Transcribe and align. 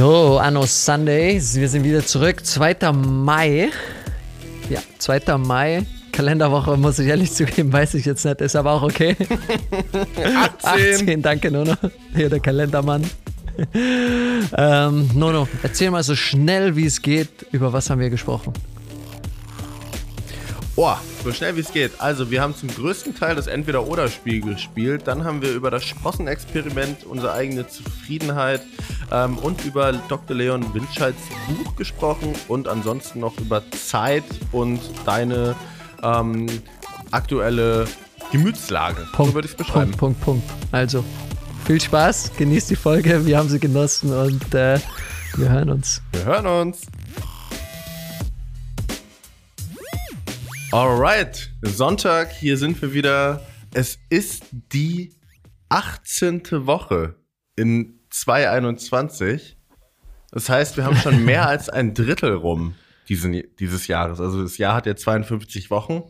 So, 0.00 0.38
Anno 0.38 0.64
Sunday. 0.64 1.34
Wir 1.34 1.68
sind 1.68 1.84
wieder 1.84 2.02
zurück. 2.02 2.46
2. 2.46 2.90
Mai. 2.90 3.68
Ja, 4.70 4.80
2. 4.96 5.36
Mai. 5.36 5.84
Kalenderwoche, 6.10 6.78
muss 6.78 6.98
ich 6.98 7.08
ehrlich 7.08 7.30
zugeben, 7.30 7.70
weiß 7.70 7.92
ich 7.92 8.06
jetzt 8.06 8.24
nicht, 8.24 8.40
ist 8.40 8.56
aber 8.56 8.72
auch 8.72 8.82
okay. 8.82 9.14
18. 10.64 10.94
18, 11.02 11.20
danke 11.20 11.50
Nono. 11.50 11.74
Hier 12.16 12.30
der 12.30 12.40
Kalendermann. 12.40 13.04
ähm, 14.56 15.10
Nono, 15.12 15.46
erzähl 15.62 15.90
mal 15.90 16.02
so 16.02 16.16
schnell 16.16 16.76
wie 16.76 16.86
es 16.86 17.02
geht, 17.02 17.28
über 17.52 17.70
was 17.74 17.90
haben 17.90 18.00
wir 18.00 18.08
gesprochen? 18.08 18.54
Oh, 20.82 20.96
so 21.22 21.30
schnell 21.30 21.56
wie 21.56 21.60
es 21.60 21.74
geht. 21.74 21.92
Also, 21.98 22.30
wir 22.30 22.40
haben 22.40 22.56
zum 22.56 22.70
größten 22.70 23.14
Teil 23.14 23.34
das 23.34 23.48
Entweder-Oder-Spiel 23.48 24.40
gespielt. 24.40 25.02
Dann 25.04 25.24
haben 25.24 25.42
wir 25.42 25.52
über 25.52 25.70
das 25.70 25.84
Sprossenexperiment, 25.84 27.04
unsere 27.04 27.34
eigene 27.34 27.68
Zufriedenheit 27.68 28.62
ähm, 29.12 29.36
und 29.36 29.62
über 29.66 29.92
Dr. 29.92 30.34
Leon 30.34 30.72
Windscheids 30.72 31.18
Buch 31.48 31.76
gesprochen 31.76 32.32
und 32.48 32.66
ansonsten 32.66 33.20
noch 33.20 33.38
über 33.40 33.62
Zeit 33.72 34.24
und 34.52 34.80
deine 35.04 35.54
ähm, 36.02 36.46
aktuelle 37.10 37.86
Gemütslage. 38.32 39.06
Punkt, 39.12 39.32
so 39.32 39.34
würde 39.34 39.48
ich 39.48 39.52
es 39.52 39.58
beschreiben. 39.58 39.90
Punkt, 39.90 40.18
Punkt, 40.22 40.48
Punkt. 40.48 40.72
Also, 40.72 41.04
viel 41.66 41.78
Spaß, 41.78 42.32
genießt 42.38 42.70
die 42.70 42.76
Folge, 42.76 43.26
wir 43.26 43.36
haben 43.36 43.50
sie 43.50 43.60
genossen 43.60 44.14
und 44.14 44.54
äh, 44.54 44.78
wir 45.36 45.50
hören 45.50 45.68
uns. 45.68 46.00
Wir 46.12 46.24
hören 46.24 46.46
uns. 46.46 46.86
Alright, 50.72 51.50
Sonntag, 51.62 52.30
hier 52.30 52.56
sind 52.56 52.80
wir 52.80 52.92
wieder. 52.94 53.44
Es 53.74 53.98
ist 54.08 54.44
die 54.52 55.12
18. 55.68 56.42
Woche 56.64 57.16
in 57.56 57.98
2021. 58.10 59.56
Das 60.30 60.48
heißt, 60.48 60.76
wir 60.76 60.84
haben 60.84 60.94
schon 60.94 61.24
mehr 61.24 61.48
als 61.48 61.68
ein 61.68 61.92
Drittel 61.92 62.34
rum 62.34 62.76
diesen, 63.08 63.42
dieses 63.58 63.88
Jahres. 63.88 64.20
Also 64.20 64.44
das 64.44 64.58
Jahr 64.58 64.76
hat 64.76 64.86
ja 64.86 64.94
52 64.94 65.72
Wochen 65.72 66.04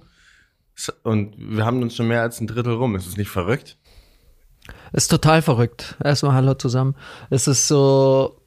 und 1.05 1.37
wir 1.39 1.65
haben 1.65 1.81
uns 1.81 1.97
schon 1.97 2.09
mehr 2.09 2.21
als 2.21 2.39
ein 2.43 2.47
Drittel 2.47 2.75
rum. 2.75 2.97
Ist 2.97 3.07
es 3.07 3.17
nicht 3.17 3.31
verrückt? 3.31 3.79
Ist 4.93 5.09
total 5.09 5.41
verrückt. 5.41 5.97
Erstmal 6.05 6.35
Hallo 6.35 6.53
zusammen. 6.53 6.97
Es 7.31 7.49
ist 7.49 7.67
so. 7.67 8.40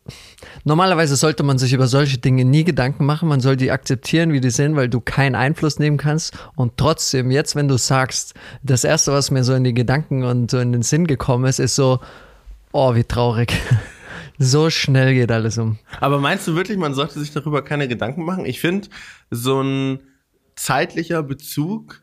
Normalerweise 0.65 1.15
sollte 1.15 1.43
man 1.43 1.57
sich 1.57 1.73
über 1.73 1.87
solche 1.87 2.17
Dinge 2.17 2.45
nie 2.45 2.63
Gedanken 2.63 3.05
machen. 3.05 3.29
Man 3.29 3.39
soll 3.39 3.55
die 3.55 3.71
akzeptieren, 3.71 4.33
wie 4.33 4.41
die 4.41 4.49
sind, 4.49 4.75
weil 4.75 4.89
du 4.89 4.99
keinen 4.99 5.35
Einfluss 5.35 5.79
nehmen 5.79 5.97
kannst. 5.97 6.37
Und 6.55 6.77
trotzdem, 6.77 7.31
jetzt, 7.31 7.55
wenn 7.55 7.67
du 7.67 7.77
sagst, 7.77 8.33
das 8.63 8.83
erste, 8.83 9.13
was 9.13 9.31
mir 9.31 9.43
so 9.43 9.53
in 9.53 9.63
die 9.63 9.73
Gedanken 9.73 10.23
und 10.23 10.51
so 10.51 10.59
in 10.59 10.71
den 10.71 10.81
Sinn 10.81 11.07
gekommen 11.07 11.45
ist, 11.45 11.59
ist 11.59 11.75
so, 11.75 11.99
oh, 12.71 12.95
wie 12.95 13.03
traurig. 13.03 13.53
So 14.39 14.71
schnell 14.71 15.13
geht 15.13 15.31
alles 15.31 15.59
um. 15.59 15.77
Aber 16.01 16.19
meinst 16.19 16.47
du 16.47 16.55
wirklich, 16.55 16.77
man 16.79 16.95
sollte 16.95 17.19
sich 17.19 17.31
darüber 17.31 17.63
keine 17.63 17.87
Gedanken 17.87 18.25
machen? 18.25 18.45
Ich 18.45 18.59
finde, 18.59 18.89
so 19.29 19.61
ein 19.61 19.99
zeitlicher 20.55 21.21
Bezug 21.21 22.01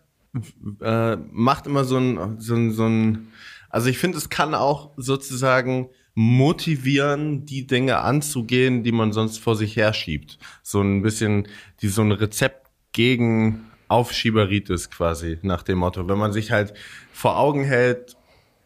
äh, 0.81 1.17
macht 1.17 1.67
immer 1.67 1.85
so 1.85 1.97
ein, 1.99 2.39
so 2.39 2.55
ein, 2.55 2.73
so 2.73 2.87
ein 2.87 3.33
also 3.69 3.89
ich 3.89 3.99
finde, 3.99 4.17
es 4.17 4.29
kann 4.29 4.55
auch 4.55 4.93
sozusagen 4.97 5.89
motivieren, 6.15 7.47
die 7.47 7.67
Dinge 7.67 7.99
anzugehen, 7.99 8.83
die 8.83 8.93
man 8.93 9.13
sonst 9.13 9.39
vor 9.39 9.57
sich 9.57 9.77
herschiebt. 9.77 10.39
So 10.63 10.81
ein 10.81 11.03
bisschen, 11.03 11.49
die 11.83 11.89
so 11.89 12.03
ein 12.03 12.13
Rezept 12.13 12.69
gegen 12.93 13.65
Aufschieberitis 13.89 14.91
quasi 14.91 15.39
nach 15.43 15.63
dem 15.63 15.79
Motto. 15.79 16.09
Wenn 16.09 16.19
man 16.19 16.33
sich 16.33 16.51
halt 16.51 16.75
vor 17.13 17.39
Augen 17.39 17.65
hält, 17.65 18.17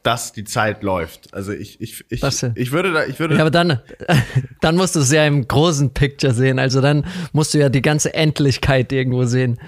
dass 0.04 0.32
die 0.32 0.44
Zeit 0.44 0.82
läuft. 0.82 1.32
Also 1.32 1.52
ich, 1.52 1.80
ich, 1.80 2.04
ich, 2.10 2.20
denn? 2.20 2.52
ich 2.56 2.72
würde 2.72 2.92
da, 2.92 3.06
ich 3.06 3.18
würde. 3.18 3.36
Ja, 3.36 3.40
aber 3.40 3.50
dann, 3.50 3.80
dann 4.60 4.76
musst 4.76 4.94
du 4.96 5.00
es 5.00 5.10
ja 5.10 5.26
im 5.26 5.48
großen 5.48 5.94
Picture 5.94 6.34
sehen. 6.34 6.58
Also 6.58 6.82
dann 6.82 7.06
musst 7.32 7.54
du 7.54 7.58
ja 7.58 7.70
die 7.70 7.80
ganze 7.80 8.12
Endlichkeit 8.12 8.92
irgendwo 8.92 9.24
sehen. 9.24 9.58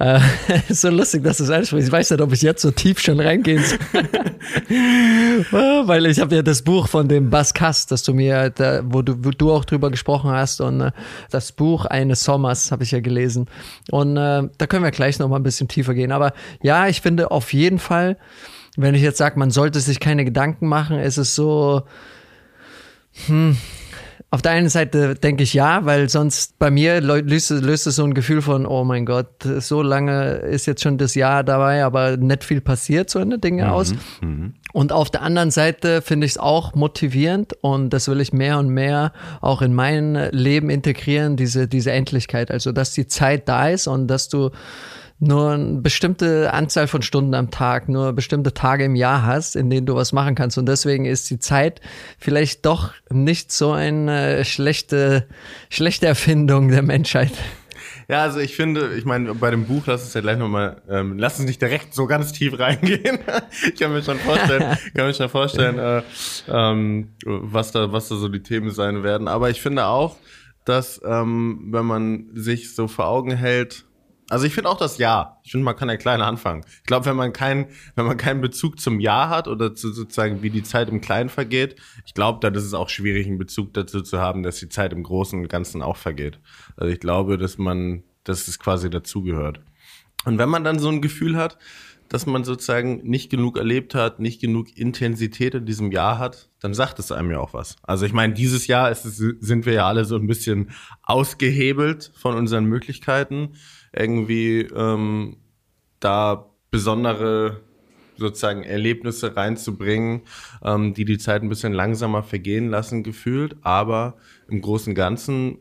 Äh, 0.00 0.20
ist 0.68 0.80
so 0.82 0.90
lustig, 0.90 1.24
dass 1.24 1.38
du 1.38 1.44
es 1.44 1.50
ansprichst. 1.50 1.88
Ich 1.88 1.92
weiß 1.92 2.10
nicht, 2.10 2.20
ob 2.20 2.32
ich 2.32 2.42
jetzt 2.42 2.62
so 2.62 2.70
tief 2.70 3.00
schon 3.00 3.18
reingehen 3.18 3.62
soll. 3.64 3.78
Weil 5.50 6.06
ich 6.06 6.20
habe 6.20 6.36
ja 6.36 6.42
das 6.42 6.62
Buch 6.62 6.88
von 6.88 7.08
dem 7.08 7.30
Bas 7.30 7.52
Kass, 7.52 7.86
das 7.86 8.02
du 8.04 8.14
mir, 8.14 8.50
da, 8.50 8.82
wo, 8.84 9.02
du, 9.02 9.24
wo 9.24 9.30
du 9.30 9.52
auch 9.52 9.64
drüber 9.64 9.90
gesprochen 9.90 10.30
hast 10.30 10.60
und 10.60 10.80
äh, 10.80 10.90
das 11.30 11.52
Buch 11.52 11.84
eines 11.86 12.22
Sommers 12.22 12.70
habe 12.70 12.84
ich 12.84 12.92
ja 12.92 13.00
gelesen. 13.00 13.46
Und 13.90 14.16
äh, 14.16 14.48
da 14.56 14.66
können 14.66 14.84
wir 14.84 14.90
gleich 14.92 15.18
noch 15.18 15.28
mal 15.28 15.36
ein 15.36 15.42
bisschen 15.42 15.68
tiefer 15.68 15.94
gehen. 15.94 16.12
Aber 16.12 16.32
ja, 16.62 16.86
ich 16.86 17.00
finde 17.00 17.30
auf 17.30 17.52
jeden 17.52 17.78
Fall, 17.78 18.16
wenn 18.76 18.94
ich 18.94 19.02
jetzt 19.02 19.18
sage, 19.18 19.38
man 19.38 19.50
sollte 19.50 19.80
sich 19.80 19.98
keine 19.98 20.24
Gedanken 20.24 20.68
machen, 20.68 21.00
ist 21.00 21.16
es 21.16 21.34
so, 21.34 21.82
hm, 23.26 23.56
auf 24.30 24.42
der 24.42 24.52
einen 24.52 24.68
Seite 24.68 25.14
denke 25.14 25.42
ich 25.42 25.54
ja, 25.54 25.86
weil 25.86 26.10
sonst 26.10 26.58
bei 26.58 26.70
mir 26.70 27.00
löst, 27.00 27.48
löst 27.50 27.86
es 27.86 27.96
so 27.96 28.04
ein 28.04 28.12
Gefühl 28.12 28.42
von, 28.42 28.66
oh 28.66 28.84
mein 28.84 29.06
Gott, 29.06 29.42
so 29.42 29.80
lange 29.80 30.34
ist 30.36 30.66
jetzt 30.66 30.82
schon 30.82 30.98
das 30.98 31.14
Jahr 31.14 31.42
dabei, 31.44 31.82
aber 31.82 32.18
nicht 32.18 32.44
viel 32.44 32.60
passiert, 32.60 33.08
so 33.08 33.20
eine 33.20 33.38
Dinge 33.38 33.64
Mhm, 33.64 33.70
aus. 33.70 33.94
Und 34.74 34.92
auf 34.92 35.08
der 35.08 35.22
anderen 35.22 35.50
Seite 35.50 36.02
finde 36.02 36.26
ich 36.26 36.32
es 36.32 36.38
auch 36.38 36.74
motivierend 36.74 37.54
und 37.62 37.88
das 37.90 38.06
will 38.08 38.20
ich 38.20 38.34
mehr 38.34 38.58
und 38.58 38.68
mehr 38.68 39.12
auch 39.40 39.62
in 39.62 39.72
mein 39.72 40.14
Leben 40.30 40.68
integrieren, 40.68 41.36
diese, 41.36 41.66
diese 41.66 41.92
Endlichkeit. 41.92 42.50
Also, 42.50 42.72
dass 42.72 42.92
die 42.92 43.06
Zeit 43.06 43.48
da 43.48 43.70
ist 43.70 43.86
und 43.86 44.08
dass 44.08 44.28
du 44.28 44.50
nur 45.20 45.50
eine 45.52 45.80
bestimmte 45.80 46.52
Anzahl 46.52 46.86
von 46.86 47.02
Stunden 47.02 47.34
am 47.34 47.50
Tag, 47.50 47.88
nur 47.88 48.12
bestimmte 48.12 48.54
Tage 48.54 48.84
im 48.84 48.94
Jahr 48.94 49.24
hast, 49.24 49.56
in 49.56 49.68
denen 49.68 49.86
du 49.86 49.94
was 49.94 50.12
machen 50.12 50.34
kannst. 50.34 50.58
Und 50.58 50.66
deswegen 50.66 51.06
ist 51.06 51.28
die 51.30 51.38
Zeit 51.38 51.80
vielleicht 52.18 52.64
doch 52.66 52.92
nicht 53.10 53.50
so 53.50 53.72
eine 53.72 54.44
schlechte, 54.44 55.26
schlechte 55.70 56.06
Erfindung 56.06 56.68
der 56.68 56.82
Menschheit. 56.82 57.32
Ja, 58.10 58.22
also 58.22 58.38
ich 58.38 58.56
finde, 58.56 58.94
ich 58.94 59.04
meine, 59.04 59.34
bei 59.34 59.50
dem 59.50 59.66
Buch, 59.66 59.82
lass 59.86 60.02
uns 60.02 60.14
ja 60.14 60.22
gleich 60.22 60.38
nochmal, 60.38 60.80
ähm, 60.88 61.18
lass 61.18 61.38
uns 61.38 61.46
nicht 61.46 61.60
direkt 61.60 61.92
so 61.94 62.06
ganz 62.06 62.32
tief 62.32 62.58
reingehen. 62.58 63.18
ich 63.66 63.78
kann 63.78 63.92
mir 63.92 64.02
schon 64.02 64.18
vorstellen, 64.18 64.78
kann 64.94 65.06
mir 65.06 65.14
schon 65.14 65.28
vorstellen, 65.28 65.78
äh, 65.78 66.02
ähm, 66.48 67.10
was 67.26 67.72
da, 67.72 67.92
was 67.92 68.08
da 68.08 68.16
so 68.16 68.28
die 68.28 68.42
Themen 68.42 68.70
sein 68.70 69.02
werden. 69.02 69.28
Aber 69.28 69.50
ich 69.50 69.60
finde 69.60 69.84
auch, 69.86 70.16
dass 70.64 71.00
ähm, 71.04 71.68
wenn 71.70 71.84
man 71.84 72.30
sich 72.34 72.74
so 72.74 72.88
vor 72.88 73.08
Augen 73.08 73.32
hält, 73.32 73.84
also 74.30 74.44
ich 74.44 74.54
finde 74.54 74.68
auch 74.70 74.76
das 74.76 74.98
Jahr. 74.98 75.40
Ich 75.42 75.52
finde, 75.52 75.64
man 75.64 75.76
kann 75.76 75.88
ja 75.88 75.96
klein 75.96 76.20
anfangen. 76.20 76.64
Ich 76.66 76.84
glaube, 76.84 77.06
wenn 77.06 77.16
man 77.16 77.32
keinen, 77.32 77.66
wenn 77.94 78.06
man 78.06 78.16
keinen 78.16 78.40
Bezug 78.40 78.78
zum 78.78 79.00
Jahr 79.00 79.30
hat 79.30 79.48
oder 79.48 79.74
zu 79.74 79.92
sozusagen, 79.92 80.42
wie 80.42 80.50
die 80.50 80.62
Zeit 80.62 80.88
im 80.88 81.00
Kleinen 81.00 81.28
vergeht, 81.30 81.76
ich 82.04 82.14
glaube, 82.14 82.38
dann 82.40 82.54
ist 82.54 82.64
es 82.64 82.74
auch 82.74 82.88
schwierig, 82.88 83.26
einen 83.26 83.38
Bezug 83.38 83.72
dazu 83.74 84.02
zu 84.02 84.18
haben, 84.18 84.42
dass 84.42 84.58
die 84.58 84.68
Zeit 84.68 84.92
im 84.92 85.02
Großen 85.02 85.38
und 85.38 85.48
Ganzen 85.48 85.82
auch 85.82 85.96
vergeht. 85.96 86.38
Also 86.76 86.92
ich 86.92 87.00
glaube, 87.00 87.38
dass 87.38 87.58
man, 87.58 88.02
dass 88.24 88.48
es 88.48 88.58
quasi 88.58 88.90
dazugehört. 88.90 89.60
Und 90.24 90.38
wenn 90.38 90.48
man 90.48 90.64
dann 90.64 90.78
so 90.78 90.88
ein 90.88 91.00
Gefühl 91.00 91.36
hat, 91.36 91.58
dass 92.08 92.26
man 92.26 92.44
sozusagen 92.44 93.02
nicht 93.08 93.30
genug 93.30 93.58
erlebt 93.58 93.94
hat, 93.94 94.18
nicht 94.18 94.40
genug 94.40 94.76
Intensität 94.76 95.54
in 95.54 95.66
diesem 95.66 95.92
Jahr 95.92 96.18
hat, 96.18 96.48
dann 96.60 96.74
sagt 96.74 96.98
es 96.98 97.12
einem 97.12 97.30
ja 97.30 97.38
auch 97.38 97.52
was. 97.52 97.76
Also 97.82 98.06
ich 98.06 98.12
meine, 98.12 98.34
dieses 98.34 98.66
Jahr 98.66 98.90
es, 98.90 99.02
sind 99.02 99.66
wir 99.66 99.74
ja 99.74 99.86
alle 99.86 100.04
so 100.04 100.16
ein 100.16 100.26
bisschen 100.26 100.70
ausgehebelt 101.02 102.10
von 102.14 102.34
unseren 102.34 102.64
Möglichkeiten 102.64 103.54
irgendwie 103.98 104.60
ähm, 104.60 105.36
da 106.00 106.46
besondere 106.70 107.60
sozusagen 108.16 108.64
Erlebnisse 108.64 109.36
reinzubringen, 109.36 110.22
ähm, 110.62 110.94
die 110.94 111.04
die 111.04 111.18
Zeit 111.18 111.42
ein 111.42 111.48
bisschen 111.48 111.72
langsamer 111.72 112.22
vergehen 112.22 112.68
lassen 112.68 113.02
gefühlt, 113.02 113.56
aber 113.62 114.16
im 114.48 114.60
Großen 114.60 114.90
und 114.90 114.94
Ganzen, 114.94 115.58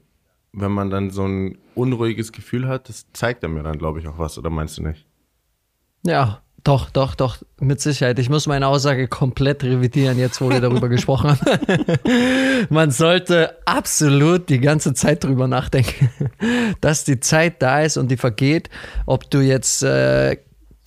wenn 0.54 0.72
man 0.72 0.90
dann 0.90 1.12
so 1.12 1.24
ein 1.26 1.58
unruhiges 1.76 2.32
Gefühl 2.32 2.68
hat, 2.68 2.90
das 2.90 3.06
zeigt 3.14 3.44
er 3.44 3.50
mir 3.50 3.64
dann, 3.64 3.78
glaube 3.78 4.00
ich, 4.00 4.08
auch 4.08 4.18
was, 4.18 4.38
oder 4.38 4.50
meinst 4.50 4.78
du 4.78 4.84
nicht? 4.84 5.06
Ja, 6.04 6.42
doch, 6.68 6.90
doch, 6.90 7.16
doch, 7.16 7.38
mit 7.62 7.80
Sicherheit. 7.80 8.20
Ich 8.20 8.30
muss 8.30 8.46
meine 8.46 8.68
Aussage 8.68 9.08
komplett 9.08 9.64
revidieren, 9.64 10.20
jetzt 10.20 10.42
wo 10.42 10.50
wir 10.50 10.60
darüber 10.60 10.90
gesprochen 10.90 11.30
haben. 11.30 11.86
Man 12.70 12.92
sollte 12.92 13.56
absolut 13.66 14.50
die 14.50 14.60
ganze 14.60 14.94
Zeit 14.94 15.24
drüber 15.24 15.48
nachdenken, 15.48 16.10
dass 16.82 17.06
die 17.06 17.22
Zeit 17.22 17.62
da 17.62 17.82
ist 17.82 17.96
und 17.96 18.12
die 18.12 18.18
vergeht. 18.18 18.70
Ob 19.06 19.32
du 19.32 19.40
jetzt 19.40 19.82
äh, 19.82 20.36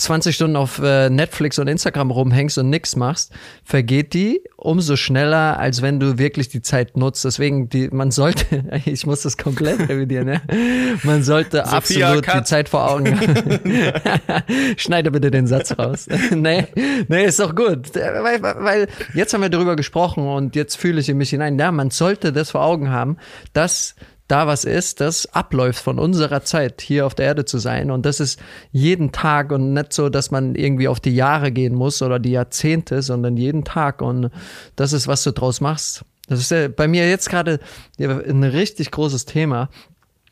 20 0.01 0.35
Stunden 0.35 0.57
auf 0.57 0.81
äh, 0.83 1.11
Netflix 1.11 1.59
und 1.59 1.69
Instagram 1.69 2.11
rumhängst 2.11 2.59
und 2.59 2.71
nichts 2.71 2.97
machst, 2.97 3.33
vergeht 3.65 4.15
die 4.15 4.43
umso 4.57 4.97
schneller, 4.97 5.59
als 5.59 5.83
wenn 5.83 6.01
du 6.01 6.19
wirklich 6.19 6.49
die 6.49 6.63
Zeit 6.63 6.97
nutzt. 6.97 7.25
Deswegen, 7.25 7.69
die, 7.69 7.89
man 7.89 8.11
sollte, 8.11 8.65
ich 8.85 9.07
muss 9.07 9.23
das 9.23 9.37
komplett 9.37 9.89
revidieren, 9.89 10.27
ne? 10.27 10.41
man 11.03 11.23
sollte 11.23 11.65
Sophia, 11.65 11.77
absolut 12.09 12.25
cut. 12.25 12.41
die 12.41 12.45
Zeit 12.45 12.69
vor 12.69 12.91
Augen 12.91 13.19
Schneide 14.77 15.11
bitte 15.11 15.31
den 15.31 15.47
Satz 15.47 15.77
raus. 15.79 16.07
nee, 16.35 16.67
nee, 17.09 17.25
ist 17.25 17.41
doch 17.41 17.55
gut. 17.55 17.95
Weil, 17.95 18.43
weil 18.43 18.89
jetzt 19.15 19.35
haben 19.35 19.43
wir 19.43 19.49
darüber 19.49 19.77
gesprochen 19.77 20.27
und 20.27 20.57
jetzt 20.57 20.77
fühle 20.77 21.01
ich 21.01 21.09
in 21.09 21.19
mich 21.19 21.31
hinein. 21.31 21.59
Ja, 21.59 21.73
man 21.73 21.91
sollte 21.91 22.33
das 22.33 22.51
vor 22.51 22.63
Augen 22.63 22.91
haben, 22.91 23.19
dass 23.53 23.95
da 24.31 24.47
was 24.47 24.65
ist, 24.65 25.01
das 25.01 25.27
abläuft 25.35 25.83
von 25.83 25.99
unserer 25.99 26.43
Zeit, 26.43 26.81
hier 26.81 27.07
auf 27.07 27.15
der 27.15 27.27
Erde 27.27 27.45
zu 27.45 27.59
sein. 27.59 27.91
Und 27.91 28.07
das 28.07 28.21
ist 28.21 28.41
jeden 28.71 29.13
Tag 29.13 29.51
und 29.53 29.73
nicht 29.73 29.93
so, 29.93 30.09
dass 30.09 30.31
man 30.31 30.55
irgendwie 30.55 30.89
auf 30.89 31.01
die 31.01 31.15
Jahre 31.15 31.51
gehen 31.53 31.75
muss 31.75 32.03
oder 32.03 32.19
die 32.19 32.33
Jahrzehnte, 32.33 33.03
sondern 33.03 33.37
jeden 33.37 33.65
Tag. 33.65 34.03
Und 34.03 34.31
das 34.77 34.93
ist, 34.93 35.09
was 35.09 35.23
du 35.25 35.33
draus 35.33 35.61
machst. 35.61 36.05
Das 36.29 36.39
ist 36.39 36.53
ja 36.53 36.69
bei 36.69 36.87
mir 36.87 37.09
jetzt 37.09 37.29
gerade 37.29 37.59
ein 37.99 38.45
richtig 38.45 38.93
großes 38.93 39.25
Thema 39.25 39.69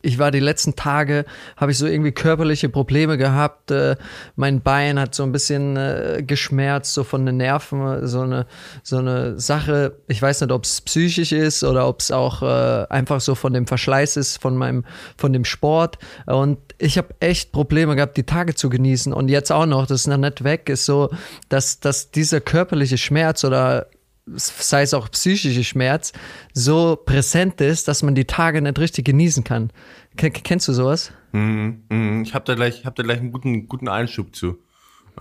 ich 0.09 0.19
war 0.19 0.31
die 0.31 0.41
letzten 0.41 0.75
Tage, 0.75 1.25
habe 1.57 1.71
ich 1.71 1.79
so 1.79 1.87
irgendwie 1.87 2.13
körperliche 2.13 2.69
Probleme 2.69 3.19
gehabt. 3.19 3.71
Äh, 3.71 3.97
mein 4.37 4.63
Bein 4.63 4.99
hat 4.99 5.15
so 5.15 5.23
ein 5.23 5.33
bisschen 5.33 5.77
äh, 5.77 6.25
geschmerzt, 6.27 6.95
so 6.95 7.05
von 7.05 7.27
den 7.27 7.37
Nerven, 7.37 8.07
so 8.07 8.23
eine, 8.23 8.47
so 8.83 8.97
eine 8.97 9.39
Sache. 9.39 9.97
Ich 10.09 10.21
weiß 10.21 10.41
nicht, 10.41 10.51
ob 10.51 10.65
es 10.65 10.81
psychisch 10.81 11.33
ist 11.33 11.63
oder 11.63 11.87
ob 11.87 12.01
es 12.01 12.11
auch 12.11 12.43
äh, 12.43 12.87
einfach 12.89 13.21
so 13.21 13.35
von 13.35 13.53
dem 13.53 13.67
Verschleiß 13.67 14.17
ist, 14.17 14.41
von 14.41 14.57
meinem, 14.57 14.85
von 15.17 15.33
dem 15.33 15.45
Sport. 15.45 15.99
Und 16.27 16.59
ich 16.79 16.97
habe 16.97 17.09
echt 17.21 17.53
Probleme 17.53 17.95
gehabt, 17.95 18.17
die 18.17 18.25
Tage 18.25 18.55
zu 18.55 18.71
genießen. 18.71 19.13
Und 19.13 19.29
jetzt 19.29 19.53
auch 19.53 19.67
noch, 19.67 19.87
das 19.87 20.01
ist 20.01 20.07
noch 20.07 20.17
nicht 20.17 20.43
weg, 20.43 20.71
ist 20.71 20.87
so, 20.87 21.11
dass, 21.51 21.81
dass 21.81 22.11
dieser 22.11 22.41
körperliche 22.41 22.97
Schmerz 22.97 23.45
oder 23.45 23.89
sei 24.37 24.83
es 24.83 24.95
auch 24.95 25.11
psychische 25.11 25.65
Schmerz, 25.65 26.13
so 26.53 26.97
präsent 26.97 27.61
ist, 27.61 27.89
dass 27.89 28.03
man 28.03 28.15
die 28.15 28.25
Tage 28.25 28.61
nicht 28.63 28.79
richtig 28.79 29.05
genießen 29.05 29.45
kann. 29.45 29.71
K 30.17 30.31
kennst 30.31 30.69
du 30.69 30.73
sowas? 30.73 31.13
Mm, 31.33 31.71
mm, 31.89 32.23
ich 32.23 32.35
habe 32.35 32.45
da 32.45 32.55
gleich, 32.55 32.85
hab 32.85 32.97
da 32.97 33.03
gleich 33.03 33.19
einen 33.19 33.33
guten, 33.33 33.69
guten 33.69 33.89
Einschub 33.89 34.35
zu. 34.35 34.59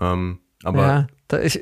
Ähm, 0.00 0.40
aber 0.64 0.86
ja, 0.86 1.06
da, 1.28 1.40
ich, 1.40 1.60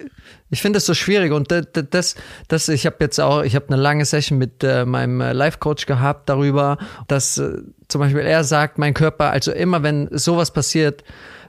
ich 0.51 0.63
finde 0.63 0.79
das 0.79 0.87
so 0.87 0.95
schwierig 0.95 1.33
und 1.33 1.51
das, 1.51 1.67
das, 1.91 2.15
das 2.49 2.69
ich 2.69 2.87
habe 2.87 2.97
jetzt 3.01 3.21
auch, 3.21 3.43
ich 3.43 3.55
habe 3.55 3.67
eine 3.69 3.77
lange 3.77 4.05
Session 4.05 4.39
mit 4.39 4.63
äh, 4.65 4.87
meinem 4.87 5.21
äh, 5.21 5.33
Life 5.33 5.59
Coach 5.59 5.87
gehabt 5.87 6.29
darüber, 6.29 6.79
dass 7.09 7.37
äh, 7.39 7.59
zum 7.89 8.01
Beispiel 8.01 8.21
er 8.21 8.45
sagt, 8.45 8.79
mein 8.79 8.95
Körper, 8.95 9.31
also 9.31 9.53
immer 9.53 9.83
wenn 9.83 10.09
sowas 10.13 10.53
passiert, 10.53 11.05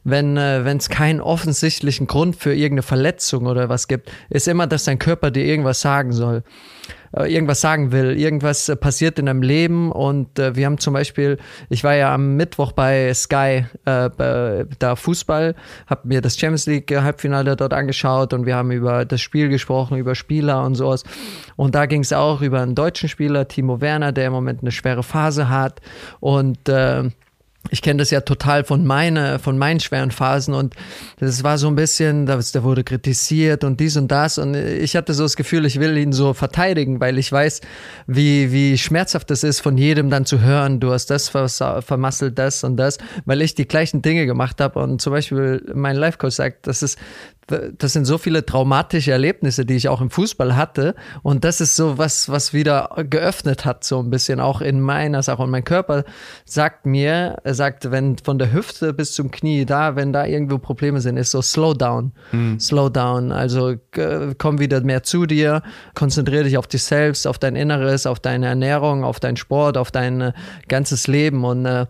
wenn 0.07 0.37
äh, 0.37 0.59
es 0.59 0.87
keinen 0.87 1.19
offensichtlichen 1.19 2.07
Grund 2.07 2.37
für 2.37 2.53
irgendeine 2.53 2.81
Verletzung 2.81 3.45
oder 3.45 3.67
was 3.67 3.89
gibt, 3.89 4.09
ist 4.29 4.47
immer, 4.47 4.65
dass 4.65 4.85
dein 4.85 4.99
Körper 4.99 5.31
dir 5.31 5.43
irgendwas 5.43 5.81
sagen 5.81 6.13
soll, 6.13 6.43
äh, 7.11 7.31
irgendwas 7.33 7.59
sagen 7.59 7.91
will, 7.91 8.17
irgendwas 8.17 8.69
äh, 8.69 8.77
passiert 8.77 9.19
in 9.19 9.25
deinem 9.25 9.41
Leben 9.41 9.91
und 9.91 10.39
äh, 10.39 10.55
wir 10.55 10.65
haben 10.65 10.77
zum 10.77 10.93
Beispiel, 10.93 11.37
ich 11.69 11.83
war 11.83 11.93
ja 11.95 12.13
am 12.13 12.37
Mittwoch 12.37 12.71
bei 12.71 13.13
Sky, 13.13 13.65
äh, 13.83 14.65
da 14.79 14.95
Fußball, 14.95 15.55
habe 15.87 16.07
mir 16.07 16.21
das 16.21 16.37
Champions 16.37 16.67
League 16.67 16.89
Halbfinale 16.89 17.57
dort 17.57 17.73
angeschaut 17.73 18.31
und 18.31 18.45
wir 18.45 18.55
haben 18.55 18.71
über 18.71 19.03
das 19.03 19.19
Spiel 19.19 19.49
gesprochen, 19.49 19.97
über 19.97 20.15
Spieler 20.15 20.63
und 20.63 20.75
sowas. 20.75 21.03
Und 21.57 21.75
da 21.75 21.85
ging 21.85 22.01
es 22.01 22.13
auch 22.13 22.41
über 22.41 22.61
einen 22.61 22.75
deutschen 22.75 23.09
Spieler, 23.09 23.49
Timo 23.49 23.81
Werner, 23.81 24.13
der 24.13 24.27
im 24.27 24.33
Moment 24.33 24.61
eine 24.61 24.71
schwere 24.71 25.03
Phase 25.03 25.49
hat. 25.49 25.81
Und 26.21 26.69
äh, 26.69 27.09
ich 27.69 27.81
kenne 27.81 27.99
das 27.99 28.11
ja 28.11 28.21
total 28.21 28.63
von 28.63 28.85
meine, 28.85 29.39
von 29.39 29.57
meinen 29.57 29.79
schweren 29.79 30.11
Phasen 30.11 30.53
und 30.53 30.75
das 31.19 31.43
war 31.43 31.57
so 31.57 31.67
ein 31.67 31.75
bisschen, 31.75 32.25
da 32.25 32.39
wurde 32.63 32.83
kritisiert 32.83 33.63
und 33.63 33.79
dies 33.79 33.97
und 33.97 34.09
das 34.09 34.37
und 34.37 34.55
ich 34.55 34.95
hatte 34.95 35.13
so 35.13 35.23
das 35.23 35.35
Gefühl, 35.35 35.65
ich 35.65 35.79
will 35.79 35.97
ihn 35.97 36.13
so 36.13 36.33
verteidigen, 36.33 36.99
weil 36.99 37.17
ich 37.17 37.31
weiß, 37.31 37.61
wie, 38.07 38.51
wie 38.51 38.77
schmerzhaft 38.77 39.31
es 39.31 39.43
ist, 39.43 39.59
von 39.59 39.77
jedem 39.77 40.09
dann 40.09 40.25
zu 40.25 40.41
hören, 40.41 40.79
du 40.79 40.91
hast 40.91 41.07
das 41.07 41.29
vermasselt, 41.29 42.37
das 42.37 42.63
und 42.63 42.77
das, 42.77 42.97
weil 43.25 43.41
ich 43.41 43.55
die 43.55 43.67
gleichen 43.67 44.01
Dinge 44.01 44.25
gemacht 44.25 44.61
habe 44.61 44.79
und 44.79 45.01
zum 45.01 45.13
Beispiel 45.13 45.63
mein 45.73 45.95
Life 45.95 46.17
Coach 46.17 46.35
sagt, 46.35 46.67
das 46.67 46.83
ist 46.83 46.97
das 47.47 47.93
sind 47.93 48.05
so 48.05 48.17
viele 48.17 48.45
traumatische 48.45 49.11
Erlebnisse, 49.11 49.65
die 49.65 49.75
ich 49.75 49.87
auch 49.87 50.01
im 50.01 50.09
Fußball 50.09 50.55
hatte. 50.55 50.95
Und 51.23 51.45
das 51.45 51.61
ist 51.61 51.75
so 51.75 51.97
was, 51.97 52.29
was 52.29 52.53
wieder 52.53 52.89
geöffnet 53.09 53.63
hat, 53.63 53.83
so 53.83 53.99
ein 53.99 54.09
bisschen 54.09 54.39
auch 54.39 54.59
in 54.59 54.81
meiner 54.81 55.23
Sache. 55.23 55.41
Und 55.41 55.49
mein 55.49 55.63
Körper 55.63 56.03
sagt 56.45 56.85
mir, 56.85 57.37
er 57.43 57.53
sagt, 57.53 57.89
wenn 57.89 58.17
von 58.17 58.37
der 58.37 58.51
Hüfte 58.51 58.93
bis 58.93 59.13
zum 59.13 59.31
Knie 59.31 59.65
da, 59.65 59.95
wenn 59.95 60.11
da 60.11 60.25
irgendwo 60.25 60.57
Probleme 60.57 60.99
sind, 60.99 61.15
ist 61.15 61.31
so 61.31 61.41
slow 61.41 61.73
down, 61.73 62.11
mhm. 62.33 62.59
slow 62.59 62.89
down. 62.89 63.31
Also 63.31 63.75
komm 64.37 64.59
wieder 64.59 64.81
mehr 64.81 65.03
zu 65.03 65.25
dir, 65.25 65.63
konzentriere 65.93 66.43
dich 66.43 66.57
auf 66.57 66.67
dich 66.67 66.83
selbst, 66.83 67.25
auf 67.25 67.39
dein 67.39 67.55
Inneres, 67.55 68.05
auf 68.05 68.19
deine 68.19 68.47
Ernährung, 68.47 69.05
auf 69.05 69.21
deinen 69.21 69.37
Sport, 69.37 69.77
auf 69.77 69.91
dein 69.91 70.19
äh, 70.19 70.33
ganzes 70.67 71.07
Leben. 71.07 71.45
Und 71.45 71.65
äh, 71.65 71.85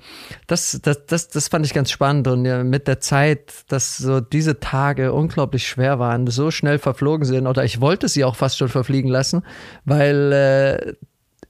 das, 0.45 0.80
das, 0.83 1.06
das, 1.07 1.30
das 1.30 1.48
fand 1.48 1.65
ich 1.65 1.74
ganz 1.74 1.89
spannend. 1.89 2.27
Und 2.27 2.45
ja, 2.45 2.63
mit 2.63 2.88
der 2.88 3.00
Zeit, 3.00 3.54
dass 3.69 3.98
so 3.98 4.19
diese 4.19 4.59
Tage 4.59 5.13
unglaublich 5.13 5.46
unglaublich 5.47 5.67
schwer 5.67 5.97
waren, 5.97 6.27
so 6.27 6.51
schnell 6.51 6.77
verflogen 6.77 7.25
sind 7.25 7.47
oder 7.47 7.63
ich 7.63 7.79
wollte 7.79 8.09
sie 8.09 8.25
auch 8.25 8.35
fast 8.35 8.57
schon 8.57 8.67
verfliegen 8.67 9.09
lassen, 9.09 9.44
weil 9.85 10.33
äh, 10.33 10.94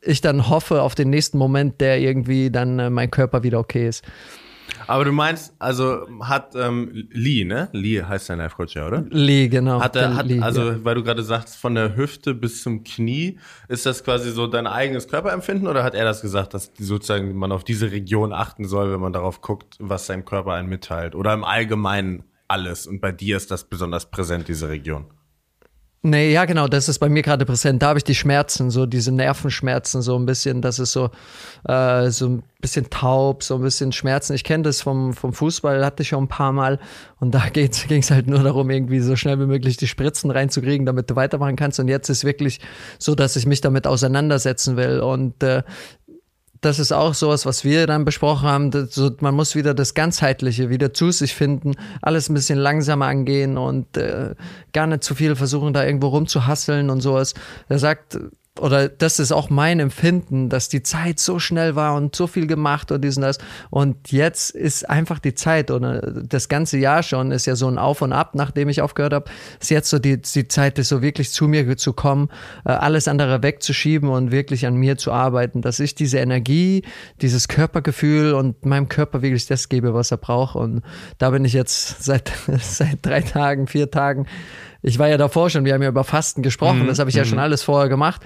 ich 0.01 0.21
dann 0.21 0.49
hoffe 0.49 0.83
auf 0.83 0.93
den 0.93 1.09
nächsten 1.09 1.39
Moment, 1.39 1.81
der 1.81 1.99
irgendwie 1.99 2.51
dann 2.51 2.77
äh, 2.77 2.89
mein 2.91 3.09
Körper 3.09 3.41
wieder 3.41 3.59
okay 3.59 3.87
ist. 3.87 4.03
Aber 4.85 5.03
du 5.05 5.11
meinst, 5.11 5.53
also 5.59 6.05
hat 6.21 6.53
ähm, 6.55 7.07
Lee, 7.11 7.43
ne? 7.43 7.69
Lee 7.71 8.03
heißt 8.03 8.29
dein 8.29 8.37
Life 8.37 8.55
Coach 8.55 8.75
ja, 8.75 8.85
oder? 8.85 9.03
Lee, 9.09 9.47
genau. 9.47 9.81
Hat 9.81 9.95
er, 9.95 10.15
hat, 10.15 10.27
Lee, 10.27 10.41
also, 10.41 10.71
ja. 10.71 10.83
weil 10.83 10.95
du 10.95 11.03
gerade 11.03 11.23
sagst, 11.23 11.55
von 11.57 11.73
der 11.73 11.95
Hüfte 11.95 12.33
bis 12.33 12.61
zum 12.61 12.83
Knie, 12.83 13.39
ist 13.67 13.85
das 13.85 14.03
quasi 14.03 14.29
so 14.29 14.45
dein 14.45 14.67
eigenes 14.67 15.07
Körperempfinden 15.07 15.67
oder 15.67 15.83
hat 15.83 15.95
er 15.95 16.05
das 16.05 16.21
gesagt, 16.21 16.53
dass 16.53 16.71
sozusagen 16.77 17.35
man 17.35 17.51
auf 17.51 17.63
diese 17.63 17.91
Region 17.91 18.31
achten 18.33 18.65
soll, 18.65 18.91
wenn 18.91 18.99
man 18.99 19.13
darauf 19.13 19.41
guckt, 19.41 19.75
was 19.79 20.05
sein 20.05 20.25
Körper 20.25 20.53
einen 20.53 20.69
mitteilt? 20.69 21.15
Oder 21.15 21.33
im 21.33 21.43
Allgemeinen 21.43 22.23
alles 22.47 22.87
und 22.87 23.01
bei 23.01 23.11
dir 23.11 23.37
ist 23.37 23.51
das 23.51 23.63
besonders 23.63 24.09
präsent, 24.09 24.47
diese 24.47 24.69
Region. 24.69 25.05
Nee, 26.03 26.31
ja, 26.31 26.45
genau, 26.45 26.67
das 26.67 26.87
ist 26.87 26.99
bei 26.99 27.09
mir 27.09 27.23
gerade 27.23 27.43
präsent. 27.43 27.81
Da 27.81 27.87
habe 27.87 27.99
ich 27.99 28.03
die 28.03 28.15
Schmerzen, 28.15 28.69
so 28.69 28.85
diese 28.85 29.11
Nervenschmerzen, 29.11 30.01
so 30.01 30.17
ein 30.17 30.25
bisschen, 30.25 30.61
das 30.61 30.77
ist 30.77 30.91
so, 30.91 31.09
äh, 31.67 32.09
so 32.11 32.27
ein 32.27 32.43
bisschen 32.61 32.89
taub, 32.89 33.43
so 33.43 33.55
ein 33.55 33.61
bisschen 33.61 33.91
Schmerzen. 33.91 34.33
Ich 34.33 34.43
kenne 34.43 34.63
das 34.63 34.81
vom, 34.81 35.13
vom 35.13 35.33
Fußball, 35.33 35.83
hatte 35.83 36.03
ich 36.03 36.09
schon 36.09 36.25
ein 36.25 36.27
paar 36.27 36.53
Mal. 36.53 36.79
Und 37.19 37.33
da 37.33 37.47
ging 37.51 37.67
es 37.67 38.11
halt 38.11 38.27
nur 38.27 38.43
darum, 38.43 38.69
irgendwie 38.69 38.99
so 38.99 39.15
schnell 39.15 39.39
wie 39.39 39.47
möglich 39.47 39.75
die 39.77 39.87
Spritzen 39.87 40.29
reinzukriegen, 40.29 40.85
damit 40.85 41.09
du 41.09 41.15
weitermachen 41.15 41.55
kannst. 41.55 41.79
Und 41.79 41.87
jetzt 41.87 42.09
ist 42.09 42.23
wirklich 42.23 42.59
so, 42.99 43.15
dass 43.15 43.35
ich 43.35 43.47
mich 43.47 43.61
damit 43.61 43.87
auseinandersetzen 43.87 44.77
will. 44.77 45.01
Und 45.01 45.43
äh, 45.43 45.63
das 46.67 46.79
ist 46.79 46.91
auch 46.91 47.13
sowas, 47.13 47.45
was 47.45 47.63
wir 47.63 47.87
dann 47.87 48.03
besprochen 48.03 48.47
haben. 48.47 48.71
Das, 48.71 48.99
man 49.21 49.33
muss 49.33 49.55
wieder 49.55 49.73
das 49.73 49.93
Ganzheitliche 49.93 50.69
wieder 50.69 50.93
zu 50.93 51.11
sich 51.11 51.33
finden, 51.33 51.75
alles 52.01 52.27
ein 52.29 52.33
bisschen 52.33 52.59
langsamer 52.59 53.05
angehen 53.05 53.57
und 53.57 53.95
äh, 53.95 54.35
gar 54.73 54.85
nicht 54.85 55.03
zu 55.03 55.15
viel 55.15 55.37
versuchen, 55.37 55.73
da 55.73 55.85
irgendwo 55.85 56.07
rumzuhasseln 56.07 56.89
und 56.89 56.99
sowas. 56.99 57.35
Er 57.69 57.79
sagt, 57.79 58.19
oder 58.59 58.89
das 58.89 59.19
ist 59.19 59.31
auch 59.31 59.49
mein 59.49 59.79
Empfinden, 59.79 60.49
dass 60.49 60.69
die 60.69 60.83
Zeit 60.83 61.19
so 61.19 61.39
schnell 61.39 61.75
war 61.75 61.95
und 61.95 62.15
so 62.15 62.27
viel 62.27 62.47
gemacht 62.47 62.91
und 62.91 63.03
dies 63.03 63.17
und 63.17 63.23
das. 63.23 63.37
Und 63.69 64.11
jetzt 64.11 64.51
ist 64.51 64.89
einfach 64.89 65.19
die 65.19 65.35
Zeit 65.35 65.71
oder 65.71 66.01
das 66.01 66.49
ganze 66.49 66.77
Jahr 66.77 67.03
schon 67.03 67.31
ist 67.31 67.45
ja 67.45 67.55
so 67.55 67.67
ein 67.67 67.77
Auf 67.77 68.01
und 68.01 68.13
Ab, 68.13 68.31
nachdem 68.35 68.69
ich 68.69 68.81
aufgehört 68.81 69.13
habe. 69.13 69.25
Ist 69.59 69.71
jetzt 69.71 69.89
so 69.89 69.99
die, 69.99 70.21
die 70.21 70.47
Zeit, 70.47 70.79
ist 70.79 70.89
so 70.89 71.01
wirklich 71.01 71.31
zu 71.31 71.47
mir 71.47 71.77
zu 71.77 71.93
kommen, 71.93 72.29
äh, 72.65 72.71
alles 72.71 73.07
andere 73.07 73.43
wegzuschieben 73.43 74.09
und 74.09 74.31
wirklich 74.31 74.65
an 74.65 74.75
mir 74.75 74.97
zu 74.97 75.11
arbeiten, 75.11 75.61
dass 75.61 75.79
ich 75.79 75.95
diese 75.95 76.17
Energie, 76.17 76.83
dieses 77.21 77.47
Körpergefühl 77.47 78.33
und 78.33 78.65
meinem 78.65 78.89
Körper 78.89 79.21
wirklich 79.21 79.47
das 79.47 79.69
gebe, 79.69 79.93
was 79.93 80.11
er 80.11 80.17
braucht. 80.17 80.55
Und 80.55 80.81
da 81.17 81.29
bin 81.29 81.45
ich 81.45 81.53
jetzt 81.53 82.03
seit, 82.03 82.31
seit 82.61 83.05
drei 83.05 83.21
Tagen, 83.21 83.67
vier 83.67 83.91
Tagen 83.91 84.27
ich 84.81 84.99
war 84.99 85.07
ja 85.07 85.17
davor 85.17 85.49
schon, 85.49 85.65
wir 85.65 85.73
haben 85.73 85.81
ja 85.81 85.89
über 85.89 86.03
Fasten 86.03 86.41
gesprochen, 86.41 86.83
mhm. 86.83 86.87
das 86.87 86.99
habe 86.99 87.09
ich 87.09 87.15
ja 87.15 87.25
schon 87.25 87.37
mhm. 87.37 87.43
alles 87.43 87.63
vorher 87.63 87.89
gemacht. 87.89 88.21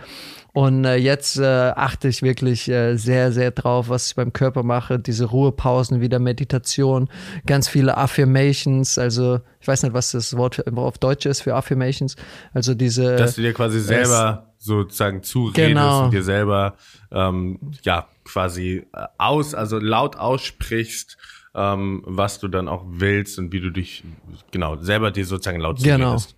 Und 0.53 0.83
äh, 0.83 0.97
jetzt 0.97 1.37
äh, 1.37 1.45
achte 1.45 2.09
ich 2.09 2.23
wirklich 2.23 2.67
äh, 2.67 2.97
sehr, 2.97 3.31
sehr 3.31 3.51
drauf, 3.51 3.87
was 3.87 4.07
ich 4.07 4.15
beim 4.15 4.33
Körper 4.33 4.63
mache. 4.63 4.99
Diese 4.99 5.25
Ruhepausen, 5.25 6.01
wieder 6.01 6.19
Meditation, 6.19 7.09
ganz 7.45 7.69
viele 7.69 7.95
Affirmations. 7.95 8.97
Also 8.97 9.39
ich 9.61 9.67
weiß 9.67 9.83
nicht, 9.83 9.93
was 9.93 10.11
das 10.11 10.35
Wort 10.35 10.67
auf 10.75 10.97
Deutsch 10.97 11.25
ist 11.25 11.41
für 11.41 11.55
Affirmations. 11.55 12.17
Also 12.53 12.73
diese. 12.73 13.15
Dass 13.15 13.35
du 13.35 13.41
dir 13.43 13.53
quasi 13.53 13.79
selber 13.79 14.49
es, 14.59 14.65
sozusagen 14.65 15.23
zuredest 15.23 15.69
genau. 15.69 16.05
und 16.05 16.13
dir 16.13 16.23
selber 16.23 16.75
ähm, 17.11 17.57
ja 17.83 18.09
quasi 18.25 18.85
äh, 18.93 19.05
aus, 19.17 19.55
also 19.55 19.79
laut 19.79 20.17
aussprichst 20.17 21.17
ähm, 21.53 22.01
was 22.05 22.39
du 22.39 22.47
dann 22.47 22.67
auch 22.67 22.85
willst 22.87 23.37
und 23.37 23.51
wie 23.51 23.59
du 23.59 23.71
dich 23.71 24.03
genau 24.51 24.77
selber 24.77 25.11
dir 25.11 25.25
sozusagen 25.25 25.59
laut 25.59 25.83
genau. 25.83 26.17
zuredest. 26.17 26.35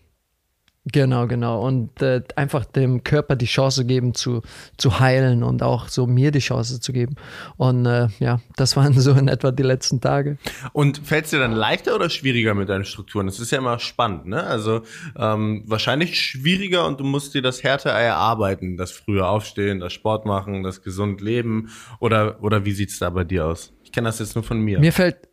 Genau, 0.91 1.27
genau. 1.27 1.65
Und 1.65 2.01
äh, 2.01 2.21
einfach 2.35 2.65
dem 2.65 3.05
Körper 3.05 3.37
die 3.37 3.45
Chance 3.45 3.85
geben 3.85 4.13
zu, 4.13 4.41
zu 4.77 4.99
heilen 4.99 5.41
und 5.41 5.63
auch 5.63 5.87
so 5.87 6.07
mir 6.07 6.31
die 6.31 6.39
Chance 6.39 6.81
zu 6.81 6.91
geben. 6.91 7.15
Und 7.55 7.85
äh, 7.85 8.09
ja, 8.19 8.41
das 8.57 8.75
waren 8.75 8.99
so 8.99 9.13
in 9.13 9.29
etwa 9.29 9.51
die 9.51 9.63
letzten 9.63 10.01
Tage. 10.01 10.37
Und 10.73 10.97
fällt 10.97 11.25
es 11.25 11.31
dir 11.31 11.39
dann 11.39 11.53
leichter 11.53 11.95
oder 11.95 12.09
schwieriger 12.09 12.53
mit 12.53 12.67
deinen 12.67 12.83
Strukturen? 12.83 13.27
Das 13.27 13.39
ist 13.39 13.51
ja 13.51 13.59
immer 13.59 13.79
spannend, 13.79 14.25
ne? 14.25 14.43
Also 14.43 14.81
ähm, 15.17 15.63
wahrscheinlich 15.67 16.19
schwieriger 16.19 16.85
und 16.85 16.99
du 16.99 17.05
musst 17.05 17.33
dir 17.33 17.41
das 17.41 17.63
härter 17.63 17.91
erarbeiten, 17.91 18.75
das 18.75 18.91
frühe 18.91 19.25
Aufstehen, 19.25 19.79
das 19.79 19.93
Sport 19.93 20.25
machen, 20.25 20.63
das 20.63 20.81
gesund 20.81 21.21
leben. 21.21 21.69
Oder, 21.99 22.43
oder 22.43 22.65
wie 22.65 22.73
sieht's 22.73 22.99
da 22.99 23.09
bei 23.09 23.23
dir 23.23 23.45
aus? 23.45 23.71
Ich 23.85 23.93
kenne 23.93 24.09
das 24.09 24.19
jetzt 24.19 24.35
nur 24.35 24.43
von 24.43 24.59
mir. 24.59 24.81
Mir 24.81 24.91
fällt, 24.91 25.29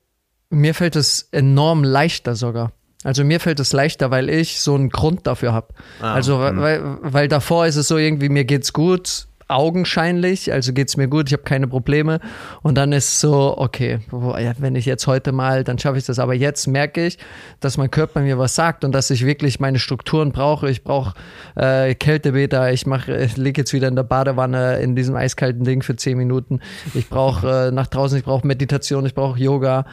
mir 0.49 0.75
fällt 0.75 0.95
es 0.95 1.29
enorm 1.33 1.83
leichter 1.83 2.37
sogar. 2.37 2.73
Also 3.03 3.25
mir 3.25 3.41
fällt 3.41 3.61
es 3.61 3.73
leichter, 3.73 4.11
weil 4.11 4.29
ich 4.29 4.61
so 4.61 4.75
einen 4.75 4.91
Grund 4.91 5.27
dafür 5.27 5.53
habe. 5.53 5.69
Ah, 6.01 6.15
also 6.15 6.37
mhm. 6.39 6.61
weil, 6.61 6.99
weil 7.01 7.29
davor 7.29 7.67
ist 7.67 7.77
es 7.77 7.89
so 7.89 7.97
irgendwie, 7.97 8.29
mir 8.29 8.45
geht's 8.45 8.73
gut, 8.73 9.27
augenscheinlich, 9.51 10.53
also 10.53 10.73
geht's 10.73 10.97
mir 10.97 11.09
gut, 11.09 11.29
ich 11.29 11.33
habe 11.33 11.43
keine 11.43 11.67
Probleme. 11.67 12.21
Und 12.63 12.77
dann 12.77 12.93
ist 12.93 13.21
so, 13.21 13.57
okay, 13.59 14.01
wenn 14.11 14.75
ich 14.75 14.87
jetzt 14.87 15.07
heute 15.07 15.33
mal, 15.33 15.65
dann 15.65 15.79
schaffe 15.79 15.99
ich 15.99 16.05
das. 16.05 16.19
Aber 16.19 16.35
jetzt 16.35 16.67
merke 16.67 17.07
ich, 17.07 17.19
dass 17.61 17.77
mein 17.77 17.91
Körper 17.91 18.21
mir 18.21 18.39
was 18.39 18.55
sagt 18.55 18.85
und 18.85 18.93
dass 18.93 19.11
ich 19.11 19.27
wirklich 19.27 19.61
meine 19.61 19.79
Strukturen 19.79 20.33
brauche. 20.33 20.71
Ich 20.71 20.85
brauche 20.85 21.15
äh, 21.57 21.95
Kältebeter, 21.95 22.73
ich 22.73 22.87
mache, 22.87 23.17
ich 23.17 23.37
liege 23.37 23.63
jetzt 23.63 23.73
wieder 23.73 23.89
in 23.89 23.97
der 23.97 24.05
Badewanne 24.05 24.79
in 24.81 24.95
diesem 24.97 25.17
eiskalten 25.17 25.65
Ding 25.65 25.83
für 25.83 25.97
zehn 25.97 26.17
Minuten. 26.17 26.61
Ich 26.95 27.09
brauche 27.09 27.69
äh, 27.69 27.71
nach 27.71 27.87
draußen, 27.87 28.19
ich 28.19 28.25
brauche 28.25 28.47
Meditation, 28.47 29.05
ich 29.07 29.15
brauche 29.15 29.39
Yoga, 29.39 29.87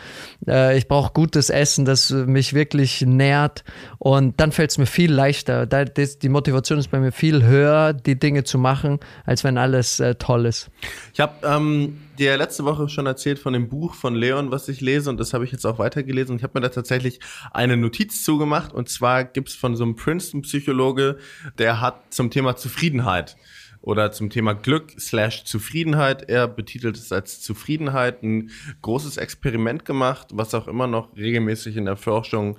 äh, 0.48 0.78
ich 0.78 0.88
brauche 0.88 1.14
gutes 1.14 1.50
Essen, 1.50 1.86
das 1.86 2.12
mich 2.12 2.54
wirklich 2.54 3.02
nährt. 3.02 3.64
Und 3.98 4.40
dann 4.40 4.52
fällt 4.52 4.72
es 4.72 4.78
mir 4.78 4.86
viel 4.86 5.12
leichter. 5.12 5.66
Da, 5.66 5.86
das, 5.86 6.20
die 6.20 6.30
Motivation 6.30 6.78
ist 6.78 6.92
bei 6.92 7.00
mir 7.00 7.12
viel 7.12 7.44
höher, 7.44 7.94
die 7.94 8.20
Dinge 8.20 8.44
zu 8.44 8.58
machen, 8.58 9.00
als 9.26 9.44
wenn 9.44 9.47
alles 9.56 10.00
äh, 10.00 10.16
toll 10.16 10.48
ist. 10.48 10.72
Ich 11.14 11.20
habe 11.20 11.36
ähm, 11.44 12.02
dir 12.18 12.36
letzte 12.38 12.66
Woche 12.66 12.90
schon 12.90 13.06
erzählt 13.06 13.38
von 13.38 13.54
dem 13.54 13.70
Buch 13.70 13.94
von 13.94 14.16
Leon, 14.16 14.50
was 14.50 14.68
ich 14.68 14.82
lese 14.82 15.12
und 15.12 15.20
das 15.20 15.34
habe 15.34 15.46
ich 15.46 15.52
jetzt 15.52 15.66
auch 15.66 15.78
weitergelesen 15.78 16.32
und 16.32 16.38
ich 16.38 16.44
habe 16.44 16.58
mir 16.60 16.62
da 16.62 16.70
tatsächlich 16.70 17.20
eine 17.52 17.78
Notiz 17.78 18.24
zugemacht 18.24 18.74
und 18.74 18.90
zwar 18.90 19.24
gibt's 19.24 19.54
von 19.54 19.76
so 19.76 19.84
einem 19.84 19.96
Princeton-Psychologe, 19.96 21.18
der 21.60 21.82
hat 21.82 22.12
zum 22.12 22.32
Thema 22.32 22.56
Zufriedenheit 22.56 23.38
oder 23.82 24.12
zum 24.12 24.30
Thema 24.30 24.54
Glück 24.54 25.00
slash 25.00 25.46
Zufriedenheit. 25.46 26.30
Er 26.30 26.48
betitelt 26.48 26.98
es 26.98 27.12
als 27.12 27.42
Zufriedenheit 27.42 28.24
ein 28.24 28.52
großes 28.82 29.18
Experiment 29.18 29.86
gemacht, 29.86 30.28
was 30.34 30.54
auch 30.54 30.68
immer 30.68 30.88
noch 30.88 31.16
regelmäßig 31.16 31.78
in 31.78 31.86
der 31.86 31.96
Forschung 31.96 32.58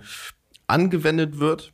angewendet 0.66 1.38
wird. 1.38 1.73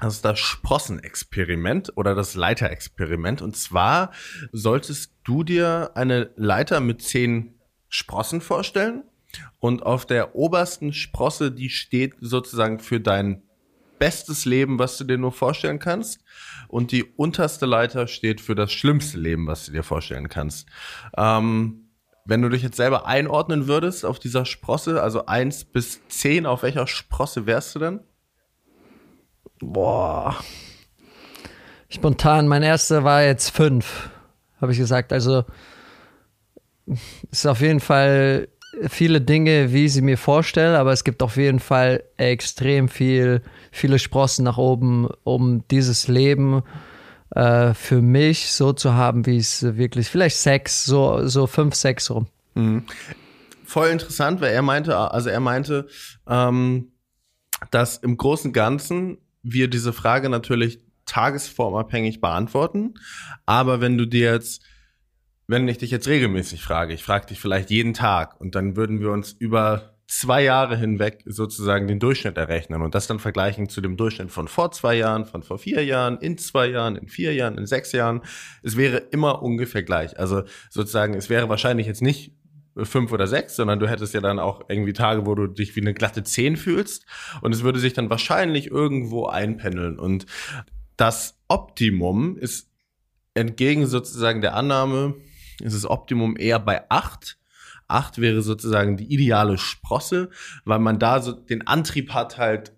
Das 0.00 0.14
ist 0.14 0.24
das 0.24 0.38
Sprossenexperiment 0.38 1.92
oder 1.96 2.14
das 2.14 2.34
Leiterexperiment. 2.34 3.42
Und 3.42 3.56
zwar 3.56 4.12
solltest 4.52 5.12
du 5.24 5.44
dir 5.44 5.92
eine 5.94 6.30
Leiter 6.36 6.80
mit 6.80 7.02
zehn 7.02 7.54
Sprossen 7.88 8.40
vorstellen. 8.40 9.04
Und 9.58 9.84
auf 9.84 10.06
der 10.06 10.34
obersten 10.34 10.92
Sprosse, 10.92 11.52
die 11.52 11.68
steht 11.68 12.14
sozusagen 12.20 12.78
für 12.78 13.00
dein 13.00 13.42
bestes 13.98 14.44
Leben, 14.44 14.78
was 14.78 14.96
du 14.96 15.04
dir 15.04 15.18
nur 15.18 15.32
vorstellen 15.32 15.78
kannst. 15.78 16.20
Und 16.68 16.92
die 16.92 17.04
unterste 17.04 17.66
Leiter 17.66 18.06
steht 18.06 18.40
für 18.40 18.54
das 18.54 18.72
schlimmste 18.72 19.18
Leben, 19.18 19.46
was 19.46 19.66
du 19.66 19.72
dir 19.72 19.82
vorstellen 19.82 20.28
kannst. 20.28 20.68
Ähm, 21.16 21.88
wenn 22.24 22.42
du 22.42 22.48
dich 22.48 22.62
jetzt 22.62 22.76
selber 22.76 23.06
einordnen 23.06 23.66
würdest 23.66 24.04
auf 24.04 24.18
dieser 24.18 24.44
Sprosse, 24.44 25.02
also 25.02 25.26
eins 25.26 25.64
bis 25.64 26.06
zehn, 26.08 26.46
auf 26.46 26.62
welcher 26.62 26.86
Sprosse 26.86 27.46
wärst 27.46 27.74
du 27.74 27.78
denn? 27.78 28.00
Boah. 29.60 30.36
Spontan, 31.88 32.48
mein 32.48 32.62
erster 32.62 33.04
war 33.04 33.22
jetzt 33.22 33.50
fünf, 33.50 34.10
habe 34.60 34.72
ich 34.72 34.78
gesagt. 34.78 35.12
Also 35.12 35.44
ist 37.30 37.46
auf 37.46 37.60
jeden 37.60 37.80
Fall 37.80 38.48
viele 38.88 39.20
Dinge, 39.20 39.72
wie 39.72 39.86
ich 39.86 39.94
sie 39.94 40.02
mir 40.02 40.18
vorstelle, 40.18 40.78
aber 40.78 40.92
es 40.92 41.04
gibt 41.04 41.22
auf 41.22 41.36
jeden 41.36 41.60
Fall 41.60 42.04
extrem 42.16 42.88
viel, 42.88 43.42
viele 43.72 43.98
Sprossen 43.98 44.44
nach 44.44 44.58
oben, 44.58 45.08
um 45.24 45.66
dieses 45.68 46.08
Leben 46.08 46.62
äh, 47.30 47.74
für 47.74 48.00
mich 48.00 48.52
so 48.52 48.72
zu 48.72 48.94
haben, 48.94 49.26
wie 49.26 49.38
es 49.38 49.62
wirklich, 49.76 50.08
vielleicht 50.08 50.36
sechs, 50.36 50.84
so, 50.84 51.26
so 51.26 51.46
fünf, 51.46 51.74
sechs 51.74 52.10
rum. 52.10 52.26
Mhm. 52.54 52.84
Voll 53.64 53.88
interessant, 53.88 54.40
weil 54.40 54.52
er 54.52 54.62
meinte, 54.62 54.96
also 54.96 55.28
er 55.28 55.40
meinte, 55.40 55.88
ähm, 56.26 56.92
dass 57.70 57.98
im 57.98 58.16
Großen 58.16 58.50
und 58.50 58.54
Ganzen 58.54 59.18
wir 59.42 59.68
diese 59.68 59.92
Frage 59.92 60.28
natürlich 60.28 60.80
tagesformabhängig 61.06 62.20
beantworten. 62.20 62.94
Aber 63.46 63.80
wenn 63.80 63.98
du 63.98 64.06
dir 64.06 64.32
jetzt, 64.32 64.62
wenn 65.46 65.66
ich 65.68 65.78
dich 65.78 65.90
jetzt 65.90 66.08
regelmäßig 66.08 66.62
frage, 66.62 66.92
ich 66.92 67.02
frage 67.02 67.26
dich 67.26 67.40
vielleicht 67.40 67.70
jeden 67.70 67.94
Tag 67.94 68.40
und 68.40 68.54
dann 68.54 68.76
würden 68.76 69.00
wir 69.00 69.10
uns 69.10 69.32
über 69.32 69.98
zwei 70.08 70.42
Jahre 70.42 70.76
hinweg 70.76 71.22
sozusagen 71.26 71.86
den 71.86 72.00
Durchschnitt 72.00 72.38
errechnen 72.38 72.80
und 72.80 72.94
das 72.94 73.06
dann 73.06 73.18
vergleichen 73.18 73.68
zu 73.68 73.82
dem 73.82 73.98
Durchschnitt 73.98 74.30
von 74.30 74.48
vor 74.48 74.72
zwei 74.72 74.94
Jahren, 74.94 75.26
von 75.26 75.42
vor 75.42 75.58
vier 75.58 75.84
Jahren, 75.84 76.18
in 76.18 76.38
zwei 76.38 76.66
Jahren, 76.68 76.96
in 76.96 77.08
vier 77.08 77.34
Jahren, 77.34 77.58
in 77.58 77.66
sechs 77.66 77.92
Jahren. 77.92 78.22
Es 78.62 78.78
wäre 78.78 78.96
immer 78.96 79.42
ungefähr 79.42 79.82
gleich. 79.82 80.18
Also 80.18 80.44
sozusagen, 80.70 81.12
es 81.14 81.28
wäre 81.28 81.50
wahrscheinlich 81.50 81.86
jetzt 81.86 82.00
nicht 82.00 82.32
fünf 82.84 83.12
oder 83.12 83.26
sechs, 83.26 83.56
sondern 83.56 83.78
du 83.78 83.88
hättest 83.88 84.14
ja 84.14 84.20
dann 84.20 84.38
auch 84.38 84.62
irgendwie 84.68 84.92
Tage, 84.92 85.26
wo 85.26 85.34
du 85.34 85.46
dich 85.46 85.76
wie 85.76 85.80
eine 85.80 85.94
glatte 85.94 86.22
Zehn 86.22 86.56
fühlst 86.56 87.06
und 87.40 87.54
es 87.54 87.62
würde 87.62 87.78
sich 87.78 87.92
dann 87.92 88.10
wahrscheinlich 88.10 88.70
irgendwo 88.70 89.26
einpendeln 89.26 89.98
und 89.98 90.26
das 90.96 91.38
Optimum 91.48 92.36
ist 92.36 92.68
entgegen 93.34 93.86
sozusagen 93.86 94.40
der 94.40 94.54
Annahme, 94.54 95.14
ist 95.60 95.74
das 95.74 95.88
Optimum 95.88 96.36
eher 96.36 96.58
bei 96.58 96.90
acht. 96.90 97.38
Acht 97.86 98.18
wäre 98.18 98.42
sozusagen 98.42 98.96
die 98.98 99.12
ideale 99.12 99.56
Sprosse, 99.56 100.28
weil 100.64 100.78
man 100.78 100.98
da 100.98 101.22
so 101.22 101.32
den 101.32 101.66
Antrieb 101.66 102.12
hat, 102.12 102.36
halt 102.36 102.72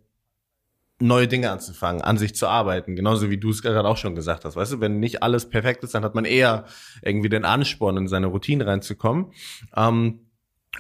neue 1.01 1.27
Dinge 1.27 1.51
anzufangen, 1.51 2.03
an 2.03 2.19
sich 2.19 2.35
zu 2.35 2.47
arbeiten. 2.47 2.95
Genauso 2.95 3.31
wie 3.31 3.39
du 3.39 3.51
es 3.51 3.63
gerade 3.63 3.89
auch 3.89 3.97
schon 3.97 4.15
gesagt 4.15 4.45
hast. 4.45 4.57
Weißt 4.57 4.73
du, 4.73 4.81
wenn 4.81 5.01
nicht 5.01 5.23
alles 5.23 5.49
perfekt 5.49 5.83
ist, 5.83 5.95
dann 5.95 6.05
hat 6.05 6.15
man 6.15 6.25
eher 6.25 6.67
irgendwie 7.03 7.29
den 7.29 7.45
Ansporn, 7.45 7.97
in 7.97 8.09
seine 8.09 8.27
Routine 8.27 8.67
reinzukommen. 8.67 9.33
Ähm, 9.75 10.21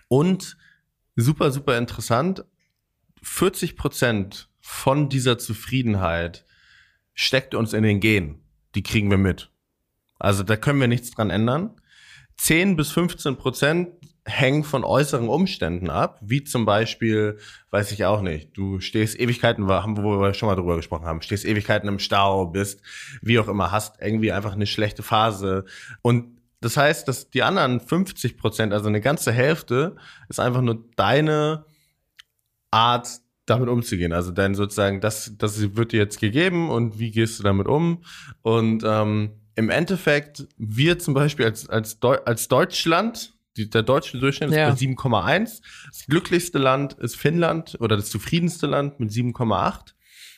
und 0.09 0.57
super, 1.17 1.51
super 1.51 1.79
interessant, 1.79 2.45
40 3.23 3.77
Prozent 3.77 4.49
von 4.61 5.09
dieser 5.09 5.39
Zufriedenheit 5.39 6.45
steckt 7.15 7.55
uns 7.55 7.73
in 7.73 7.83
den 7.83 8.01
Genen. 8.01 8.43
Die 8.75 8.83
kriegen 8.83 9.11
wir 9.11 9.19
mit. 9.19 9.51
Also 10.19 10.43
da 10.43 10.57
können 10.57 10.81
wir 10.81 10.89
nichts 10.89 11.11
dran 11.11 11.31
ändern. 11.31 11.75
10 12.37 12.77
bis 12.77 12.91
15 12.93 13.37
Prozent 13.37 13.89
hängen 14.31 14.65
von 14.65 14.85
äußeren 14.85 15.29
Umständen 15.29 15.91
ab, 15.91 16.19
wie 16.23 16.45
zum 16.45 16.65
Beispiel, 16.65 17.39
weiß 17.71 17.93
ich 17.93 18.05
auch 18.05 18.23
nicht, 18.23 18.57
du 18.57 18.81
stehst 18.81 19.19
Ewigkeiten, 19.19 19.67
wo 19.69 20.21
wir 20.21 20.35
schon 20.35 20.49
mal 20.49 20.57
drüber 20.57 20.77
gesprochen 20.77 21.05
haben, 21.05 21.23
stehst 21.23 21.45
Ewigkeiten 21.45 21.89
im 21.89 21.99
Stau, 21.99 22.47
bist, 22.47 22.81
wie 23.21 23.39
auch 23.39 23.49
immer, 23.49 23.71
hast 23.71 24.01
irgendwie 24.01 24.33
einfach 24.33 24.55
eine 24.55 24.67
schlechte 24.67 25.03
Phase. 25.03 25.65
Und 26.03 26.41
das 26.61 26.77
heißt, 26.77 27.09
dass 27.09 27.31
die 27.31 27.43
anderen 27.43 27.81
50 27.81 28.37
Prozent, 28.37 28.73
also 28.73 28.89
eine 28.89 29.01
ganze 29.01 29.33
Hälfte, 29.33 29.97
ist 30.29 30.41
einfach 30.41 30.63
nur 30.63 30.85
deine 30.97 31.65
Art, 32.71 33.21
damit 33.47 33.69
umzugehen. 33.69 34.13
Also 34.13 34.31
dein 34.31 34.55
sozusagen, 34.55 35.01
das, 35.01 35.33
das 35.37 35.77
wird 35.77 35.93
dir 35.93 35.99
jetzt 35.99 36.21
gegeben 36.21 36.71
und 36.71 36.99
wie 36.99 37.11
gehst 37.11 37.39
du 37.39 37.43
damit 37.43 37.67
um? 37.67 38.05
Und 38.43 38.85
ähm, 38.87 39.33
im 39.57 39.71
Endeffekt, 39.71 40.47
wir 40.57 40.99
zum 40.99 41.15
Beispiel 41.15 41.47
als, 41.47 41.69
als, 41.69 41.99
Deu 41.99 42.17
als 42.25 42.49
Deutschland, 42.49 43.35
die, 43.57 43.69
der 43.69 43.83
deutsche 43.83 44.19
Durchschnitt 44.19 44.53
ja. 44.53 44.69
ist 44.69 44.81
bei 44.81 44.87
7,1. 44.87 45.61
Das 45.91 46.07
glücklichste 46.07 46.59
Land 46.59 46.95
ist 46.95 47.17
Finnland 47.17 47.77
oder 47.81 47.97
das 47.97 48.11
zufriedenste 48.11 48.67
Land 48.67 49.01
mit 49.01 49.11
7,8. 49.11 49.95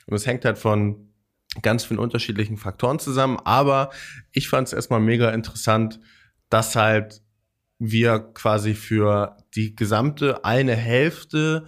Und 0.06 0.16
es 0.16 0.26
hängt 0.26 0.44
halt 0.44 0.58
von 0.58 1.12
ganz 1.60 1.84
vielen 1.84 2.00
unterschiedlichen 2.00 2.56
Faktoren 2.56 2.98
zusammen. 2.98 3.38
Aber 3.44 3.90
ich 4.32 4.48
fand 4.48 4.68
es 4.68 4.72
erstmal 4.72 5.00
mega 5.00 5.30
interessant, 5.30 6.00
dass 6.48 6.76
halt 6.76 7.22
wir 7.78 8.18
quasi 8.18 8.74
für 8.74 9.36
die 9.54 9.74
gesamte 9.74 10.44
eine 10.44 10.76
Hälfte 10.76 11.66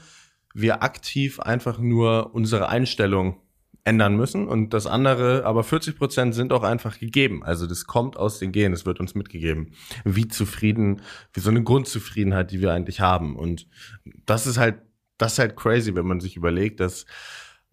wir 0.54 0.82
aktiv 0.84 1.40
einfach 1.40 1.78
nur 1.78 2.34
unsere 2.34 2.68
Einstellung 2.68 3.43
ändern 3.84 4.16
müssen 4.16 4.48
und 4.48 4.72
das 4.72 4.86
andere, 4.86 5.44
aber 5.44 5.62
40 5.62 5.98
Prozent 5.98 6.34
sind 6.34 6.52
auch 6.52 6.62
einfach 6.62 6.98
gegeben. 6.98 7.42
Also 7.44 7.66
das 7.66 7.84
kommt 7.84 8.16
aus 8.16 8.38
den 8.38 8.50
Genen, 8.50 8.72
es 8.72 8.86
wird 8.86 8.98
uns 8.98 9.14
mitgegeben, 9.14 9.72
wie 10.04 10.26
zufrieden, 10.26 11.02
wie 11.34 11.40
so 11.40 11.50
eine 11.50 11.62
Grundzufriedenheit, 11.62 12.50
die 12.50 12.60
wir 12.60 12.72
eigentlich 12.72 13.00
haben. 13.00 13.36
Und 13.36 13.68
das 14.24 14.46
ist 14.46 14.56
halt, 14.56 14.76
das 15.18 15.34
ist 15.34 15.38
halt 15.38 15.56
crazy, 15.56 15.94
wenn 15.94 16.06
man 16.06 16.20
sich 16.20 16.36
überlegt, 16.36 16.80
dass 16.80 17.04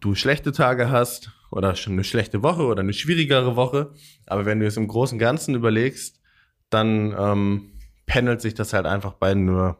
du 0.00 0.14
schlechte 0.14 0.52
Tage 0.52 0.90
hast 0.90 1.30
oder 1.50 1.74
schon 1.76 1.94
eine 1.94 2.04
schlechte 2.04 2.42
Woche 2.42 2.64
oder 2.64 2.80
eine 2.80 2.92
schwierigere 2.92 3.56
Woche. 3.56 3.94
Aber 4.26 4.44
wenn 4.44 4.60
du 4.60 4.66
es 4.66 4.76
im 4.76 4.88
Großen 4.88 5.18
Ganzen 5.18 5.54
überlegst, 5.54 6.20
dann 6.68 7.14
ähm, 7.18 7.72
pendelt 8.04 8.42
sich 8.42 8.52
das 8.52 8.74
halt 8.74 8.84
einfach 8.84 9.14
bei 9.14 9.32
nur, 9.34 9.78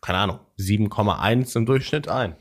keine 0.00 0.18
Ahnung, 0.18 0.40
7,1 0.58 1.56
im 1.56 1.66
Durchschnitt 1.66 2.08
ein. 2.08 2.36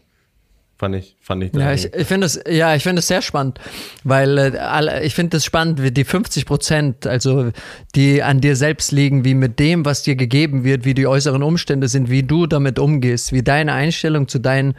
Fand 0.82 0.96
ich, 0.96 1.16
fand 1.22 1.44
ich. 1.44 1.54
Ja, 1.54 1.74
ich, 1.74 1.94
ich 1.94 2.08
finde 2.08 2.26
es, 2.26 2.40
ja, 2.50 2.74
ich 2.74 2.82
finde 2.82 3.02
es 3.02 3.08
sehr 3.08 3.22
spannend, 3.22 3.60
weil 4.04 4.36
äh, 4.40 5.06
ich 5.06 5.14
finde 5.14 5.38
es 5.38 5.46
spannend, 5.46 5.80
wie 5.80 5.92
die 5.92 6.04
50 6.04 6.48
Prozent, 6.48 7.06
also 7.06 7.52
die 7.94 8.24
an 8.24 8.42
dir 8.42 8.56
selbst 8.56 8.92
liegen, 8.92 9.24
wie 9.24 9.36
mit 9.36 9.60
dem, 9.60 9.86
was 9.86 10.02
dir 10.02 10.16
gegeben 10.16 10.64
wird, 10.64 10.84
wie 10.84 10.96
die 10.96 11.06
äußeren 11.06 11.44
Umstände 11.44 11.88
sind, 11.88 12.10
wie 12.10 12.24
du 12.24 12.48
damit 12.48 12.80
umgehst, 12.80 13.32
wie 13.32 13.44
deine 13.44 13.74
Einstellung 13.74 14.28
zu 14.28 14.40
deinen, 14.40 14.74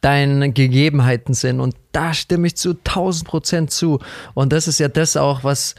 deinen 0.00 0.54
Gegebenheiten 0.54 1.34
sind. 1.34 1.60
Und 1.60 1.76
da 1.92 2.14
stimme 2.14 2.48
ich 2.48 2.56
zu 2.56 2.70
1000 2.70 3.28
Prozent 3.28 3.70
zu. 3.70 4.00
Und 4.34 4.52
das 4.52 4.66
ist 4.66 4.80
ja 4.80 4.88
das 4.88 5.16
auch, 5.16 5.44
was 5.44 5.76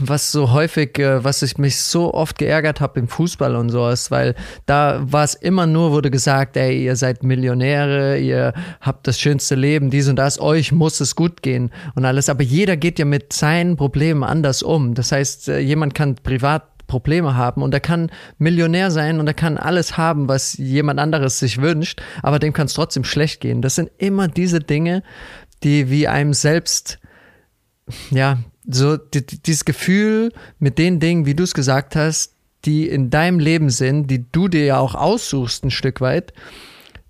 was 0.00 0.30
so 0.30 0.52
häufig, 0.52 0.98
äh, 0.98 1.24
was 1.24 1.42
ich 1.42 1.56
mich 1.56 1.80
so 1.80 2.12
oft 2.12 2.38
geärgert 2.38 2.80
habe 2.80 3.00
im 3.00 3.08
Fußball 3.08 3.56
und 3.56 3.70
sowas, 3.70 4.10
weil 4.10 4.34
da 4.66 5.02
war 5.04 5.24
es 5.24 5.34
immer 5.34 5.66
nur, 5.66 5.92
wurde 5.92 6.10
gesagt, 6.10 6.56
ey, 6.56 6.84
ihr 6.84 6.96
seid 6.96 7.22
Millionäre, 7.22 8.18
ihr 8.18 8.52
habt 8.80 9.06
das 9.06 9.18
schönste 9.18 9.54
Leben, 9.54 9.90
dies 9.90 10.08
und 10.08 10.16
das, 10.16 10.40
euch 10.40 10.72
muss 10.72 11.00
es 11.00 11.16
gut 11.16 11.42
gehen 11.42 11.70
und 11.94 12.04
alles. 12.04 12.28
Aber 12.28 12.42
jeder 12.42 12.76
geht 12.76 12.98
ja 12.98 13.04
mit 13.04 13.32
seinen 13.32 13.76
Problemen 13.76 14.24
anders 14.24 14.62
um. 14.62 14.94
Das 14.94 15.12
heißt, 15.12 15.48
äh, 15.48 15.58
jemand 15.58 15.94
kann 15.94 16.16
privat 16.16 16.86
Probleme 16.86 17.36
haben 17.36 17.62
und 17.62 17.72
er 17.72 17.80
kann 17.80 18.10
Millionär 18.36 18.90
sein 18.90 19.18
und 19.18 19.26
er 19.26 19.32
kann 19.32 19.56
alles 19.56 19.96
haben, 19.96 20.28
was 20.28 20.58
jemand 20.58 21.00
anderes 21.00 21.38
sich 21.38 21.62
wünscht, 21.62 22.02
aber 22.22 22.38
dem 22.38 22.52
kann 22.52 22.66
es 22.66 22.74
trotzdem 22.74 23.04
schlecht 23.04 23.40
gehen. 23.40 23.62
Das 23.62 23.76
sind 23.76 23.90
immer 23.96 24.28
diese 24.28 24.60
Dinge, 24.60 25.02
die 25.62 25.88
wie 25.88 26.06
einem 26.08 26.34
selbst 26.34 26.98
ja, 28.10 28.38
so 28.68 28.96
die, 28.96 29.24
dieses 29.24 29.64
Gefühl 29.64 30.32
mit 30.58 30.78
den 30.78 31.00
Dingen, 31.00 31.26
wie 31.26 31.34
du 31.34 31.42
es 31.42 31.54
gesagt 31.54 31.96
hast, 31.96 32.34
die 32.64 32.88
in 32.88 33.10
deinem 33.10 33.38
Leben 33.38 33.70
sind, 33.70 34.08
die 34.08 34.24
du 34.30 34.48
dir 34.48 34.64
ja 34.64 34.78
auch 34.78 34.94
aussuchst 34.94 35.64
ein 35.64 35.70
Stück 35.70 36.00
weit, 36.00 36.32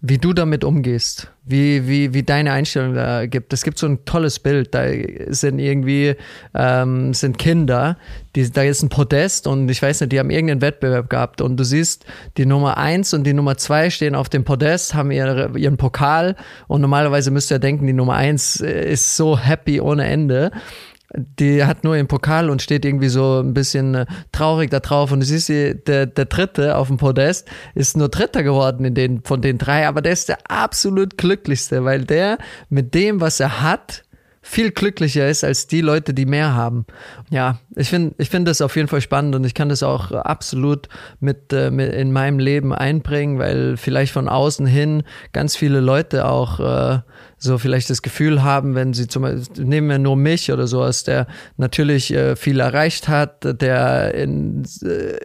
wie 0.04 0.18
du 0.18 0.32
damit 0.32 0.64
umgehst, 0.64 1.30
wie, 1.44 1.86
wie, 1.86 2.12
wie 2.12 2.24
deine 2.24 2.50
Einstellung 2.50 2.94
da 2.94 3.26
gibt. 3.26 3.52
Es 3.52 3.62
gibt 3.62 3.78
so 3.78 3.86
ein 3.86 4.04
tolles 4.04 4.40
Bild, 4.40 4.74
da 4.74 4.86
sind 5.28 5.60
irgendwie, 5.60 6.16
ähm, 6.54 7.14
sind 7.14 7.38
Kinder, 7.38 7.96
die, 8.34 8.50
da 8.50 8.62
ist 8.62 8.82
ein 8.82 8.88
Podest 8.88 9.46
und 9.46 9.68
ich 9.68 9.80
weiß 9.80 10.00
nicht, 10.00 10.10
die 10.10 10.18
haben 10.18 10.30
irgendeinen 10.30 10.60
Wettbewerb 10.60 11.08
gehabt 11.08 11.40
und 11.40 11.56
du 11.56 11.64
siehst, 11.64 12.04
die 12.36 12.46
Nummer 12.46 12.78
eins 12.78 13.14
und 13.14 13.24
die 13.24 13.32
Nummer 13.32 13.56
zwei 13.58 13.90
stehen 13.90 14.16
auf 14.16 14.28
dem 14.28 14.42
Podest, 14.42 14.94
haben 14.94 15.12
ihre, 15.12 15.56
ihren 15.56 15.76
Pokal 15.76 16.34
und 16.66 16.80
normalerweise 16.80 17.30
müsst 17.30 17.52
ihr 17.52 17.60
denken, 17.60 17.86
die 17.86 17.92
Nummer 17.92 18.14
eins 18.14 18.56
ist 18.56 19.16
so 19.16 19.38
happy 19.38 19.80
ohne 19.80 20.04
Ende 20.06 20.50
die 21.14 21.64
hat 21.64 21.84
nur 21.84 21.96
den 21.96 22.08
Pokal 22.08 22.50
und 22.50 22.62
steht 22.62 22.84
irgendwie 22.84 23.08
so 23.08 23.40
ein 23.40 23.54
bisschen 23.54 23.94
äh, 23.94 24.06
traurig 24.32 24.70
da 24.70 24.80
drauf. 24.80 25.12
Und 25.12 25.20
du 25.20 25.26
siehst, 25.26 25.48
der, 25.48 26.06
der 26.06 26.24
Dritte 26.24 26.76
auf 26.76 26.88
dem 26.88 26.96
Podest 26.96 27.48
ist 27.74 27.96
nur 27.96 28.08
Dritter 28.08 28.42
geworden 28.42 28.84
in 28.84 28.94
den, 28.94 29.22
von 29.22 29.42
den 29.42 29.58
drei, 29.58 29.86
aber 29.86 30.02
der 30.02 30.12
ist 30.12 30.28
der 30.28 30.38
absolut 30.48 31.18
glücklichste, 31.18 31.84
weil 31.84 32.04
der 32.04 32.38
mit 32.68 32.94
dem, 32.94 33.20
was 33.20 33.40
er 33.40 33.62
hat, 33.62 34.04
viel 34.44 34.72
glücklicher 34.72 35.28
ist 35.28 35.44
als 35.44 35.68
die 35.68 35.80
Leute, 35.80 36.12
die 36.12 36.26
mehr 36.26 36.54
haben. 36.54 36.84
Ja, 37.30 37.60
ich 37.76 37.88
finde 37.88 38.14
ich 38.18 38.28
finde 38.28 38.50
das 38.50 38.60
auf 38.60 38.74
jeden 38.74 38.88
Fall 38.88 39.00
spannend 39.00 39.36
und 39.36 39.44
ich 39.44 39.54
kann 39.54 39.68
das 39.68 39.84
auch 39.84 40.10
absolut 40.10 40.88
mit, 41.20 41.52
äh, 41.52 41.70
mit 41.70 41.94
in 41.94 42.12
meinem 42.12 42.40
Leben 42.40 42.74
einbringen, 42.74 43.38
weil 43.38 43.76
vielleicht 43.76 44.12
von 44.12 44.28
außen 44.28 44.66
hin 44.66 45.04
ganz 45.32 45.54
viele 45.54 45.80
Leute 45.80 46.26
auch 46.26 46.58
äh, 46.58 46.98
so 47.38 47.56
vielleicht 47.56 47.88
das 47.88 48.02
Gefühl 48.02 48.42
haben, 48.42 48.74
wenn 48.74 48.94
sie 48.94 49.06
zum 49.06 49.22
Beispiel, 49.22 49.64
nehmen 49.64 49.88
wir 49.88 49.98
nur 49.98 50.16
mich 50.16 50.52
oder 50.52 50.66
sowas, 50.66 51.04
der 51.04 51.28
natürlich 51.56 52.12
äh, 52.12 52.34
viel 52.34 52.58
erreicht 52.58 53.08
hat, 53.08 53.60
der 53.60 54.14
in, 54.14 54.64
äh, 54.82 55.18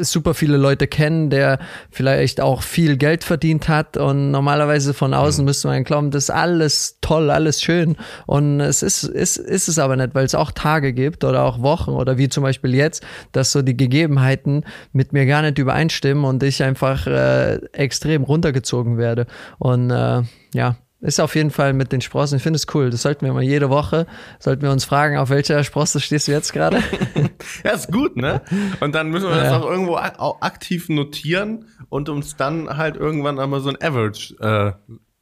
super 0.00 0.34
viele 0.34 0.56
Leute 0.56 0.86
kennen, 0.86 1.30
der 1.30 1.58
vielleicht 1.90 2.40
auch 2.40 2.62
viel 2.62 2.96
Geld 2.96 3.24
verdient 3.24 3.68
hat. 3.68 3.96
Und 3.96 4.30
normalerweise 4.30 4.94
von 4.94 5.14
außen 5.14 5.42
mhm. 5.42 5.46
müsste 5.46 5.68
man 5.68 5.84
glauben, 5.84 6.10
das 6.10 6.24
ist 6.24 6.30
alles 6.30 6.98
toll, 7.00 7.30
alles 7.30 7.62
schön. 7.62 7.96
Und 8.26 8.60
es 8.60 8.82
ist, 8.82 9.04
ist, 9.04 9.36
ist 9.36 9.68
es 9.68 9.78
aber 9.78 9.96
nicht, 9.96 10.14
weil 10.14 10.24
es 10.24 10.34
auch 10.34 10.50
Tage 10.50 10.92
gibt 10.92 11.24
oder 11.24 11.44
auch 11.44 11.62
Wochen 11.62 11.90
oder 11.90 12.18
wie 12.18 12.28
zum 12.28 12.42
Beispiel 12.42 12.74
jetzt, 12.74 13.04
dass 13.32 13.52
so 13.52 13.62
die 13.62 13.76
Gegebenheiten 13.76 14.64
mit 14.92 15.12
mir 15.12 15.26
gar 15.26 15.42
nicht 15.42 15.58
übereinstimmen 15.58 16.24
und 16.24 16.42
ich 16.42 16.62
einfach 16.62 17.06
äh, 17.06 17.56
extrem 17.72 18.22
runtergezogen 18.22 18.98
werde. 18.98 19.26
Und 19.58 19.90
äh, 19.90 20.22
ja, 20.54 20.76
ist 21.00 21.20
auf 21.20 21.34
jeden 21.34 21.50
Fall 21.50 21.72
mit 21.72 21.92
den 21.92 22.00
Sprossen. 22.00 22.36
Ich 22.36 22.42
finde 22.42 22.56
es 22.56 22.66
cool. 22.74 22.90
Das 22.90 23.02
sollten 23.02 23.24
wir 23.24 23.32
mal 23.32 23.42
jede 23.42 23.70
Woche, 23.70 24.06
sollten 24.38 24.62
wir 24.62 24.70
uns 24.70 24.84
fragen, 24.84 25.16
auf 25.16 25.30
welcher 25.30 25.64
Sprosse 25.64 26.00
stehst 26.00 26.28
du 26.28 26.32
jetzt 26.32 26.52
gerade? 26.52 26.82
ja, 27.64 27.72
ist 27.72 27.90
gut, 27.90 28.16
ne? 28.16 28.42
Und 28.80 28.94
dann 28.94 29.08
müssen 29.08 29.28
wir 29.28 29.36
ja. 29.36 29.44
das 29.44 29.52
auch 29.52 29.68
irgendwo 29.68 29.96
aktiv 29.96 30.88
notieren 30.88 31.66
und 31.88 32.08
uns 32.08 32.36
dann 32.36 32.76
halt 32.76 32.96
irgendwann 32.96 33.38
einmal 33.38 33.60
so 33.60 33.70
ein 33.70 33.80
Average 33.80 34.34
äh, 34.40 34.72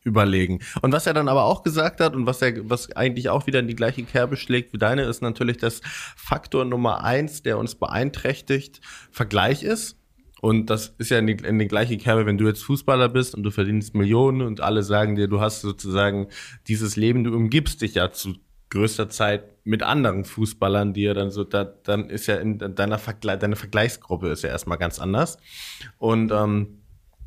überlegen. 0.02 0.60
Und 0.82 0.92
was 0.92 1.06
er 1.06 1.14
dann 1.14 1.28
aber 1.28 1.44
auch 1.44 1.62
gesagt 1.62 2.00
hat 2.00 2.14
und 2.16 2.26
was 2.26 2.42
er, 2.42 2.68
was 2.68 2.90
eigentlich 2.96 3.28
auch 3.28 3.46
wieder 3.46 3.60
in 3.60 3.68
die 3.68 3.76
gleiche 3.76 4.02
Kerbe 4.02 4.36
schlägt 4.36 4.72
wie 4.72 4.78
deine, 4.78 5.02
ist 5.02 5.22
natürlich, 5.22 5.58
dass 5.58 5.80
Faktor 6.16 6.64
Nummer 6.64 7.04
eins, 7.04 7.42
der 7.42 7.58
uns 7.58 7.76
beeinträchtigt, 7.76 8.80
Vergleich 9.10 9.62
ist. 9.62 9.97
Und 10.40 10.70
das 10.70 10.94
ist 10.98 11.10
ja 11.10 11.18
in 11.18 11.26
die, 11.26 11.32
in 11.32 11.58
die 11.58 11.68
gleiche 11.68 11.98
Kerbe, 11.98 12.26
wenn 12.26 12.38
du 12.38 12.46
jetzt 12.46 12.62
Fußballer 12.62 13.08
bist 13.08 13.34
und 13.34 13.42
du 13.42 13.50
verdienst 13.50 13.94
Millionen 13.94 14.42
und 14.42 14.60
alle 14.60 14.82
sagen 14.82 15.16
dir, 15.16 15.28
du 15.28 15.40
hast 15.40 15.62
sozusagen 15.62 16.28
dieses 16.68 16.96
Leben, 16.96 17.24
du 17.24 17.34
umgibst 17.34 17.82
dich 17.82 17.94
ja 17.94 18.12
zu 18.12 18.34
größter 18.70 19.08
Zeit 19.08 19.44
mit 19.64 19.82
anderen 19.82 20.24
Fußballern, 20.24 20.92
die 20.92 21.02
ja 21.02 21.14
dann 21.14 21.30
so, 21.30 21.44
da, 21.44 21.64
dann 21.64 22.10
ist 22.10 22.26
ja 22.26 22.36
in 22.36 22.58
deiner 22.58 22.98
Vergle 22.98 23.38
deine 23.38 23.56
Vergleichsgruppe 23.56 24.28
ist 24.28 24.42
ja 24.42 24.50
erstmal 24.50 24.78
ganz 24.78 24.98
anders. 24.98 25.38
Und 25.96 26.30
ähm, 26.32 26.82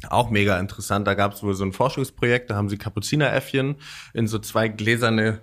auch 0.09 0.29
mega 0.29 0.59
interessant, 0.59 1.05
da 1.07 1.13
gab 1.13 1.33
es 1.33 1.43
wohl 1.43 1.53
so 1.53 1.63
ein 1.63 1.73
Forschungsprojekt, 1.73 2.49
da 2.49 2.55
haben 2.55 2.69
sie 2.69 2.77
Kapuzineräffchen 2.77 3.75
in 4.13 4.27
so 4.27 4.39
zwei 4.39 4.67
gläserne 4.67 5.41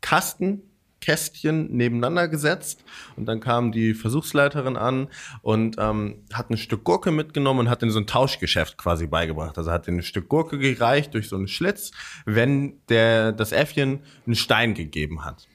Kasten 0.00 0.62
Kästchen 1.00 1.74
nebeneinander 1.74 2.28
gesetzt 2.28 2.84
und 3.16 3.26
dann 3.26 3.40
kam 3.40 3.72
die 3.72 3.94
Versuchsleiterin 3.94 4.76
an 4.76 5.08
und 5.42 5.76
ähm, 5.78 6.24
hat 6.32 6.50
ein 6.50 6.56
Stück 6.56 6.84
Gurke 6.84 7.10
mitgenommen 7.10 7.60
und 7.60 7.70
hat 7.70 7.82
in 7.82 7.90
so 7.90 7.98
ein 7.98 8.06
Tauschgeschäft 8.06 8.78
quasi 8.78 9.06
beigebracht. 9.06 9.56
Also 9.58 9.70
hat 9.70 9.88
ein 9.88 10.02
Stück 10.02 10.28
Gurke 10.28 10.58
gereicht 10.58 11.14
durch 11.14 11.28
so 11.28 11.36
einen 11.36 11.48
Schlitz, 11.48 11.90
wenn 12.26 12.80
der 12.88 13.32
das 13.32 13.52
Äffchen 13.52 14.00
einen 14.26 14.34
Stein 14.34 14.74
gegeben 14.74 15.24
hat. 15.24 15.46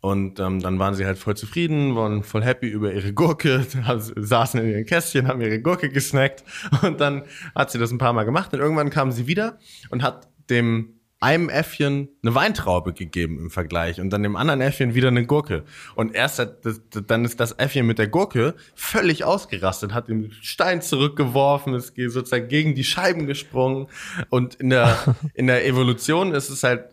Und 0.00 0.40
ähm, 0.40 0.60
dann 0.60 0.80
waren 0.80 0.94
sie 0.94 1.06
halt 1.06 1.16
voll 1.16 1.36
zufrieden, 1.36 1.94
waren 1.94 2.24
voll 2.24 2.42
happy 2.42 2.66
über 2.66 2.92
ihre 2.92 3.12
Gurke, 3.12 3.64
saßen 4.16 4.60
in 4.60 4.68
ihren 4.68 4.84
Kästchen, 4.84 5.28
haben 5.28 5.40
ihre 5.40 5.60
Gurke 5.60 5.90
gesnackt 5.90 6.42
und 6.82 7.00
dann 7.00 7.22
hat 7.54 7.70
sie 7.70 7.78
das 7.78 7.92
ein 7.92 7.98
paar 7.98 8.12
Mal 8.12 8.24
gemacht 8.24 8.52
und 8.52 8.58
irgendwann 8.58 8.90
kam 8.90 9.12
sie 9.12 9.28
wieder 9.28 9.58
und 9.90 10.02
hat 10.02 10.28
dem 10.50 10.98
einem 11.22 11.48
Äffchen 11.48 12.08
eine 12.22 12.34
Weintraube 12.34 12.92
gegeben 12.92 13.38
im 13.38 13.50
Vergleich 13.50 14.00
und 14.00 14.10
dann 14.10 14.24
dem 14.24 14.34
anderen 14.34 14.60
Äffchen 14.60 14.94
wieder 14.94 15.08
eine 15.08 15.24
Gurke. 15.24 15.62
Und 15.94 16.14
erst 16.14 16.40
hat 16.40 16.66
das, 16.66 16.80
dann 17.06 17.24
ist 17.24 17.38
das 17.38 17.52
Äffchen 17.52 17.86
mit 17.86 17.98
der 17.98 18.08
Gurke 18.08 18.54
völlig 18.74 19.24
ausgerastet, 19.24 19.94
hat 19.94 20.08
den 20.08 20.32
Stein 20.40 20.82
zurückgeworfen, 20.82 21.74
ist 21.74 21.94
sozusagen 21.96 22.48
gegen 22.48 22.74
die 22.74 22.82
Scheiben 22.82 23.26
gesprungen. 23.26 23.86
Und 24.30 24.56
in 24.56 24.70
der, 24.70 25.16
in 25.34 25.46
der 25.46 25.64
Evolution 25.64 26.34
ist 26.34 26.50
es 26.50 26.64
halt 26.64 26.86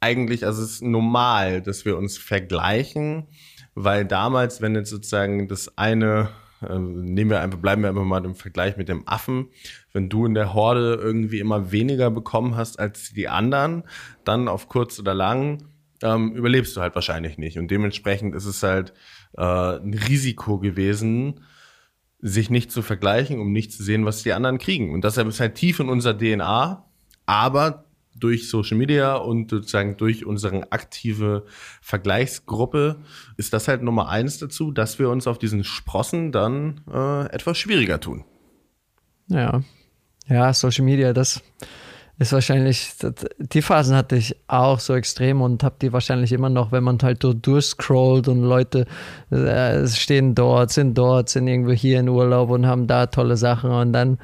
eigentlich, 0.00 0.44
also 0.44 0.62
es 0.62 0.72
ist 0.72 0.82
normal, 0.82 1.62
dass 1.62 1.84
wir 1.84 1.96
uns 1.96 2.18
vergleichen, 2.18 3.26
weil 3.74 4.04
damals, 4.04 4.60
wenn 4.60 4.74
jetzt 4.74 4.90
sozusagen 4.90 5.48
das 5.48 5.78
eine 5.78 6.28
nehmen 6.68 7.30
wir 7.30 7.40
einfach, 7.40 7.58
bleiben 7.58 7.82
wir 7.82 7.88
einfach 7.88 8.04
mal 8.04 8.24
im 8.24 8.34
Vergleich 8.34 8.76
mit 8.76 8.88
dem 8.88 9.06
Affen. 9.06 9.48
Wenn 9.92 10.08
du 10.08 10.26
in 10.26 10.34
der 10.34 10.54
Horde 10.54 10.98
irgendwie 11.00 11.40
immer 11.40 11.72
weniger 11.72 12.10
bekommen 12.10 12.56
hast 12.56 12.78
als 12.78 13.12
die 13.12 13.28
anderen, 13.28 13.84
dann 14.24 14.48
auf 14.48 14.68
kurz 14.68 14.98
oder 14.98 15.14
lang 15.14 15.64
ähm, 16.02 16.32
überlebst 16.34 16.76
du 16.76 16.80
halt 16.80 16.94
wahrscheinlich 16.94 17.38
nicht. 17.38 17.58
Und 17.58 17.70
dementsprechend 17.70 18.34
ist 18.34 18.46
es 18.46 18.62
halt 18.62 18.92
äh, 19.36 19.42
ein 19.42 19.94
Risiko 19.94 20.58
gewesen, 20.58 21.40
sich 22.20 22.50
nicht 22.50 22.70
zu 22.70 22.82
vergleichen, 22.82 23.40
um 23.40 23.52
nicht 23.52 23.72
zu 23.72 23.82
sehen, 23.82 24.04
was 24.04 24.22
die 24.22 24.32
anderen 24.32 24.58
kriegen. 24.58 24.92
Und 24.92 25.04
deshalb 25.04 25.28
ist 25.28 25.40
halt 25.40 25.56
tief 25.56 25.80
in 25.80 25.88
unserer 25.88 26.16
DNA. 26.16 26.84
Aber 27.26 27.84
durch 28.14 28.48
Social 28.48 28.76
Media 28.76 29.16
und 29.16 29.50
sozusagen 29.50 29.96
durch 29.96 30.26
unsere 30.26 30.70
aktive 30.72 31.44
Vergleichsgruppe 31.80 32.96
ist 33.36 33.52
das 33.52 33.68
halt 33.68 33.82
Nummer 33.82 34.08
eins 34.08 34.38
dazu, 34.38 34.70
dass 34.70 34.98
wir 34.98 35.10
uns 35.10 35.26
auf 35.26 35.38
diesen 35.38 35.64
Sprossen 35.64 36.32
dann 36.32 36.82
äh, 36.92 37.26
etwas 37.32 37.58
schwieriger 37.58 38.00
tun. 38.00 38.24
Ja, 39.28 39.62
ja, 40.28 40.52
Social 40.52 40.84
Media, 40.84 41.12
das 41.12 41.42
ist 42.18 42.32
wahrscheinlich, 42.32 42.92
die 43.38 43.62
Phasen 43.62 43.96
hatte 43.96 44.16
ich 44.16 44.36
auch 44.46 44.78
so 44.78 44.94
extrem 44.94 45.40
und 45.40 45.64
habe 45.64 45.76
die 45.80 45.92
wahrscheinlich 45.92 46.32
immer 46.32 46.50
noch, 46.50 46.70
wenn 46.70 46.84
man 46.84 46.98
halt 47.02 47.22
so 47.22 47.32
durchscrollt 47.32 48.28
und 48.28 48.42
Leute 48.42 48.86
äh, 49.30 49.86
stehen 49.88 50.34
dort, 50.34 50.70
sind 50.70 50.96
dort, 50.96 51.30
sind 51.30 51.48
irgendwo 51.48 51.72
hier 51.72 51.98
in 52.00 52.08
Urlaub 52.08 52.50
und 52.50 52.66
haben 52.66 52.86
da 52.86 53.06
tolle 53.06 53.36
Sachen 53.36 53.70
und 53.70 53.92
dann 53.92 54.18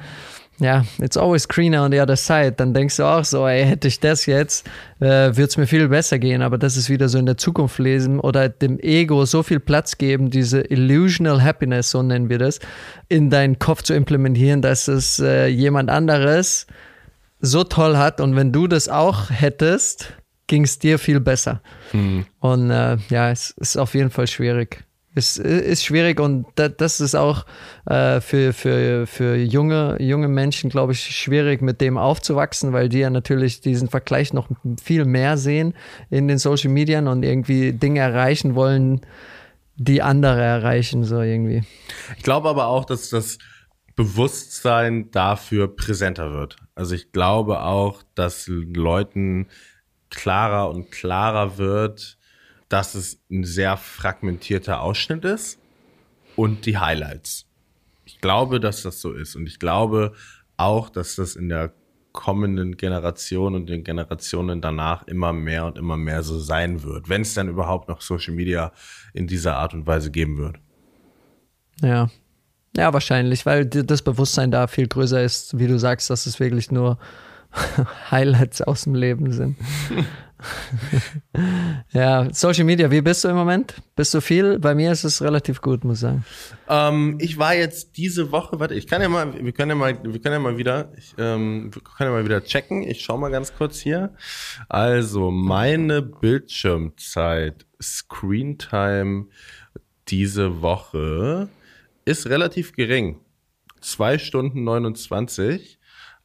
ja, 0.59 0.83
it's 0.99 1.17
always 1.17 1.47
greener 1.47 1.83
on 1.83 1.91
the 1.91 2.01
other 2.01 2.17
side. 2.17 2.53
Dann 2.53 2.73
denkst 2.73 2.97
du 2.97 3.03
auch 3.03 3.23
so, 3.23 3.47
ey, 3.47 3.63
hätte 3.65 3.87
ich 3.87 3.99
das 3.99 4.25
jetzt, 4.25 4.67
äh, 4.99 5.05
würde 5.05 5.43
es 5.43 5.57
mir 5.57 5.67
viel 5.67 5.87
besser 5.87 6.19
gehen. 6.19 6.41
Aber 6.41 6.57
das 6.57 6.75
ist 6.75 6.89
wieder 6.89 7.07
so 7.07 7.17
in 7.17 7.25
der 7.25 7.37
Zukunft 7.37 7.79
lesen 7.79 8.19
oder 8.19 8.49
dem 8.49 8.79
Ego 8.79 9.25
so 9.25 9.41
viel 9.41 9.59
Platz 9.59 9.97
geben, 9.97 10.29
diese 10.29 10.61
illusional 10.61 11.41
happiness, 11.41 11.91
so 11.91 12.03
nennen 12.03 12.29
wir 12.29 12.37
das, 12.37 12.59
in 13.07 13.29
deinen 13.29 13.57
Kopf 13.57 13.83
zu 13.83 13.93
implementieren, 13.93 14.61
dass 14.61 14.87
es 14.87 15.19
äh, 15.19 15.47
jemand 15.47 15.89
anderes 15.89 16.67
so 17.39 17.63
toll 17.63 17.97
hat. 17.97 18.19
Und 18.19 18.35
wenn 18.35 18.51
du 18.51 18.67
das 18.67 18.89
auch 18.89 19.29
hättest, 19.29 20.13
ging 20.47 20.63
es 20.63 20.77
dir 20.79 20.99
viel 20.99 21.21
besser. 21.21 21.61
Mhm. 21.93 22.25
Und 22.39 22.69
äh, 22.71 22.97
ja, 23.09 23.31
es 23.31 23.51
ist 23.51 23.77
auf 23.77 23.93
jeden 23.93 24.09
Fall 24.09 24.27
schwierig. 24.27 24.83
Ist, 25.15 25.37
ist 25.37 25.83
schwierig 25.83 26.19
und 26.19 26.45
das 26.55 27.01
ist 27.01 27.15
auch 27.15 27.45
äh, 27.87 28.21
für, 28.21 28.53
für, 28.53 29.07
für 29.07 29.35
junge, 29.35 29.97
junge 29.99 30.27
Menschen, 30.27 30.69
glaube 30.69 30.93
ich, 30.93 31.01
schwierig, 31.01 31.63
mit 31.63 31.81
dem 31.81 31.97
aufzuwachsen, 31.97 32.73
weil 32.73 32.89
die 32.89 32.99
ja 32.99 33.09
natürlich 33.09 33.59
diesen 33.59 33.89
Vergleich 33.89 34.33
noch 34.33 34.47
viel 34.81 35.05
mehr 35.05 35.37
sehen 35.37 35.73
in 36.11 36.27
den 36.27 36.37
Social 36.37 36.69
Medien 36.69 37.07
und 37.07 37.23
irgendwie 37.23 37.73
Dinge 37.73 38.01
erreichen 38.01 38.53
wollen, 38.53 39.01
die 39.75 40.03
andere 40.03 40.41
erreichen, 40.41 41.03
so 41.03 41.21
irgendwie. 41.21 41.63
Ich 42.15 42.23
glaube 42.23 42.47
aber 42.47 42.67
auch, 42.67 42.85
dass 42.85 43.09
das 43.09 43.39
Bewusstsein 43.95 45.09
dafür 45.11 45.75
präsenter 45.75 46.31
wird. 46.31 46.57
Also 46.75 46.95
ich 46.95 47.11
glaube 47.11 47.63
auch, 47.63 48.03
dass 48.15 48.47
Leuten 48.47 49.47
klarer 50.09 50.69
und 50.69 50.91
klarer 50.91 51.57
wird, 51.57 52.18
dass 52.69 52.95
es 52.95 53.19
ein 53.29 53.43
sehr 53.43 53.77
fragmentierter 53.77 54.81
Ausschnitt 54.81 55.25
ist 55.25 55.59
und 56.35 56.65
die 56.65 56.77
Highlights. 56.77 57.45
Ich 58.05 58.21
glaube, 58.21 58.59
dass 58.59 58.83
das 58.83 59.01
so 59.01 59.11
ist 59.11 59.35
und 59.35 59.47
ich 59.47 59.59
glaube 59.59 60.13
auch, 60.57 60.89
dass 60.89 61.15
das 61.15 61.35
in 61.35 61.49
der 61.49 61.73
kommenden 62.11 62.77
Generation 62.77 63.55
und 63.55 63.67
den 63.67 63.83
Generationen 63.83 64.61
danach 64.61 65.07
immer 65.07 65.31
mehr 65.31 65.65
und 65.65 65.77
immer 65.77 65.97
mehr 65.97 66.23
so 66.23 66.39
sein 66.39 66.83
wird, 66.83 67.07
wenn 67.09 67.21
es 67.21 67.33
dann 67.33 67.49
überhaupt 67.49 67.87
noch 67.87 68.01
Social 68.01 68.33
Media 68.33 68.71
in 69.13 69.27
dieser 69.27 69.57
Art 69.57 69.73
und 69.73 69.85
Weise 69.85 70.11
geben 70.11 70.37
wird. 70.37 70.57
Ja. 71.81 72.09
Ja, 72.75 72.93
wahrscheinlich, 72.93 73.45
weil 73.45 73.65
das 73.65 74.01
Bewusstsein 74.03 74.51
da 74.51 74.67
viel 74.67 74.87
größer 74.87 75.23
ist, 75.23 75.57
wie 75.57 75.67
du 75.67 75.79
sagst, 75.79 76.09
dass 76.09 76.25
es 76.25 76.39
wirklich 76.39 76.71
nur 76.71 76.99
Highlights 78.11 78.61
aus 78.61 78.83
dem 78.83 78.95
Leben 78.95 79.31
sind. 79.31 79.57
ja, 81.91 82.27
Social 82.33 82.63
Media, 82.63 82.89
wie 82.89 83.01
bist 83.01 83.23
du 83.23 83.27
im 83.27 83.35
Moment? 83.35 83.75
Bist 83.95 84.13
du 84.13 84.21
viel? 84.21 84.59
Bei 84.59 84.73
mir 84.73 84.91
ist 84.91 85.03
es 85.03 85.21
relativ 85.21 85.61
gut, 85.61 85.83
muss 85.83 85.97
ich 85.97 86.01
sagen. 86.01 86.25
Ähm, 86.67 87.17
ich 87.19 87.37
war 87.37 87.55
jetzt 87.55 87.97
diese 87.97 88.31
Woche, 88.31 88.59
warte, 88.59 88.75
ich 88.75 88.87
kann 88.87 89.01
ja 89.01 89.09
mal, 89.09 89.33
wir 89.43 89.51
können 89.51 89.71
ja 89.71 89.75
mal, 89.75 89.99
wir 90.01 90.19
können 90.21 90.33
ja 90.33 90.39
mal 90.39 90.57
wieder, 90.57 90.91
ich, 90.97 91.13
ähm, 91.17 91.73
wir 91.73 91.81
können 91.81 92.11
ja 92.11 92.15
mal 92.15 92.25
wieder 92.25 92.43
checken. 92.43 92.83
Ich 92.83 93.01
schau 93.01 93.17
mal 93.17 93.31
ganz 93.31 93.53
kurz 93.53 93.79
hier. 93.79 94.13
Also, 94.69 95.31
meine 95.31 96.01
Bildschirmzeit, 96.01 97.65
Screentime 97.81 99.27
diese 100.07 100.61
Woche 100.61 101.49
ist 102.05 102.27
relativ 102.27 102.73
gering. 102.73 103.19
Zwei 103.81 104.17
Stunden 104.17 104.63
29. 104.63 105.79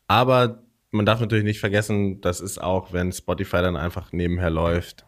Aber 0.07 0.64
man 0.95 1.05
darf 1.07 1.21
natürlich 1.21 1.45
nicht 1.45 1.61
vergessen, 1.61 2.21
das 2.21 2.41
ist 2.41 2.63
auch, 2.63 2.93
wenn 2.93 3.13
Spotify 3.13 3.59
dann 3.59 3.77
einfach 3.77 4.13
nebenher 4.13 4.51
läuft 4.51 5.05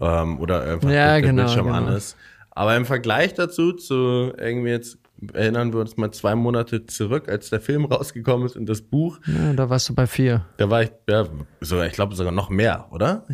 ähm, 0.00 0.38
oder 0.40 0.62
einfach 0.62 0.88
ja, 0.90 1.12
der 1.18 1.22
genau, 1.22 1.42
Bildschirm 1.42 1.66
genau. 1.66 1.76
an 1.78 1.88
ist. 1.88 2.16
Aber 2.50 2.76
im 2.76 2.84
Vergleich 2.86 3.34
dazu, 3.34 3.72
zu 3.72 4.32
irgendwie 4.38 4.70
jetzt 4.70 4.98
erinnern 5.32 5.72
wir 5.72 5.80
uns 5.80 5.96
mal 5.96 6.10
zwei 6.12 6.34
Monate 6.34 6.86
zurück, 6.86 7.28
als 7.28 7.50
der 7.50 7.60
Film 7.60 7.84
rausgekommen 7.90 8.46
ist 8.46 8.56
und 8.56 8.66
das 8.66 8.82
Buch, 8.82 9.18
Ja, 9.26 9.52
da 9.54 9.68
warst 9.70 9.88
du 9.88 9.94
bei 9.94 10.06
vier. 10.06 10.44
da 10.56 10.70
war 10.70 10.82
ich, 10.82 10.92
ja, 11.08 11.26
sogar, 11.60 11.86
ich 11.86 11.92
glaube 11.92 12.14
sogar 12.14 12.32
noch 12.32 12.50
mehr, 12.50 12.86
oder? 12.90 13.26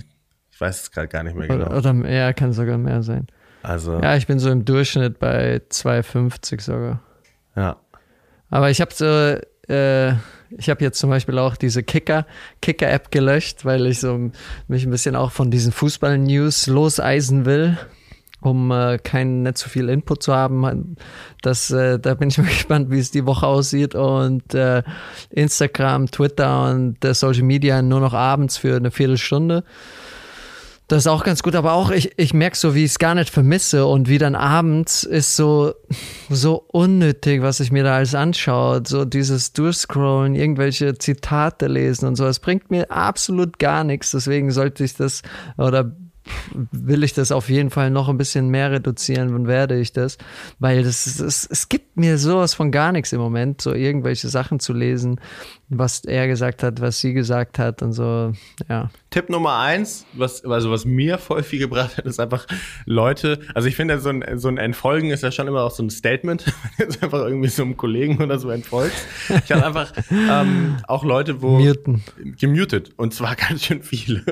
Ich 0.50 0.60
weiß 0.60 0.82
es 0.82 0.90
gerade 0.90 1.08
gar 1.08 1.22
nicht 1.22 1.36
mehr 1.36 1.48
Oder, 1.50 1.66
genau. 1.66 1.78
oder 1.78 2.10
ja, 2.10 2.32
kann 2.32 2.52
sogar 2.52 2.78
mehr 2.78 3.02
sein. 3.02 3.26
Also, 3.62 3.98
Ja, 4.00 4.16
ich 4.16 4.26
bin 4.26 4.38
so 4.38 4.50
im 4.50 4.64
Durchschnitt 4.64 5.18
bei 5.18 5.60
2,50 5.70 6.60
sogar. 6.62 7.00
ja. 7.56 7.76
Aber 8.52 8.68
ich 8.68 8.80
habe 8.80 8.92
so, 8.92 9.04
äh, 9.72 10.14
ich 10.58 10.70
habe 10.70 10.82
jetzt 10.84 10.98
zum 10.98 11.10
Beispiel 11.10 11.38
auch 11.38 11.56
diese 11.56 11.82
Kicker, 11.82 12.26
Kicker-App 12.60 13.10
gelöscht, 13.10 13.64
weil 13.64 13.86
ich 13.86 14.00
so 14.00 14.30
mich 14.68 14.84
ein 14.84 14.90
bisschen 14.90 15.16
auch 15.16 15.32
von 15.32 15.50
diesen 15.50 15.72
Fußball-News 15.72 16.66
loseisen 16.66 17.44
will, 17.44 17.78
um 18.40 18.70
äh, 18.70 18.98
kein 18.98 19.42
nicht 19.42 19.58
zu 19.58 19.68
viel 19.68 19.88
Input 19.88 20.22
zu 20.22 20.34
haben. 20.34 20.96
Das, 21.42 21.70
äh, 21.70 21.98
da 21.98 22.14
bin 22.14 22.28
ich 22.28 22.38
mal 22.38 22.44
gespannt, 22.48 22.90
wie 22.90 22.98
es 22.98 23.10
die 23.10 23.26
Woche 23.26 23.46
aussieht. 23.46 23.94
Und 23.94 24.54
äh, 24.54 24.82
Instagram, 25.30 26.10
Twitter 26.10 26.70
und 26.70 27.04
äh, 27.04 27.14
Social 27.14 27.42
Media 27.42 27.82
nur 27.82 28.00
noch 28.00 28.14
abends 28.14 28.56
für 28.56 28.76
eine 28.76 28.90
Viertelstunde. 28.90 29.64
Das 30.90 31.05
ist 31.05 31.07
auch 31.07 31.22
ganz 31.22 31.44
gut, 31.44 31.55
aber 31.55 31.74
auch 31.74 31.92
ich, 31.92 32.18
ich 32.18 32.35
merke 32.35 32.57
so, 32.57 32.74
wie 32.74 32.83
ich 32.83 32.90
es 32.90 32.98
gar 32.98 33.14
nicht 33.14 33.31
vermisse 33.31 33.87
und 33.87 34.09
wie 34.09 34.18
dann 34.18 34.35
abends 34.35 35.05
ist 35.05 35.37
so, 35.37 35.72
so 36.29 36.64
unnötig, 36.66 37.42
was 37.42 37.61
ich 37.61 37.70
mir 37.70 37.85
da 37.85 37.94
alles 37.94 38.16
anschaue. 38.16 38.83
So 38.85 39.05
dieses 39.05 39.53
Durchscrollen, 39.53 40.35
irgendwelche 40.35 40.98
Zitate 40.98 41.68
lesen 41.68 42.09
und 42.09 42.16
so. 42.16 42.26
Es 42.26 42.40
bringt 42.40 42.72
mir 42.72 42.90
absolut 42.90 43.61
gar 43.61 43.85
nichts. 43.85 44.11
Deswegen 44.11 44.50
sollte 44.50 44.83
ich 44.83 44.96
das 44.96 45.22
oder 45.57 45.92
will 46.72 47.05
ich 47.05 47.12
das 47.14 47.31
auf 47.31 47.48
jeden 47.48 47.70
Fall 47.70 47.90
noch 47.90 48.09
ein 48.09 48.18
bisschen 48.18 48.48
mehr 48.48 48.72
reduzieren 48.72 49.33
und 49.35 49.46
werde 49.46 49.79
ich 49.79 49.92
das, 49.92 50.18
weil 50.59 50.83
das, 50.83 51.07
es, 51.07 51.46
es 51.46 51.68
gibt 51.68 51.96
mir 51.96 52.18
sowas 52.18 52.55
von 52.55 52.72
gar 52.72 52.90
nichts 52.92 53.12
im 53.12 53.20
Moment, 53.20 53.61
so 53.61 53.72
irgendwelche 53.72 54.29
Sachen 54.29 54.59
zu 54.59 54.72
lesen, 54.72 55.20
was 55.72 56.04
er 56.04 56.26
gesagt 56.26 56.64
hat, 56.64 56.80
was 56.80 57.00
sie 57.00 57.12
gesagt 57.12 57.59
hat 57.61 57.80
und 57.80 57.92
so, 57.92 58.33
ja. 58.68 58.90
Tipp 59.11 59.30
Nummer 59.30 59.59
eins, 59.59 60.04
was, 60.12 60.44
also 60.44 60.70
was 60.70 60.85
mir 60.85 61.16
voll 61.18 61.42
viel 61.44 61.61
gebracht 61.61 61.96
hat, 61.96 62.06
ist 62.06 62.18
einfach 62.18 62.46
Leute, 62.87 63.38
also 63.54 63.68
ich 63.68 63.76
finde, 63.76 63.98
so 64.00 64.09
ein, 64.11 64.24
so 64.38 64.48
ein 64.48 64.59
Entfolgen 64.59 65.11
ist 65.11 65.22
ja 65.22 65.30
schon 65.30 65.46
immer 65.46 65.62
auch 65.62 65.70
so 65.70 65.83
ein 65.85 65.90
Statement, 65.90 66.44
wenn 66.76 66.88
du 66.88 66.92
jetzt 66.92 67.02
einfach 67.02 67.20
irgendwie 67.20 67.48
so 67.48 67.62
einem 67.62 67.76
Kollegen 67.76 68.20
oder 68.22 68.38
so 68.40 68.50
entfolgst. 68.50 69.06
Ich 69.44 69.52
habe 69.52 69.64
einfach 69.64 69.92
ähm, 70.11 70.76
auch 70.88 71.04
Leute, 71.04 71.40
wo 71.40 71.59
Muten. 71.61 72.02
gemutet 72.38 72.90
und 72.96 73.14
zwar 73.14 73.37
ganz 73.48 73.64
schön 73.64 73.83
viele. 73.83 74.24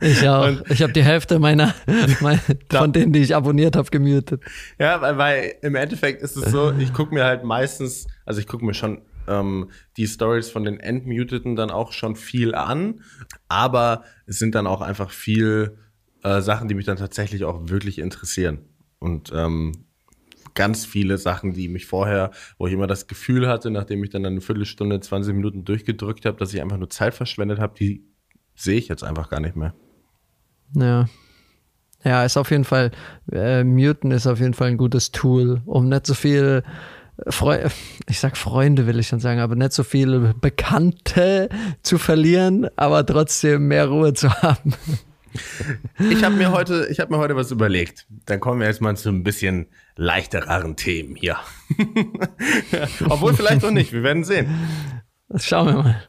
Ich 0.00 0.26
auch. 0.26 0.46
Und- 0.48 0.62
ich 0.70 0.82
habe 0.82 0.94
die 0.94 1.04
Hälfte 1.04 1.38
meiner, 1.38 1.74
mein, 2.20 2.40
von 2.70 2.92
denen, 2.92 3.12
die 3.12 3.20
ich 3.20 3.36
abonniert 3.36 3.76
habe, 3.76 3.90
gemutet. 3.90 4.42
Ja, 4.78 5.00
weil, 5.02 5.18
weil 5.18 5.54
im 5.60 5.74
Endeffekt 5.74 6.22
ist 6.22 6.36
es 6.36 6.50
so, 6.50 6.72
ich 6.78 6.92
gucke 6.94 7.12
mir 7.14 7.24
halt 7.24 7.44
meistens, 7.44 8.06
also 8.24 8.40
ich 8.40 8.46
gucke 8.46 8.64
mir 8.64 8.72
schon 8.74 9.02
ähm, 9.28 9.70
die 9.96 10.06
Stories 10.06 10.50
von 10.50 10.64
den 10.64 10.80
Entmuteten 10.80 11.56
dann 11.56 11.70
auch 11.70 11.92
schon 11.92 12.16
viel 12.16 12.54
an, 12.54 13.02
aber 13.48 14.04
es 14.26 14.38
sind 14.38 14.54
dann 14.54 14.66
auch 14.66 14.80
einfach 14.80 15.10
viel 15.10 15.78
äh, 16.22 16.40
Sachen, 16.40 16.68
die 16.68 16.74
mich 16.74 16.86
dann 16.86 16.96
tatsächlich 16.96 17.44
auch 17.44 17.68
wirklich 17.68 17.98
interessieren. 17.98 18.58
Und 18.98 19.32
ähm, 19.34 19.86
ganz 20.54 20.84
viele 20.84 21.18
Sachen, 21.18 21.52
die 21.52 21.68
mich 21.68 21.86
vorher, 21.86 22.32
wo 22.58 22.66
ich 22.66 22.72
immer 22.72 22.88
das 22.88 23.06
Gefühl 23.06 23.46
hatte, 23.46 23.70
nachdem 23.70 24.02
ich 24.02 24.10
dann 24.10 24.26
eine 24.26 24.40
Viertelstunde, 24.40 24.98
20 25.00 25.34
Minuten 25.34 25.64
durchgedrückt 25.64 26.24
habe, 26.24 26.38
dass 26.38 26.52
ich 26.52 26.60
einfach 26.60 26.78
nur 26.78 26.90
Zeit 26.90 27.14
verschwendet 27.14 27.60
habe, 27.60 27.74
die 27.78 28.04
sehe 28.56 28.78
ich 28.78 28.88
jetzt 28.88 29.04
einfach 29.04 29.28
gar 29.28 29.40
nicht 29.40 29.54
mehr. 29.54 29.74
Ja. 30.74 31.08
Ja, 32.04 32.24
ist 32.24 32.36
auf 32.36 32.50
jeden 32.50 32.64
Fall, 32.64 32.92
äh, 33.32 33.64
Muten 33.64 34.12
ist 34.12 34.26
auf 34.26 34.38
jeden 34.38 34.54
Fall 34.54 34.68
ein 34.68 34.76
gutes 34.76 35.10
Tool, 35.10 35.62
um 35.64 35.88
nicht 35.88 36.06
so 36.06 36.14
viel 36.14 36.62
Freu 37.28 37.68
ich 38.08 38.20
sag 38.20 38.36
Freunde 38.36 38.86
will 38.86 38.98
ich 38.98 39.08
schon 39.08 39.20
sagen, 39.20 39.40
aber 39.40 39.56
nicht 39.56 39.72
so 39.72 39.82
viele 39.82 40.34
Bekannte 40.40 41.48
zu 41.82 41.98
verlieren, 41.98 42.68
aber 42.76 43.04
trotzdem 43.04 43.68
mehr 43.68 43.88
Ruhe 43.88 44.12
zu 44.14 44.30
haben. 44.42 44.74
Ich 45.98 46.24
habe 46.24 46.34
mir 46.34 46.52
heute, 46.52 46.88
ich 46.90 47.00
habe 47.00 47.12
mir 47.14 47.18
heute 47.18 47.36
was 47.36 47.50
überlegt. 47.50 48.06
Dann 48.26 48.40
kommen 48.40 48.60
wir 48.60 48.68
jetzt 48.68 48.80
mal 48.80 48.96
zu 48.96 49.10
ein 49.10 49.22
bisschen 49.22 49.66
leichtereren 49.96 50.76
Themen 50.76 51.14
hier. 51.14 51.36
Obwohl 53.08 53.34
vielleicht 53.34 53.62
noch 53.62 53.70
nicht. 53.70 53.92
Wir 53.92 54.02
werden 54.02 54.24
sehen. 54.24 54.48
Das 55.28 55.44
schauen 55.44 55.66
wir 55.66 55.74
mal. 55.74 56.02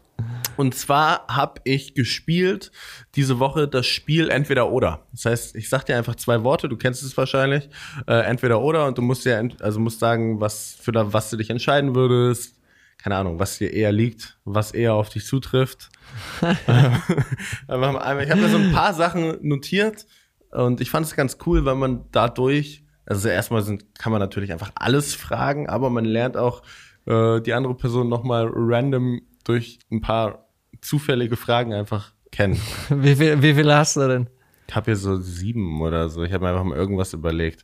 Und 0.57 0.75
zwar 0.75 1.25
habe 1.27 1.61
ich 1.63 1.93
gespielt 1.93 2.71
diese 3.15 3.39
Woche 3.39 3.67
das 3.67 3.85
Spiel 3.85 4.29
entweder 4.29 4.71
oder. 4.71 5.05
Das 5.11 5.25
heißt, 5.25 5.55
ich 5.55 5.69
sag 5.69 5.85
dir 5.85 5.95
einfach 5.95 6.15
zwei 6.15 6.43
Worte. 6.43 6.67
Du 6.67 6.77
kennst 6.77 7.03
es 7.03 7.15
wahrscheinlich. 7.15 7.69
Äh, 8.07 8.25
entweder 8.25 8.61
oder 8.61 8.87
und 8.87 8.97
du 8.97 9.01
musst 9.01 9.25
ja, 9.25 9.41
also 9.61 9.79
musst 9.79 9.99
sagen, 9.99 10.41
was 10.41 10.75
für 10.81 10.91
da, 10.91 11.13
was 11.13 11.29
du 11.29 11.37
dich 11.37 11.49
entscheiden 11.49 11.95
würdest. 11.95 12.55
Keine 12.97 13.15
Ahnung, 13.15 13.39
was 13.39 13.59
dir 13.59 13.71
eher 13.71 13.91
liegt, 13.91 14.39
was 14.43 14.71
eher 14.71 14.95
auf 14.95 15.09
dich 15.09 15.25
zutrifft. 15.25 15.89
Ich 16.41 17.73
habe 17.77 18.41
mir 18.41 18.49
so 18.49 18.57
ein 18.57 18.71
paar 18.71 18.93
Sachen 18.93 19.37
notiert 19.47 20.05
und 20.51 20.81
ich 20.81 20.89
fand 20.89 21.05
es 21.05 21.15
ganz 21.15 21.37
cool, 21.45 21.65
weil 21.65 21.75
man 21.75 22.05
dadurch, 22.11 22.83
also 23.05 23.27
erstmal 23.27 23.61
sind, 23.61 23.83
kann 23.99 24.11
man 24.11 24.21
natürlich 24.21 24.51
einfach 24.51 24.71
alles 24.75 25.13
fragen, 25.13 25.69
aber 25.69 25.89
man 25.89 26.05
lernt 26.05 26.37
auch 26.37 26.63
äh, 27.05 27.41
die 27.41 27.53
andere 27.53 27.75
Person 27.75 28.09
nochmal 28.09 28.49
random 28.51 29.21
durch 29.43 29.79
ein 29.91 30.01
paar 30.01 30.46
zufällige 30.81 31.35
Fragen 31.37 31.73
einfach 31.73 32.13
kennen. 32.31 32.59
Wie 32.89 33.15
viel, 33.15 33.41
wie 33.41 33.53
viele 33.53 33.75
hast 33.75 33.95
du 33.95 34.07
denn? 34.07 34.29
Ich 34.67 34.75
habe 34.75 34.85
hier 34.85 34.95
so 34.97 35.15
sieben 35.17 35.81
oder 35.81 36.09
so. 36.09 36.23
Ich 36.23 36.33
habe 36.33 36.43
mir 36.43 36.51
einfach 36.51 36.63
mal 36.65 36.77
irgendwas 36.77 37.13
überlegt. 37.13 37.63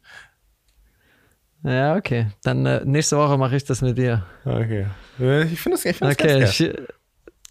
Ja, 1.63 1.95
okay. 1.95 2.27
Dann 2.43 2.65
äh, 2.65 2.81
nächste 2.85 3.17
Woche 3.17 3.37
mache 3.37 3.55
ich 3.55 3.63
das 3.65 3.81
mit 3.81 3.97
dir. 3.97 4.25
Okay. 4.45 4.87
Ich 5.51 5.59
finde 5.59 5.77
das, 5.77 5.85
ich 5.85 5.97
find 5.97 6.11
das 6.11 6.19
Okay. 6.19 6.39
ganz 6.39 6.57
geil. 6.57 6.85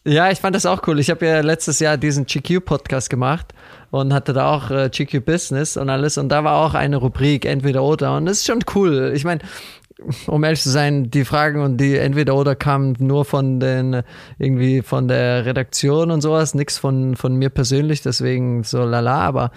Ich, 0.05 0.13
ja, 0.15 0.31
ich 0.31 0.39
fand 0.41 0.57
das 0.57 0.67
auch 0.67 0.87
cool. 0.87 0.99
Ich 0.99 1.11
habe 1.11 1.25
ja 1.27 1.41
letztes 1.41 1.79
Jahr 1.79 1.97
diesen 1.97 2.27
GQ-Podcast 2.27 3.09
gemacht 3.09 3.55
und 3.91 4.13
hatte 4.13 4.33
da 4.33 4.51
auch 4.51 4.71
äh, 4.71 4.91
GQ 4.91 5.21
Business 5.25 5.77
und 5.77 5.89
alles. 5.89 6.19
Und 6.19 6.29
da 6.31 6.43
war 6.45 6.57
auch 6.57 6.75
eine 6.75 6.97
Rubrik, 6.97 7.45
entweder 7.45 7.83
oder. 7.85 8.17
Und 8.17 8.27
das 8.27 8.39
ist 8.39 8.47
schon 8.47 8.61
cool. 8.75 9.13
Ich 9.15 9.25
meine, 9.25 9.41
um 10.27 10.45
ehrlich 10.45 10.63
zu 10.63 10.71
sein, 10.71 11.11
die 11.11 11.25
Fragen 11.25 11.63
und 11.63 11.79
die 11.79 11.97
entweder 11.97 12.35
oder 12.35 12.55
kamen 12.55 12.97
nur 12.99 13.25
von 13.25 13.61
den, 13.61 14.03
irgendwie 14.39 14.83
von 14.83 15.09
der 15.09 15.45
Redaktion 15.47 16.11
und 16.11 16.21
sowas, 16.21 16.55
nichts 16.55 16.79
von, 16.79 17.17
von 17.17 17.37
mir 17.37 17.51
persönlich, 17.51 18.03
deswegen 18.03 18.65
so 18.65 18.85
lala, 18.85 19.21
aber 19.21 19.53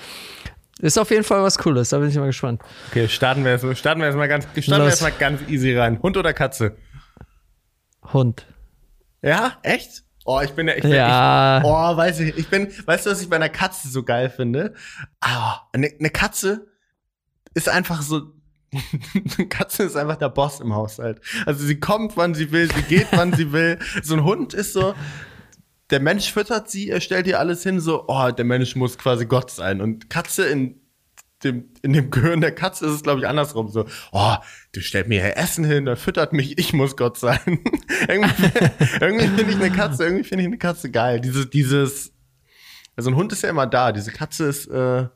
ist 0.79 0.97
auf 0.97 1.09
jeden 1.11 1.23
Fall 1.23 1.41
was 1.41 1.57
Cooles, 1.57 1.89
da 1.89 1.99
bin 1.99 2.09
ich 2.09 2.15
mal 2.15 2.25
gespannt. 2.25 2.61
Okay, 2.89 3.07
starten 3.07 3.43
wir 3.43 3.51
erstmal, 3.51 3.75
starten 3.75 4.01
wir 4.01 4.07
erstmal 4.07 4.27
ganz, 4.27 4.43
starten 4.45 4.71
wir 4.71 4.77
Los. 4.79 4.89
erstmal 4.89 5.11
ganz 5.13 5.41
easy 5.47 5.75
rein. 5.75 6.01
Hund 6.01 6.17
oder 6.17 6.33
Katze? 6.33 6.75
Hund. 8.13 8.45
Ja, 9.21 9.53
echt? 9.63 10.03
Oh, 10.25 10.41
ich 10.43 10.51
bin 10.51 10.67
ja, 10.67 10.75
ich 10.75 10.81
bin, 10.81 10.91
Ja. 10.91 11.59
Ich, 11.59 11.63
oh, 11.65 11.97
weiß 11.97 12.19
ich, 12.19 12.37
ich 12.37 12.49
bin, 12.49 12.67
weißt 12.85 13.05
du, 13.05 13.11
was 13.11 13.21
ich 13.21 13.29
bei 13.29 13.35
einer 13.35 13.49
Katze 13.49 13.89
so 13.89 14.03
geil 14.03 14.29
finde? 14.29 14.73
Ah, 15.21 15.61
eine, 15.71 15.89
eine 15.99 16.09
Katze 16.09 16.67
ist 17.53 17.69
einfach 17.69 18.01
so, 18.01 18.33
Katze 19.49 19.83
ist 19.83 19.95
einfach 19.95 20.17
der 20.17 20.29
Boss 20.29 20.59
im 20.59 20.73
Haushalt. 20.73 21.21
Also 21.45 21.65
sie 21.65 21.79
kommt, 21.79 22.17
wann 22.17 22.33
sie 22.33 22.51
will, 22.51 22.71
sie 22.73 22.81
geht, 22.83 23.07
wann 23.11 23.33
sie 23.33 23.51
will. 23.51 23.79
So 24.03 24.15
ein 24.15 24.23
Hund 24.23 24.53
ist 24.53 24.73
so, 24.73 24.93
der 25.89 25.99
Mensch 25.99 26.31
füttert 26.31 26.69
sie, 26.69 26.89
er 26.89 27.01
stellt 27.01 27.27
ihr 27.27 27.39
alles 27.39 27.63
hin, 27.63 27.79
so, 27.79 28.05
oh, 28.07 28.31
der 28.31 28.45
Mensch 28.45 28.75
muss 28.75 28.97
quasi 28.97 29.25
Gott 29.25 29.51
sein. 29.51 29.81
Und 29.81 30.09
Katze 30.09 30.45
in 30.45 30.81
dem, 31.43 31.69
in 31.81 31.93
dem 31.93 32.09
Gehirn 32.09 32.41
der 32.41 32.53
Katze 32.53 32.85
ist 32.85 32.93
es, 32.93 33.03
glaube 33.03 33.21
ich, 33.21 33.27
andersrum. 33.27 33.69
So, 33.69 33.85
oh, 34.11 34.35
du 34.73 34.81
stellst 34.81 35.09
mir 35.09 35.21
hier 35.21 35.37
Essen 35.37 35.63
hin, 35.63 35.85
der 35.85 35.95
füttert 35.95 36.33
mich, 36.33 36.57
ich 36.57 36.73
muss 36.73 36.97
Gott 36.97 37.17
sein. 37.17 37.39
irgendwie 38.07 38.49
irgendwie 38.99 39.27
finde 39.27 39.51
ich 39.51 39.55
eine 39.55 39.71
Katze, 39.71 40.05
irgendwie 40.05 40.23
finde 40.23 40.43
ich 40.43 40.47
eine 40.47 40.57
Katze 40.57 40.89
geil. 40.89 41.21
Dieses, 41.21 41.49
dieses, 41.49 42.13
also 42.95 43.11
ein 43.11 43.15
Hund 43.15 43.31
ist 43.31 43.43
ja 43.43 43.49
immer 43.49 43.67
da, 43.67 43.91
diese 43.91 44.11
Katze 44.11 44.45
ist 44.45 44.67
äh, 44.67 45.07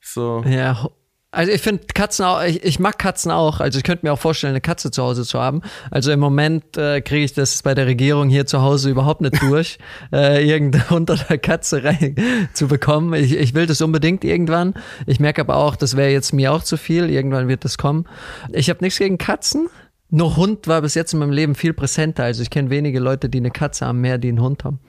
so. 0.00 0.44
Ja, 0.46 0.88
also 1.30 1.52
ich 1.52 1.60
finde 1.60 1.84
Katzen 1.92 2.24
auch, 2.24 2.42
ich, 2.42 2.64
ich, 2.64 2.78
mag 2.78 2.98
Katzen 2.98 3.30
auch. 3.30 3.60
Also 3.60 3.78
ich 3.78 3.84
könnte 3.84 4.06
mir 4.06 4.12
auch 4.12 4.18
vorstellen, 4.18 4.52
eine 4.52 4.62
Katze 4.62 4.90
zu 4.90 5.02
Hause 5.02 5.24
zu 5.24 5.38
haben. 5.38 5.60
Also 5.90 6.10
im 6.10 6.20
Moment 6.20 6.78
äh, 6.78 7.02
kriege 7.02 7.24
ich 7.24 7.34
das 7.34 7.62
bei 7.62 7.74
der 7.74 7.86
Regierung 7.86 8.30
hier 8.30 8.46
zu 8.46 8.62
Hause 8.62 8.88
überhaupt 8.88 9.20
nicht 9.20 9.40
durch, 9.42 9.78
äh, 10.12 10.48
irgendeine 10.48 10.88
Hund 10.90 11.10
oder 11.10 11.36
Katze 11.36 11.84
rein 11.84 12.16
zu 12.54 12.68
bekommen. 12.68 13.12
Ich, 13.12 13.36
ich 13.36 13.54
will 13.54 13.66
das 13.66 13.82
unbedingt 13.82 14.24
irgendwann. 14.24 14.72
Ich 15.06 15.20
merke 15.20 15.42
aber 15.42 15.56
auch, 15.56 15.76
das 15.76 15.96
wäre 15.96 16.10
jetzt 16.10 16.32
mir 16.32 16.52
auch 16.52 16.62
zu 16.62 16.78
viel. 16.78 17.10
Irgendwann 17.10 17.46
wird 17.46 17.64
das 17.64 17.76
kommen. 17.76 18.06
Ich 18.52 18.70
habe 18.70 18.82
nichts 18.82 18.98
gegen 18.98 19.18
Katzen. 19.18 19.68
Nur 20.10 20.36
Hund 20.36 20.66
war 20.66 20.80
bis 20.80 20.94
jetzt 20.94 21.12
in 21.12 21.18
meinem 21.18 21.32
Leben 21.32 21.54
viel 21.54 21.74
präsenter. 21.74 22.24
Also 22.24 22.40
ich 22.40 22.48
kenne 22.48 22.70
wenige 22.70 23.00
Leute, 23.00 23.28
die 23.28 23.38
eine 23.38 23.50
Katze 23.50 23.84
haben, 23.84 24.00
mehr 24.00 24.16
die 24.16 24.28
einen 24.28 24.40
Hund 24.40 24.64
haben. 24.64 24.80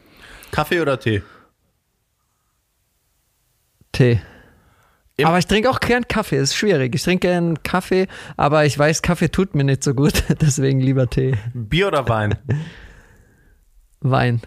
Kaffee 0.52 0.80
oder 0.80 0.98
Tee? 0.98 1.22
Tee. 3.92 4.22
Aber 5.26 5.38
ich 5.38 5.48
trinke 5.48 5.70
auch 5.70 5.80
gern 5.80 6.08
Kaffee, 6.08 6.38
ist 6.38 6.56
schwierig. 6.56 6.96
Ich 6.96 7.04
trinke 7.04 7.28
gern 7.28 7.62
Kaffee, 7.64 8.08
aber 8.38 8.66
ich 8.66 8.78
weiß, 8.78 9.02
Kaffee 9.02 9.30
tut 9.30 9.56
mir 9.56 9.64
nicht 9.64 9.84
so 9.84 9.94
gut, 9.94 10.24
deswegen 10.42 10.80
lieber 10.80 11.10
Tee. 11.10 11.36
Bier 11.54 11.88
oder 11.88 12.08
Wein? 12.08 12.36
Wein. 14.02 14.42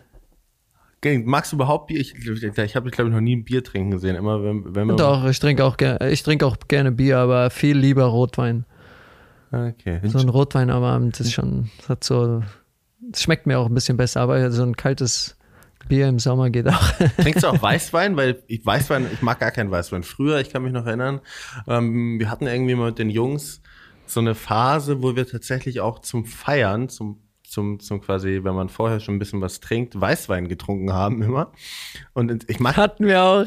Magst 1.25 1.51
du 1.53 1.57
überhaupt 1.57 1.89
Bier? 1.89 2.01
Ich, 2.01 2.15
ich 2.15 2.77
habe, 2.77 2.91
glaube 2.91 3.11
ich, 3.11 3.15
noch 3.15 3.21
nie 3.21 3.37
ein 3.37 3.45
Bier 3.45 3.65
trinken 3.65 3.91
gesehen. 3.91 4.15
Immer 4.15 4.45
wenn, 4.45 4.75
wenn 4.75 4.87
wir 4.87 4.97
Doch, 4.97 5.25
ich 5.27 5.41
trinke 5.41 5.65
auch 5.65 5.77
gerne, 5.77 6.11
ich 6.11 6.23
trinke 6.23 6.47
auch 6.47 6.57
gerne 6.69 6.93
Bier, 6.93 7.19
aber 7.19 7.51
viel 7.51 7.77
lieber 7.77 8.05
Rotwein. 8.05 8.65
Okay. 9.51 10.01
So 10.05 10.19
ein 10.19 10.29
Rotwein 10.29 10.71
am 10.71 10.85
Abend 10.85 11.19
ist 11.21 11.33
schon, 11.33 11.71
hat 11.89 12.05
so, 12.05 12.43
schmeckt 13.15 13.47
mir 13.47 13.59
auch 13.59 13.67
ein 13.67 13.75
bisschen 13.75 13.97
besser, 13.97 14.21
aber 14.21 14.51
so 14.51 14.63
ein 14.63 14.77
kaltes 14.77 15.37
Bier 15.93 16.09
im 16.09 16.19
Sommer 16.19 16.49
geht 16.49 16.67
auch. 16.69 16.93
Trinkst 17.19 17.43
du 17.43 17.49
auch 17.49 17.61
Weißwein? 17.63 18.17
Weil 18.17 18.43
ich 18.47 18.65
Weißwein, 18.65 19.07
ich 19.13 19.21
mag 19.21 19.39
gar 19.41 19.51
keinen 19.51 19.71
Weißwein. 19.71 20.05
Früher, 20.05 20.41
ich 20.41 20.49
kann 20.49 20.63
mich 20.63 20.73
noch 20.73 20.87
erinnern, 20.87 21.21
ähm, 21.69 22.19
wir 22.19 22.31
hatten 22.31 22.47
irgendwie 22.47 22.75
mal 22.75 22.87
mit 22.87 22.99
den 22.99 23.11
Jungs 23.11 23.61
so 24.07 24.21
eine 24.21 24.35
Phase, 24.35 25.03
wo 25.03 25.17
wir 25.17 25.27
tatsächlich 25.27 25.81
auch 25.81 25.99
zum 25.99 26.25
Feiern, 26.25 26.89
zum 26.89 27.21
zum, 27.43 27.81
zum 27.81 28.01
quasi, 28.01 28.41
wenn 28.43 28.55
man 28.55 28.71
vorher 28.71 29.01
schon 29.01 29.17
ein 29.17 29.19
bisschen 29.19 29.43
was 29.43 29.61
trinkt, 29.61 30.01
Weißwein 30.01 30.49
getrunken 30.49 30.95
haben 30.95 31.21
immer. 31.21 31.53
Und 32.15 32.49
ich 32.49 32.59
mag. 32.59 32.79
Hatten 32.79 33.05
wir 33.05 33.23
auch. 33.23 33.45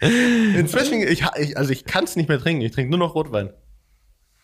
Inzwischen, 0.00 1.00
ich, 1.00 1.24
ich 1.38 1.56
also 1.56 1.70
ich 1.70 1.84
kann 1.84 2.02
es 2.02 2.16
nicht 2.16 2.28
mehr 2.28 2.40
trinken. 2.40 2.62
Ich 2.62 2.72
trinke 2.72 2.90
nur 2.90 2.98
noch 2.98 3.14
Rotwein. 3.14 3.50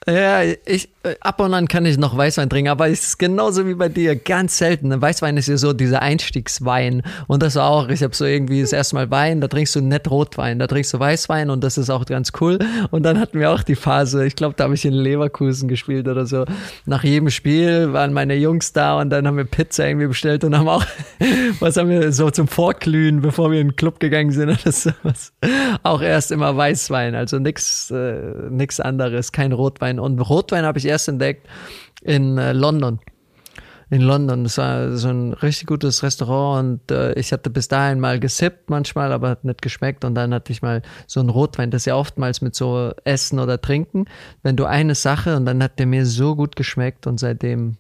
Ja, 0.07 0.43
ich, 0.43 0.91
ab 1.21 1.41
und 1.41 1.55
an 1.55 1.67
kann 1.67 1.87
ich 1.87 1.97
noch 1.97 2.17
Weißwein 2.17 2.51
trinken, 2.51 2.71
aber 2.71 2.89
es 2.89 3.05
ist 3.05 3.19
genauso 3.19 3.67
wie 3.67 3.75
bei 3.75 3.89
dir, 3.89 4.17
ganz 4.17 4.59
selten. 4.59 5.01
Weißwein 5.01 5.37
ist 5.37 5.49
ja 5.49 5.57
so 5.57 5.73
dieser 5.73 6.03
Einstiegswein 6.03 7.03
und 7.27 7.43
das 7.43 7.57
auch, 7.57 7.89
ich 7.89 8.03
habe 8.03 8.15
so 8.15 8.25
irgendwie 8.25 8.61
das 8.61 8.73
erste 8.73 8.97
Mal 8.97 9.11
Wein, 9.11 9.41
da 9.41 9.49
trinkst 9.49 9.75
du 9.77 9.81
nett 9.81 10.11
Rotwein, 10.11 10.59
da 10.59 10.67
trinkst 10.67 10.93
du 10.93 11.01
Weißwein 11.01 11.49
und 11.49 11.65
das 11.65 11.79
ist 11.79 11.89
auch 11.89 12.05
ganz 12.05 12.33
cool. 12.41 12.59
Und 12.91 13.03
dann 13.05 13.19
hatten 13.19 13.39
wir 13.39 13.51
auch 13.51 13.63
die 13.63 13.77
Phase, 13.77 14.27
ich 14.27 14.37
glaube, 14.37 14.55
da 14.57 14.65
habe 14.65 14.75
ich 14.75 14.85
in 14.85 14.93
Leverkusen 14.93 15.69
gespielt 15.69 16.07
oder 16.07 16.27
so. 16.27 16.45
Nach 16.85 17.03
jedem 17.03 17.31
Spiel 17.31 17.93
waren 17.93 18.13
meine 18.13 18.35
Jungs 18.35 18.73
da 18.73 19.01
und 19.01 19.11
dann 19.11 19.27
haben 19.27 19.37
wir 19.37 19.45
Pizza 19.45 19.87
irgendwie 19.87 20.09
bestellt 20.09 20.45
und 20.45 20.57
haben 20.57 20.69
auch, 20.69 20.85
was 21.61 21.77
haben 21.77 21.89
wir 21.89 22.13
so 22.13 22.31
zum 22.31 22.49
Vorglühen, 22.49 23.23
bevor 23.23 23.51
wir 23.51 23.61
in 23.61 23.69
den 23.69 23.77
Club 23.77 24.01
gegangen 24.01 24.33
sind 24.33 24.51
oder 24.51 24.73
sowas. 24.73 25.33
Auch 25.83 26.03
erst 26.03 26.31
immer 26.31 26.57
Weißwein, 26.57 27.15
also 27.15 27.39
nix, 27.39 27.91
äh, 27.91 28.45
anderes, 28.79 29.33
kein 29.33 29.53
Rotwein 29.53 29.94
Rotwein. 29.99 29.99
Und 29.99 30.21
Rotwein 30.21 30.65
habe 30.65 30.79
ich 30.79 30.87
erst 30.87 31.09
entdeckt 31.09 31.47
in 32.03 32.39
äh, 32.39 32.53
London. 32.53 33.01
In 33.91 34.01
London. 34.01 34.45
Das 34.45 34.59
war 34.59 34.97
so 34.97 35.09
ein 35.09 35.33
richtig 35.35 35.67
gutes 35.67 36.03
Restaurant 36.03 36.65
und 36.65 36.91
äh, 36.91 37.13
ich 37.15 37.33
hatte 37.33 37.51
bis 37.51 37.69
dahin 37.69 38.01
mal 38.01 38.19
gesippt 38.19 38.71
manchmal, 38.71 39.13
aber 39.13 39.29
hat 39.29 39.45
nicht 39.45 39.63
geschmeckt. 39.63 40.05
Und 40.05 40.15
dann 40.15 40.33
hatte 40.35 40.53
ich 40.53 40.63
mal 40.63 40.83
so 41.07 41.21
ein 41.21 41.29
Rotwein. 41.29 41.71
Das 41.71 41.83
ist 41.83 41.87
ja 41.87 41.97
oftmals 41.97 42.41
mit 42.41 42.55
so 42.55 42.93
Essen 43.05 43.39
oder 43.39 43.61
Trinken. 43.61 44.07
Wenn 44.43 44.57
du 44.57 44.65
eine 44.65 44.95
Sache 44.95 45.37
und 45.37 45.47
dann 45.47 45.63
hat 45.63 45.79
der 45.79 45.87
mir 45.87 46.07
so 46.07 46.35
gut 46.35 46.57
geschmeckt 46.57 47.07
und 47.07 47.21
seitdem 47.21 47.77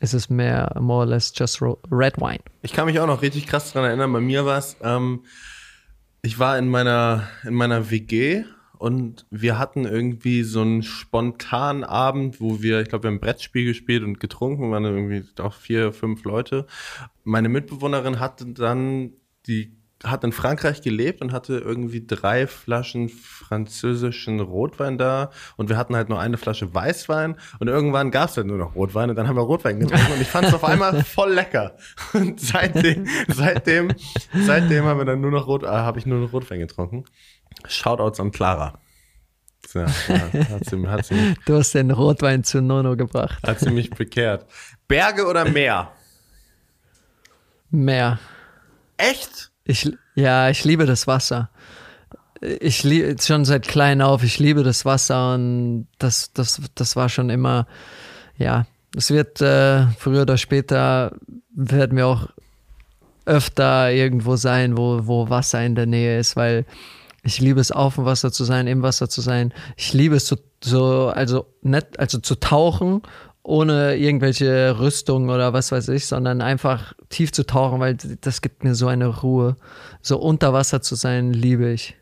ist 0.00 0.14
es 0.14 0.28
mehr, 0.28 0.74
more 0.80 1.00
or 1.00 1.06
less 1.06 1.32
just 1.34 1.62
red 1.62 2.18
wine. 2.18 2.40
Ich 2.62 2.72
kann 2.72 2.86
mich 2.86 2.98
auch 2.98 3.06
noch 3.06 3.22
richtig 3.22 3.46
krass 3.46 3.72
daran 3.72 3.88
erinnern. 3.88 4.12
Bei 4.12 4.20
mir 4.20 4.44
war 4.44 4.58
es, 4.58 4.76
ähm, 4.82 5.24
ich 6.22 6.38
war 6.38 6.58
in 6.58 6.68
meiner, 6.68 7.28
in 7.44 7.54
meiner 7.54 7.90
WG 7.90 8.44
und 8.78 9.26
wir 9.30 9.58
hatten 9.58 9.84
irgendwie 9.84 10.42
so 10.42 10.60
einen 10.60 10.82
spontanen 10.82 11.84
Abend, 11.84 12.40
wo 12.40 12.60
wir, 12.60 12.80
ich 12.80 12.88
glaube, 12.88 13.04
wir 13.04 13.08
haben 13.08 13.16
ein 13.16 13.20
Brettspiel 13.20 13.64
gespielt 13.64 14.02
und 14.02 14.20
getrunken, 14.20 14.70
waren 14.70 14.84
irgendwie 14.84 15.24
auch 15.40 15.54
vier, 15.54 15.92
fünf 15.92 16.24
Leute. 16.24 16.66
Meine 17.22 17.48
Mitbewohnerin 17.48 18.20
hatte 18.20 18.46
dann 18.46 19.12
die 19.46 19.76
hat 20.04 20.24
in 20.24 20.32
Frankreich 20.32 20.82
gelebt 20.82 21.20
und 21.20 21.32
hatte 21.32 21.58
irgendwie 21.58 22.06
drei 22.06 22.46
Flaschen 22.46 23.08
französischen 23.08 24.40
Rotwein 24.40 24.98
da 24.98 25.30
und 25.56 25.68
wir 25.68 25.76
hatten 25.76 25.96
halt 25.96 26.08
nur 26.08 26.20
eine 26.20 26.36
Flasche 26.36 26.74
Weißwein 26.74 27.36
und 27.58 27.68
irgendwann 27.68 28.10
gab 28.10 28.30
es 28.30 28.36
halt 28.36 28.46
nur 28.46 28.58
noch 28.58 28.74
Rotwein 28.74 29.10
und 29.10 29.16
dann 29.16 29.28
haben 29.28 29.36
wir 29.36 29.42
Rotwein 29.42 29.80
getrunken 29.80 30.12
und 30.12 30.20
ich 30.20 30.28
fand 30.28 30.48
es 30.48 30.54
auf 30.54 30.64
einmal 30.64 31.02
voll 31.04 31.32
lecker 31.32 31.76
und 32.12 32.40
seitdem 32.40 33.06
seitdem 33.28 33.92
seitdem 34.34 34.84
haben 34.84 34.98
wir 34.98 35.04
dann 35.04 35.20
nur 35.20 35.30
noch 35.30 35.46
Rot 35.46 35.62
äh, 35.62 35.66
habe 35.66 35.98
ich 35.98 36.06
nur 36.06 36.20
noch 36.20 36.32
Rotwein 36.32 36.60
getrunken 36.60 37.04
Shoutouts 37.66 38.20
an 38.20 38.30
Clara. 38.30 38.78
Ja, 39.72 39.86
hat 39.86 40.64
sie, 40.66 40.86
hat 40.86 41.06
sie 41.06 41.34
du 41.46 41.56
hast 41.56 41.74
den 41.74 41.90
Rotwein 41.90 42.44
zu 42.44 42.60
Nono 42.60 42.96
gebracht. 42.96 43.42
Hat 43.46 43.60
sie 43.60 43.70
mich 43.70 43.90
bekehrt. 43.90 44.46
Berge 44.86 45.26
oder 45.26 45.48
Meer? 45.48 45.90
Meer. 47.70 48.18
Echt? 48.96 49.50
Ich, 49.64 49.90
ja, 50.14 50.50
ich 50.50 50.64
liebe 50.64 50.86
das 50.86 51.06
Wasser. 51.06 51.50
Ich 52.40 52.82
liebe 52.84 53.16
schon 53.20 53.44
seit 53.44 53.66
klein 53.66 54.02
auf, 54.02 54.22
ich 54.22 54.38
liebe 54.38 54.62
das 54.62 54.84
Wasser 54.84 55.34
und 55.34 55.86
das, 55.98 56.32
das, 56.34 56.60
das 56.74 56.94
war 56.96 57.08
schon 57.08 57.30
immer, 57.30 57.66
ja, 58.36 58.66
es 58.96 59.10
wird 59.10 59.40
äh, 59.40 59.86
früher 59.98 60.22
oder 60.22 60.36
später 60.36 61.16
werden 61.54 61.96
wir 61.96 62.06
auch 62.06 62.28
öfter 63.24 63.90
irgendwo 63.90 64.36
sein, 64.36 64.76
wo, 64.76 65.06
wo 65.06 65.30
Wasser 65.30 65.64
in 65.64 65.74
der 65.74 65.86
Nähe 65.86 66.18
ist, 66.18 66.36
weil 66.36 66.66
ich 67.22 67.40
liebe 67.40 67.60
es, 67.60 67.72
auf 67.72 67.94
dem 67.94 68.04
Wasser 68.04 68.30
zu 68.30 68.44
sein, 68.44 68.66
im 68.66 68.82
Wasser 68.82 69.08
zu 69.08 69.22
sein. 69.22 69.54
Ich 69.76 69.94
liebe 69.94 70.16
es, 70.16 70.26
so, 70.26 70.36
so 70.62 71.08
also 71.08 71.46
nicht, 71.62 71.98
also 71.98 72.18
zu 72.18 72.34
tauchen, 72.34 73.00
ohne 73.44 73.96
irgendwelche 73.96 74.78
Rüstung 74.80 75.28
oder 75.28 75.52
was 75.52 75.70
weiß 75.70 75.88
ich, 75.90 76.06
sondern 76.06 76.40
einfach 76.40 76.94
tief 77.10 77.30
zu 77.30 77.46
tauchen, 77.46 77.78
weil 77.78 77.96
das 78.22 78.40
gibt 78.40 78.64
mir 78.64 78.74
so 78.74 78.88
eine 78.88 79.06
Ruhe. 79.06 79.56
So 80.00 80.18
unter 80.18 80.52
Wasser 80.52 80.80
zu 80.80 80.94
sein, 80.94 81.32
liebe 81.32 81.70
ich. 81.70 81.94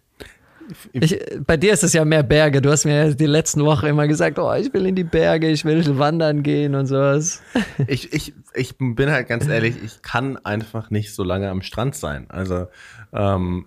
Ich, 0.92 1.18
bei 1.44 1.56
dir 1.56 1.72
ist 1.72 1.82
es 1.82 1.92
ja 1.92 2.04
mehr 2.04 2.22
Berge. 2.22 2.62
Du 2.62 2.70
hast 2.70 2.84
mir 2.84 3.14
die 3.14 3.26
letzten 3.26 3.64
Wochen 3.64 3.86
immer 3.86 4.06
gesagt, 4.06 4.38
oh, 4.38 4.54
ich 4.54 4.72
will 4.72 4.86
in 4.86 4.94
die 4.94 5.04
Berge, 5.04 5.48
ich 5.48 5.64
will 5.64 5.98
wandern 5.98 6.44
gehen 6.44 6.74
und 6.74 6.86
sowas. 6.86 7.42
Ich, 7.88 8.12
ich, 8.12 8.32
ich 8.54 8.76
bin 8.78 9.10
halt 9.10 9.26
ganz 9.26 9.48
ehrlich, 9.48 9.74
ich 9.84 10.02
kann 10.02 10.36
einfach 10.36 10.90
nicht 10.90 11.12
so 11.12 11.24
lange 11.24 11.50
am 11.50 11.62
Strand 11.62 11.96
sein. 11.96 12.30
Also 12.30 12.68
ähm, 13.12 13.66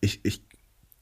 ich, 0.00 0.20
ich 0.24 0.42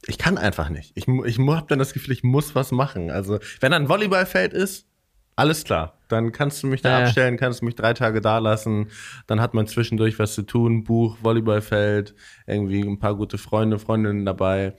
ich 0.07 0.19
kann 0.19 0.39
einfach 0.39 0.69
nicht. 0.69 0.93
Ich, 0.95 1.07
ich 1.09 1.39
habe 1.39 1.67
dann 1.69 1.79
das 1.79 1.93
Gefühl, 1.93 2.13
ich 2.13 2.23
muss 2.23 2.55
was 2.55 2.73
machen. 2.73 3.11
Also, 3.11 3.39
wenn 3.61 3.73
ein 3.73 3.89
Volleyballfeld 3.89 4.53
ist, 4.53 4.87
alles 5.37 5.65
klar. 5.65 5.99
Dann 6.09 6.33
kannst 6.33 6.63
du 6.63 6.67
mich 6.67 6.83
da 6.83 7.01
ja, 7.01 7.05
abstellen, 7.07 7.37
kannst 7.37 7.61
du 7.61 7.65
mich 7.65 7.75
drei 7.75 7.93
Tage 7.95 8.21
da 8.21 8.39
lassen. 8.39 8.91
Dann 9.27 9.41
hat 9.41 9.55
man 9.55 9.67
zwischendurch 9.67 10.19
was 10.19 10.35
zu 10.35 10.43
tun, 10.43 10.85
Buch, 10.85 11.17
Volleyballfeld, 11.23 12.15
irgendwie 12.47 12.83
ein 12.83 12.99
paar 12.99 13.17
gute 13.17 13.39
Freunde, 13.39 13.79
Freundinnen 13.79 14.25
dabei. 14.25 14.77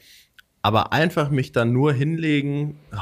Aber 0.61 0.93
einfach 0.93 1.29
mich 1.29 1.51
da 1.51 1.65
nur 1.65 1.93
hinlegen, 1.93 2.79
oh, 2.93 2.99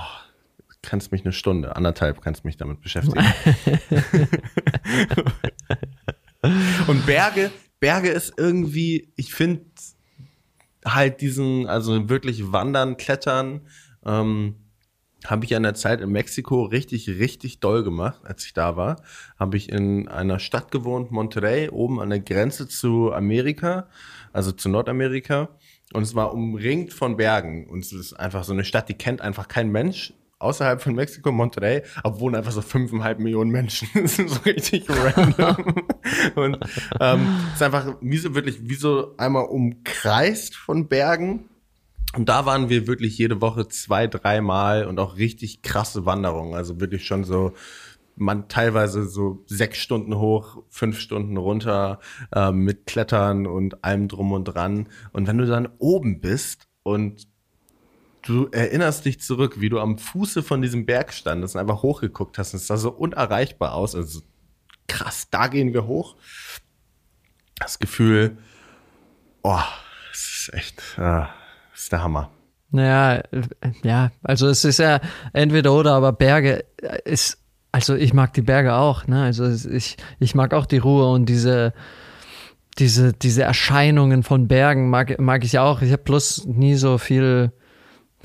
kannst 0.82 1.12
mich 1.12 1.24
eine 1.24 1.32
Stunde, 1.32 1.76
anderthalb 1.76 2.22
kannst 2.22 2.46
mich 2.46 2.58
damit 2.58 2.82
beschäftigen. 2.82 3.26
Und 6.88 7.06
Berge, 7.06 7.52
Berge 7.80 8.10
ist 8.10 8.34
irgendwie, 8.38 9.14
ich 9.16 9.34
finde 9.34 9.66
halt 10.86 11.22
diesen, 11.22 11.68
also 11.68 12.10
wirklich 12.10 12.52
wandern, 12.52 12.98
klettern, 12.98 13.62
ähm, 14.06 14.56
habe 15.26 15.46
ich 15.46 15.56
an 15.56 15.64
der 15.64 15.74
Zeit 15.74 16.02
in 16.02 16.12
Mexiko 16.12 16.64
richtig, 16.64 17.08
richtig 17.08 17.60
doll 17.60 17.84
gemacht, 17.84 18.20
als 18.24 18.46
ich 18.46 18.54
da 18.54 18.76
war. 18.76 19.02
Habe 19.40 19.58
ich 19.58 19.70
in 19.70 20.08
einer 20.08 20.40
Stadt 20.40 20.72
gewohnt, 20.72 21.12
Monterrey, 21.12 21.70
oben 21.70 22.00
an 22.00 22.10
der 22.10 22.20
Grenze 22.20 22.68
zu 22.68 23.14
Amerika, 23.14 23.88
also 24.32 24.52
zu 24.52 24.70
Nordamerika. 24.70 25.50
Und 25.94 26.04
es 26.04 26.16
war 26.16 26.34
umringt 26.34 26.94
von 26.94 27.18
Bergen. 27.18 27.68
Und 27.68 27.86
es 27.86 27.94
ist 27.94 28.14
einfach 28.14 28.44
so 28.44 28.54
eine 28.54 28.66
Stadt, 28.66 28.90
die 28.90 28.96
kennt 28.96 29.22
einfach 29.22 29.48
kein 29.48 29.72
Mensch 29.72 30.14
außerhalb 30.44 30.82
von 30.82 30.94
Mexiko, 30.94 31.32
Monterrey, 31.32 31.84
aber 32.04 32.20
wohnen 32.20 32.36
einfach 32.36 32.52
so 32.52 32.62
fünfeinhalb 32.62 33.20
Millionen 33.20 33.50
Menschen. 33.50 33.88
das 33.94 34.20
ist 34.20 34.30
so 34.30 34.42
richtig 34.42 34.86
random. 34.90 35.86
und 36.36 36.58
ähm, 37.00 37.28
es 37.50 37.56
ist 37.56 37.62
einfach 37.64 37.96
wie 38.02 38.18
so 38.18 38.36
wirklich 38.36 38.60
wie 38.62 38.76
so 38.76 39.16
einmal 39.18 39.46
umkreist 39.46 40.56
von 40.56 40.88
Bergen. 40.88 41.50
Und 42.16 42.30
da 42.30 42.46
waren 42.46 42.70
wir 42.70 42.88
wirklich 42.88 43.18
jede 43.18 43.42
Woche 43.42 43.68
zwei, 43.68 44.08
dreimal 44.08 44.86
und 44.86 45.00
auch 45.00 45.18
richtig 45.18 45.62
krasse 45.64 46.06
Wanderungen. 46.06 46.54
Also 46.54 46.80
wirklich 46.80 47.06
schon 47.06 47.24
so 47.24 47.54
man 48.16 48.48
teilweise 48.48 49.08
so 49.08 49.44
sechs 49.48 49.80
Stunden 49.80 50.16
hoch, 50.16 50.64
fünf 50.70 51.00
Stunden 51.00 51.38
runter 51.38 52.00
äh, 52.34 52.52
mit 52.52 52.86
Klettern 52.86 53.48
und 53.48 53.84
allem 53.84 54.08
drum 54.08 54.32
und 54.32 54.46
dran. 54.46 54.90
Und 55.12 55.28
wenn 55.28 55.38
du 55.38 55.46
dann 55.46 55.70
oben 55.80 56.20
bist 56.22 56.68
und 56.84 57.28
du 58.22 58.48
erinnerst 58.52 59.06
dich 59.06 59.20
zurück, 59.20 59.60
wie 59.60 59.70
du 59.70 59.80
am 59.80 59.98
Fuße 59.98 60.44
von 60.44 60.62
diesem 60.62 60.86
Berg 60.86 61.14
standest 61.14 61.56
und 61.56 61.62
einfach 61.62 61.82
hochgeguckt 61.82 62.38
hast, 62.38 62.54
und 62.54 62.58
es 62.58 62.68
sah 62.68 62.78
so 62.78 62.92
unerreichbar 62.92 63.74
aus. 63.74 63.96
Also 63.96 64.22
krass, 64.88 65.28
da 65.30 65.48
gehen 65.48 65.74
wir 65.74 65.88
hoch. 65.88 66.16
Das 67.58 67.80
Gefühl, 67.80 68.38
oh, 69.42 69.60
das 70.12 70.20
ist 70.20 70.54
echt, 70.54 70.82
äh, 70.98 71.26
ist 71.74 71.92
der 71.92 72.04
Hammer. 72.04 72.30
Naja, 72.72 73.22
ja, 73.84 74.12
also 74.24 74.48
es 74.48 74.66
ist 74.66 74.80
ja 74.80 75.00
entweder 75.32 75.74
oder, 75.74 75.94
aber 75.94 76.12
Berge 76.12 76.66
ist 77.06 77.44
also 77.74 77.96
ich 77.96 78.14
mag 78.14 78.34
die 78.34 78.44
Berge 78.44 78.76
auch, 78.76 79.08
ne? 79.08 79.24
Also 79.24 79.50
ich, 79.68 79.98
ich 80.20 80.36
mag 80.36 80.54
auch 80.54 80.68
die 80.68 80.78
Ruhe 80.78 81.12
und 81.12 81.26
diese, 81.26 81.74
diese, 82.78 83.14
diese 83.14 83.42
Erscheinungen 83.42 84.22
von 84.22 84.48
Bergen 84.48 84.92
mag, 84.92 85.20
mag 85.20 85.44
ich 85.44 85.58
auch. 85.58 85.82
Ich 85.82 85.92
habe 85.92 86.04
bloß 86.04 86.46
nie 86.46 86.76
so 86.76 87.00
viel 87.00 87.52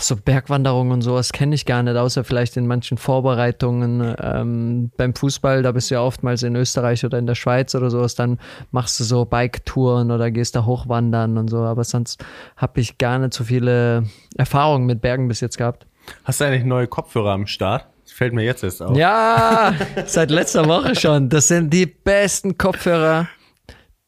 so 0.00 0.16
Bergwanderungen 0.16 0.92
und 0.92 1.02
sowas 1.02 1.32
kenne 1.32 1.54
ich 1.54 1.66
gar 1.66 1.82
nicht, 1.82 1.96
außer 1.96 2.24
vielleicht 2.24 2.56
in 2.56 2.66
manchen 2.66 2.98
Vorbereitungen 2.98 4.14
ähm, 4.20 4.90
beim 4.96 5.14
Fußball. 5.14 5.62
Da 5.62 5.72
bist 5.72 5.90
du 5.90 5.94
ja 5.94 6.02
oftmals 6.02 6.42
in 6.42 6.54
Österreich 6.56 7.04
oder 7.04 7.18
in 7.18 7.26
der 7.26 7.34
Schweiz 7.34 7.74
oder 7.74 7.90
sowas. 7.90 8.14
Dann 8.14 8.38
machst 8.70 8.98
du 9.00 9.04
so 9.04 9.24
Bike-Touren 9.24 10.10
oder 10.10 10.30
gehst 10.30 10.56
da 10.56 10.64
hochwandern 10.64 11.36
und 11.36 11.48
so. 11.48 11.58
Aber 11.58 11.84
sonst 11.84 12.24
habe 12.56 12.80
ich 12.80 12.98
gar 12.98 13.18
nicht 13.18 13.34
so 13.34 13.44
viele 13.44 14.04
Erfahrungen 14.36 14.86
mit 14.86 15.00
Bergen 15.00 15.28
bis 15.28 15.40
jetzt 15.40 15.58
gehabt. 15.58 15.86
Hast 16.24 16.40
du 16.40 16.44
eigentlich 16.44 16.64
neue 16.64 16.86
Kopfhörer 16.86 17.32
am 17.32 17.46
Start? 17.46 17.86
fällt 18.18 18.34
mir 18.34 18.42
jetzt 18.42 18.64
erst 18.64 18.82
auf. 18.82 18.96
Ja, 18.96 19.74
seit 20.06 20.32
letzter 20.32 20.66
Woche 20.66 20.96
schon. 20.96 21.28
Das 21.28 21.48
sind 21.48 21.72
die 21.72 21.86
besten 21.86 22.58
Kopfhörer, 22.58 23.28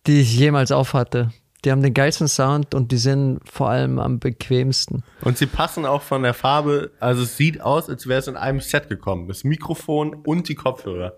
die 0.06 0.22
ich 0.22 0.36
jemals 0.36 0.72
aufhatte. 0.72 1.30
Die 1.64 1.70
haben 1.70 1.82
den 1.82 1.94
geilsten 1.94 2.28
Sound 2.28 2.74
und 2.74 2.90
die 2.92 2.96
sind 2.96 3.40
vor 3.44 3.68
allem 3.70 3.98
am 3.98 4.18
bequemsten. 4.18 5.04
Und 5.22 5.38
sie 5.38 5.46
passen 5.46 5.84
auch 5.84 6.02
von 6.02 6.22
der 6.22 6.34
Farbe, 6.34 6.90
also 7.00 7.22
es 7.22 7.36
sieht 7.36 7.60
aus, 7.60 7.88
als 7.88 8.06
wäre 8.06 8.20
es 8.20 8.28
in 8.28 8.36
einem 8.36 8.60
Set 8.60 8.88
gekommen. 8.88 9.28
Das 9.28 9.44
Mikrofon 9.44 10.14
und 10.14 10.48
die 10.48 10.54
Kopfhörer. 10.54 11.14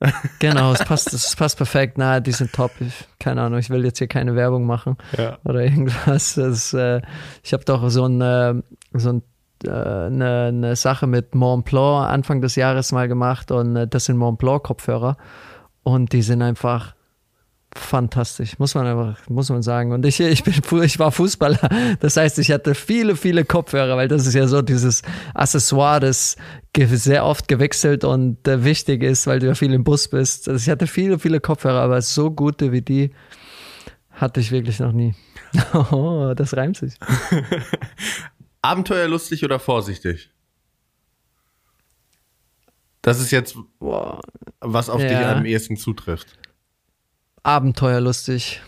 Genau, 0.38 0.72
es 0.72 0.84
passt, 0.84 1.12
es 1.14 1.34
passt 1.36 1.56
perfekt. 1.56 1.96
Na, 1.96 2.20
die 2.20 2.32
sind 2.32 2.52
top. 2.52 2.72
Ich, 2.80 3.06
keine 3.18 3.42
Ahnung, 3.42 3.58
ich 3.58 3.70
will 3.70 3.84
jetzt 3.84 3.98
hier 3.98 4.08
keine 4.08 4.34
Werbung 4.34 4.66
machen 4.66 4.98
ja. 5.16 5.38
oder 5.44 5.62
irgendwas. 5.64 6.34
Das, 6.34 6.74
äh, 6.74 7.00
ich 7.42 7.52
habe 7.52 7.64
doch 7.64 7.88
so 7.88 8.04
ein, 8.04 8.20
äh, 8.20 8.54
so 8.92 9.10
ein 9.10 9.22
eine, 9.66 10.46
eine 10.48 10.76
Sache 10.76 11.06
mit 11.06 11.34
Mont 11.34 11.64
Blanc 11.64 12.06
Anfang 12.06 12.42
des 12.42 12.54
Jahres 12.56 12.92
mal 12.92 13.08
gemacht 13.08 13.50
und 13.50 13.76
äh, 13.76 13.88
das 13.88 14.06
sind 14.06 14.18
Mont 14.18 14.38
Blanc 14.38 14.62
Kopfhörer 14.64 15.16
und 15.82 16.12
die 16.12 16.20
sind 16.20 16.42
einfach 16.42 16.94
fantastisch, 17.74 18.58
muss 18.58 18.74
man 18.74 18.86
einfach, 18.86 19.28
muss 19.28 19.50
man 19.50 19.62
sagen. 19.62 19.92
Und 19.92 20.04
ich, 20.06 20.20
ich 20.20 20.42
bin, 20.44 20.54
ich 20.82 20.98
war 20.98 21.12
Fußballer, 21.12 21.68
das 22.00 22.16
heißt, 22.16 22.38
ich 22.38 22.50
hatte 22.50 22.74
viele, 22.74 23.16
viele 23.16 23.44
Kopfhörer, 23.44 23.96
weil 23.96 24.08
das 24.08 24.26
ist 24.26 24.34
ja 24.34 24.46
so 24.46 24.62
dieses 24.62 25.02
Accessoire, 25.34 26.00
das 26.00 26.36
sehr 26.76 27.24
oft 27.24 27.48
gewechselt 27.48 28.04
und 28.04 28.46
äh, 28.48 28.64
wichtig 28.64 29.02
ist, 29.02 29.26
weil 29.26 29.38
du 29.38 29.46
ja 29.46 29.54
viel 29.54 29.72
im 29.72 29.84
Bus 29.84 30.08
bist. 30.08 30.48
Also 30.48 30.62
ich 30.62 30.70
hatte 30.70 30.86
viele, 30.86 31.18
viele 31.18 31.40
Kopfhörer, 31.40 31.80
aber 31.80 32.02
so 32.02 32.30
gute 32.30 32.72
wie 32.72 32.82
die 32.82 33.10
hatte 34.10 34.40
ich 34.40 34.50
wirklich 34.50 34.80
noch 34.80 34.92
nie. 34.92 35.14
Oh, 35.92 36.34
das 36.34 36.56
reimt 36.56 36.76
sich. 36.76 36.94
Abenteuerlustig 38.62 39.44
oder 39.44 39.60
vorsichtig? 39.60 40.30
Das 43.02 43.20
ist 43.20 43.30
jetzt, 43.30 43.56
was 43.78 44.88
auf 44.88 45.00
ja. 45.00 45.08
dich 45.08 45.18
am 45.18 45.44
ehesten 45.44 45.76
zutrifft. 45.76 46.38
Abenteuerlustig. 47.44 48.62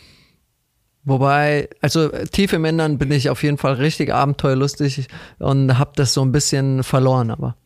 Wobei, 1.05 1.69
also 1.81 2.09
tief 2.09 2.53
im 2.53 2.65
Innern 2.65 2.99
bin 2.99 3.13
ich 3.13 3.31
auf 3.31 3.43
jeden 3.43 3.59
Fall 3.59 3.75
richtig 3.75 4.13
abenteuerlustig 4.13 5.07
und 5.39 5.79
habe 5.79 5.93
das 5.95 6.13
so 6.13 6.23
ein 6.23 6.33
bisschen 6.33 6.83
verloren, 6.83 7.31
aber 7.31 7.57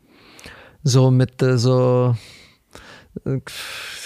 so 0.82 1.10
mit 1.10 1.42
äh, 1.42 1.56
so, 1.56 2.14
äh, 3.24 3.40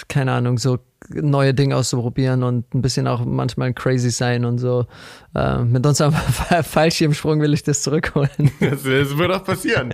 keine 0.07 0.31
Ahnung, 0.31 0.57
so 0.57 0.79
neue 1.09 1.53
Dinge 1.53 1.75
auszuprobieren 1.75 2.43
und 2.43 2.73
ein 2.73 2.81
bisschen 2.81 3.07
auch 3.07 3.25
manchmal 3.25 3.73
crazy 3.73 4.09
sein 4.09 4.45
und 4.45 4.57
so. 4.57 4.87
Äh, 5.35 5.65
mit 5.65 5.85
unserem 5.85 6.13
Fallschirmsprung 6.13 7.41
will 7.41 7.53
ich 7.53 7.63
das 7.63 7.83
zurückholen. 7.83 8.51
Das, 8.59 8.83
das 8.83 9.17
wird 9.17 9.31
auch 9.31 9.43
passieren. 9.43 9.93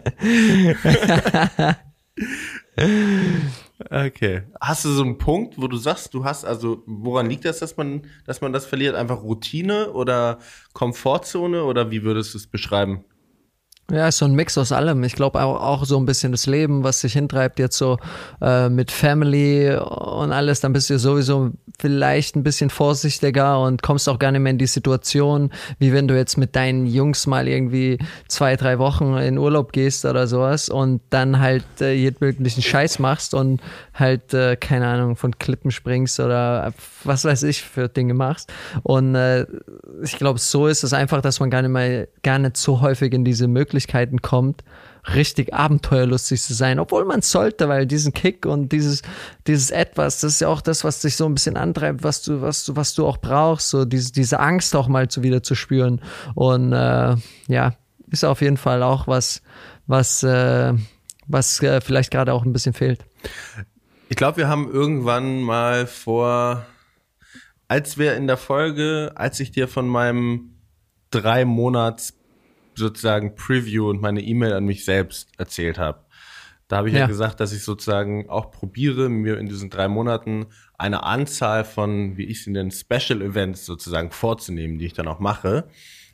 okay. 3.90 4.44
Hast 4.60 4.86
du 4.86 4.90
so 4.90 5.04
einen 5.04 5.18
Punkt, 5.18 5.60
wo 5.62 5.68
du 5.68 5.78
sagst, 5.78 6.14
du 6.14 6.24
hast, 6.24 6.46
also 6.46 6.84
woran 6.86 7.30
liegt 7.30 7.46
das, 7.46 7.60
dass 7.60 7.78
man, 7.78 8.08
dass 8.26 8.42
man 8.42 8.54
das 8.54 8.66
verliert? 8.66 8.96
Einfach 8.96 9.24
Routine 9.24 9.92
oder 9.92 10.40
Komfortzone 10.74 11.64
oder 11.64 11.92
wie 11.92 12.04
würdest 12.04 12.34
du 12.34 12.38
es 12.38 12.48
beschreiben? 12.48 13.04
Ja, 13.92 14.08
ist 14.08 14.20
so 14.20 14.26
ein 14.26 14.36
Mix 14.36 14.58
aus 14.58 14.72
allem. 14.72 15.04
Ich 15.04 15.16
glaube 15.16 15.42
auch, 15.42 15.62
auch 15.62 15.86
so 15.86 15.98
ein 15.98 16.06
bisschen 16.06 16.32
das 16.32 16.46
Leben, 16.46 16.84
was 16.84 17.02
sich 17.02 17.12
hintreibt, 17.12 17.60
jetzt 17.60 17.78
so 17.78 17.98
äh, 18.42 18.70
mit 18.70 18.90
Family 18.90 19.76
und 19.76 20.32
alles, 20.32 20.62
dann 20.62 20.72
bist 20.72 20.90
du 20.90 20.98
sowieso 20.98 21.52
vielleicht 21.78 22.36
ein 22.36 22.44
bisschen 22.44 22.70
vorsichtiger 22.70 23.60
und 23.60 23.82
kommst 23.82 24.08
auch 24.08 24.20
gar 24.20 24.32
nicht 24.32 24.42
mehr 24.42 24.52
in 24.52 24.58
die 24.60 24.68
Situation, 24.68 25.52
wie 25.80 25.92
wenn 25.92 26.08
du 26.08 26.16
jetzt 26.16 26.38
mit 26.38 26.56
deinen 26.56 26.86
Jungs 26.86 27.28
mal 27.28 27.48
irgendwie 27.48 27.98
zwei, 28.28 28.56
drei 28.56 28.80
Wochen 28.80 29.18
in 29.18 29.38
Urlaub 29.38 29.74
gehst 29.74 30.06
oder 30.06 30.28
sowas 30.28 30.70
und 30.70 31.02
dann 31.10 31.40
halt 31.40 31.66
äh, 31.82 32.12
möglichen 32.20 32.62
Scheiß 32.62 33.00
machst 33.00 33.34
und 33.34 33.62
halt, 33.94 34.34
äh, 34.34 34.56
keine 34.56 34.88
Ahnung, 34.88 35.16
von 35.16 35.38
Klippen 35.38 35.72
springst 35.72 36.20
oder 36.20 36.74
was 37.04 37.26
weiß 37.26 37.44
ich 37.44 37.62
für 37.62 37.90
Dinge 37.90 38.14
machst. 38.14 38.54
Und 38.84 39.16
äh, 39.16 39.48
ich 40.04 40.18
glaube, 40.18 40.40
so 40.40 40.68
ist 40.68 40.84
es 40.84 40.94
einfach, 40.94 41.22
dass 41.22 41.40
man 41.40 41.50
gar 41.50 41.62
nicht 41.62 41.72
mehr, 41.72 42.08
gar 42.24 42.40
nicht 42.40 42.58
so 42.58 42.82
häufig 42.82 43.12
in 43.14 43.26
diese 43.26 43.48
Möglichkeiten 43.82 44.22
kommt, 44.22 44.64
richtig 45.16 45.54
abenteuerlustig 45.54 46.42
zu 46.42 46.54
sein, 46.54 46.80
obwohl 46.80 47.06
man 47.06 47.22
sollte, 47.22 47.68
weil 47.68 47.88
diesen 47.88 48.14
Kick 48.14 48.46
und 48.46 48.72
dieses, 48.72 49.02
dieses 49.48 49.72
Etwas, 49.72 50.20
das 50.20 50.34
ist 50.34 50.42
ja 50.42 50.48
auch 50.48 50.62
das, 50.62 50.84
was 50.84 51.02
dich 51.02 51.16
so 51.16 51.26
ein 51.26 51.34
bisschen 51.34 51.58
antreibt, 51.58 52.04
was 52.04 52.22
du, 52.22 52.42
was 52.42 52.66
du, 52.66 52.76
was 52.76 52.94
du 52.94 53.08
auch 53.08 53.18
brauchst, 53.18 53.70
so 53.70 53.86
diese, 53.86 54.12
diese 54.12 54.40
Angst 54.40 54.76
auch 54.76 54.88
mal 54.88 55.08
zu 55.08 55.24
wieder 55.24 55.42
zu 55.42 55.56
spüren. 55.56 56.02
Und 56.36 56.74
äh, 56.74 57.16
ja, 57.48 57.74
ist 58.12 58.24
auf 58.24 58.42
jeden 58.42 58.58
Fall 58.58 58.84
auch 58.84 59.08
was, 59.08 59.42
was, 59.88 60.22
äh, 60.22 60.74
was 61.28 61.62
äh, 61.64 61.82
vielleicht 61.82 62.12
gerade 62.12 62.34
auch 62.34 62.46
ein 62.46 62.54
bisschen 62.54 62.74
fehlt. 62.74 63.04
Ich 64.10 64.18
glaube, 64.18 64.38
wir 64.38 64.48
haben 64.48 64.70
irgendwann 64.70 65.42
mal 65.42 65.88
vor, 65.88 66.66
als 67.68 67.98
wir 67.98 68.16
in 68.16 68.28
der 68.28 68.38
Folge, 68.38 69.14
als 69.16 69.40
ich 69.40 69.52
dir 69.52 69.68
von 69.68 69.88
meinem 69.88 70.58
drei 71.10 71.46
Monats 71.46 72.21
sozusagen 72.76 73.36
Preview 73.36 73.90
und 73.90 74.02
meine 74.02 74.22
E-Mail 74.22 74.54
an 74.54 74.66
mich 74.66 74.86
selbst 74.86 75.30
erzählt 75.38 75.78
habe. 75.78 76.06
Da 76.68 76.78
habe 76.78 76.88
ich 76.88 76.94
ja. 76.94 77.02
ja. 77.02 77.08
gesagt, 77.08 77.42
dass 77.42 77.52
ich 77.52 77.64
sozusagen 77.64 78.30
auch 78.30 78.50
probiere, 78.50 79.10
mir 79.10 79.38
in 79.38 79.48
diesen 79.48 79.70
drei 79.70 79.90
Monaten 79.90 80.48
eine 80.78 81.04
Anzahl 81.04 81.66
von, 81.66 82.16
wie 82.16 82.24
ich 82.24 82.40
es 82.40 82.48
in 82.48 82.54
den 82.54 82.72
Special 82.72 83.22
Events 83.22 83.66
sozusagen 83.66 84.12
vorzunehmen, 84.12 84.80
die 84.80 84.86
ich 84.86 84.94
dann 84.94 85.08
auch 85.10 85.20
mache. 85.20 85.68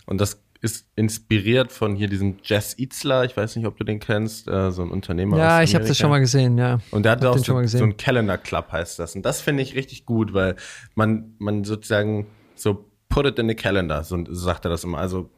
Und 0.08 0.20
das 0.20 0.42
ist 0.62 0.88
inspiriert 0.96 1.72
von 1.72 1.96
hier 1.96 2.08
diesem 2.08 2.38
Jess 2.44 2.78
Itzler, 2.80 3.24
ich 3.26 3.38
weiß 3.38 3.56
nicht, 3.56 3.68
ob 3.68 3.78
du 3.78 3.84
den 3.84 4.00
kennst, 4.00 4.48
äh, 4.48 4.72
so 4.72 4.82
ein 4.82 4.90
Unternehmer. 4.90 5.38
Ja, 5.38 5.62
ich 5.62 5.76
habe 5.76 5.86
das 5.86 5.98
schon 5.98 6.10
mal 6.10 6.20
gesehen, 6.20 6.58
ja. 6.58 6.80
Und 6.90 7.04
der 7.04 7.12
hat 7.12 7.24
auch 7.24 7.38
so, 7.38 7.64
so 7.64 7.84
ein 7.84 7.98
Calendar 7.98 8.40
Club 8.40 8.72
heißt 8.72 8.98
das. 8.98 9.16
Und 9.16 9.24
das 9.28 9.42
finde 9.42 9.62
ich 9.62 9.76
richtig 9.76 10.06
gut, 10.08 10.34
weil 10.34 10.56
man, 10.96 11.36
man 11.38 11.64
sozusagen 11.64 12.26
so 12.56 12.90
put 13.10 13.26
it 13.28 13.38
in 13.40 13.48
the 13.48 13.56
calendar, 13.56 14.04
so 14.04 14.24
sagt 14.30 14.66
er 14.66 14.70
das 14.70 14.84
immer. 14.84 14.98
Also 14.98 15.30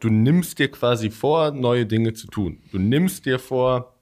du 0.00 0.08
nimmst 0.08 0.58
dir 0.58 0.70
quasi 0.70 1.10
vor, 1.10 1.50
neue 1.52 1.86
Dinge 1.86 2.12
zu 2.12 2.26
tun. 2.26 2.62
Du 2.72 2.78
nimmst 2.78 3.26
dir 3.26 3.38
vor, 3.38 3.94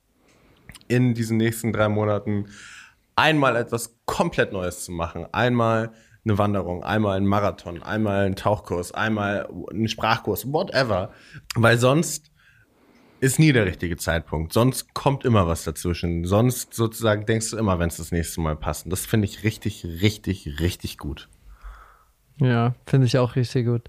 in 0.88 1.14
diesen 1.14 1.36
nächsten 1.36 1.72
drei 1.72 1.88
Monaten 1.88 2.46
einmal 3.16 3.56
etwas 3.56 3.96
komplett 4.06 4.52
Neues 4.52 4.84
zu 4.84 4.92
machen. 4.92 5.26
Einmal 5.32 5.92
eine 6.24 6.38
Wanderung, 6.38 6.82
einmal 6.82 7.16
einen 7.16 7.26
Marathon, 7.26 7.82
einmal 7.82 8.24
einen 8.24 8.36
Tauchkurs, 8.36 8.92
einmal 8.92 9.48
einen 9.70 9.88
Sprachkurs, 9.88 10.52
whatever. 10.52 11.12
Weil 11.54 11.78
sonst 11.78 12.30
ist 13.20 13.38
nie 13.38 13.52
der 13.52 13.66
richtige 13.66 13.96
Zeitpunkt. 13.96 14.52
Sonst 14.52 14.92
kommt 14.94 15.24
immer 15.24 15.46
was 15.46 15.64
dazwischen. 15.64 16.24
Sonst 16.24 16.74
sozusagen 16.74 17.26
denkst 17.26 17.50
du 17.50 17.56
immer, 17.56 17.78
wenn 17.78 17.88
es 17.88 17.96
das 17.96 18.12
nächste 18.12 18.40
Mal 18.40 18.56
passt. 18.56 18.90
Das 18.90 19.06
finde 19.06 19.26
ich 19.26 19.44
richtig, 19.44 19.84
richtig, 19.84 20.60
richtig 20.60 20.98
gut. 20.98 21.28
Ja, 22.38 22.74
finde 22.86 23.06
ich 23.06 23.16
auch 23.18 23.36
richtig 23.36 23.66
gut. 23.66 23.82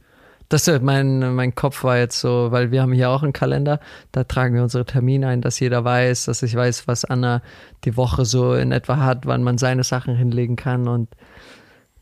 Das 0.50 0.70
mein, 0.82 1.34
mein 1.36 1.56
Kopf 1.56 1.84
war 1.84 1.98
jetzt 1.98 2.20
so, 2.20 2.52
weil 2.52 2.72
wir 2.72 2.82
haben 2.82 2.94
hier 2.94 3.10
auch 3.10 3.24
einen 3.24 3.34
Kalender, 3.34 3.80
da 4.12 4.24
tragen 4.24 4.54
wir 4.56 4.64
unsere 4.64 4.86
Termine 4.86 5.28
ein, 5.28 5.42
dass 5.42 5.60
jeder 5.60 5.84
weiß, 5.84 6.26
dass 6.26 6.44
ich 6.44 6.56
weiß, 6.56 6.88
was 6.88 7.04
Anna 7.04 7.42
die 7.84 7.98
Woche 7.98 8.26
so 8.26 8.54
in 8.54 8.72
etwa 8.72 8.98
hat, 8.98 9.26
wann 9.26 9.44
man 9.44 9.58
seine 9.58 9.84
Sachen 9.84 10.16
hinlegen 10.16 10.56
kann 10.56 10.88
und 10.88 11.10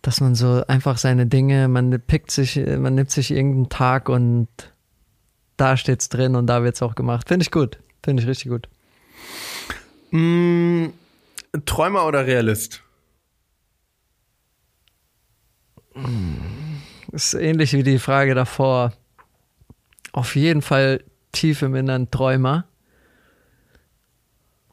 dass 0.01 0.19
man 0.19 0.35
so 0.35 0.63
einfach 0.67 0.97
seine 0.97 1.25
Dinge, 1.25 1.69
man 1.69 2.01
pickt 2.01 2.31
sich, 2.31 2.57
man 2.57 2.95
nimmt 2.95 3.11
sich 3.11 3.31
irgendeinen 3.31 3.69
Tag 3.69 4.09
und 4.09 4.49
da 5.55 5.77
steht's 5.77 6.09
drin 6.09 6.35
und 6.35 6.47
da 6.47 6.63
wird's 6.63 6.81
auch 6.81 6.95
gemacht. 6.95 7.29
Finde 7.29 7.43
ich 7.43 7.51
gut. 7.51 7.79
Finde 8.03 8.21
ich 8.21 8.27
richtig 8.27 8.49
gut. 8.49 8.67
Mm, 10.11 10.87
Träumer 11.65 12.05
oder 12.05 12.25
Realist? 12.27 12.83
Ist 17.13 17.35
ähnlich 17.35 17.73
wie 17.73 17.83
die 17.83 17.99
Frage 17.99 18.33
davor. 18.33 18.91
Auf 20.11 20.35
jeden 20.35 20.61
Fall 20.61 21.03
tief 21.31 21.61
im 21.61 21.75
Innern 21.75 22.09
Träumer. 22.11 22.65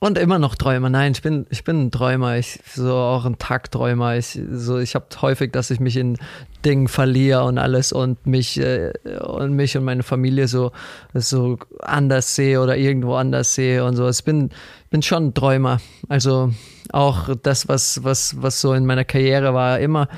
Und 0.03 0.16
immer 0.16 0.38
noch 0.38 0.55
Träumer. 0.55 0.88
Nein, 0.88 1.12
ich 1.12 1.20
bin, 1.20 1.47
ich 1.51 1.62
bin 1.62 1.86
ein 1.86 1.91
Träumer. 1.91 2.38
Ich 2.38 2.61
so 2.74 2.95
auch 2.95 3.26
ein 3.26 3.36
Tagträumer. 3.36 4.16
Ich 4.16 4.41
so, 4.51 4.78
ich 4.78 4.95
habe 4.95 5.05
häufig, 5.20 5.53
dass 5.53 5.70
ich 5.70 5.78
mich 5.78 5.99
in 5.99 6.16
Dingen 6.64 6.88
verliere 6.88 7.45
und 7.45 7.59
alles 7.59 7.93
und 7.93 8.26
mich 8.26 8.59
äh, 8.59 8.93
und 9.20 9.53
mich 9.53 9.76
und 9.76 9.84
meine 9.84 10.03
Familie 10.03 10.49
so 10.49 10.72
so 11.12 11.59
anders 11.80 12.34
sehe 12.34 12.62
oder 12.62 12.78
irgendwo 12.78 13.16
anders 13.16 13.55
sehe 13.55 13.84
und 13.84 13.97
so. 13.97 14.09
Ich 14.09 14.24
bin 14.24 14.49
bin 14.88 15.03
schon 15.03 15.26
ein 15.26 15.34
Träumer. 15.34 15.82
Also 16.09 16.55
auch 16.93 17.36
das, 17.43 17.68
was 17.68 18.03
was 18.03 18.41
was 18.41 18.62
so 18.62 18.72
in 18.72 18.86
meiner 18.86 19.05
Karriere 19.05 19.53
war, 19.53 19.80
immer 19.80 20.09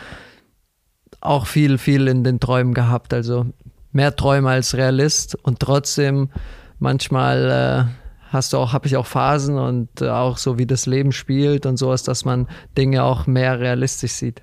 auch 1.22 1.46
viel 1.46 1.78
viel 1.78 2.08
in 2.08 2.24
den 2.24 2.40
Träumen 2.40 2.74
gehabt. 2.74 3.14
Also 3.14 3.46
mehr 3.92 4.14
Träume 4.16 4.50
als 4.50 4.74
Realist 4.74 5.36
und 5.42 5.60
trotzdem 5.60 6.30
manchmal 6.78 7.88
äh, 7.88 8.32
hast 8.32 8.52
du 8.52 8.58
auch, 8.58 8.72
habe 8.72 8.86
ich 8.86 8.96
auch 8.96 9.06
Phasen 9.06 9.58
und 9.58 10.00
äh, 10.00 10.08
auch 10.08 10.38
so 10.38 10.58
wie 10.58 10.66
das 10.66 10.86
Leben 10.86 11.12
spielt 11.12 11.66
und 11.66 11.76
sowas, 11.76 12.02
dass 12.02 12.24
man 12.24 12.48
Dinge 12.76 13.04
auch 13.04 13.26
mehr 13.26 13.60
realistisch 13.60 14.12
sieht. 14.12 14.42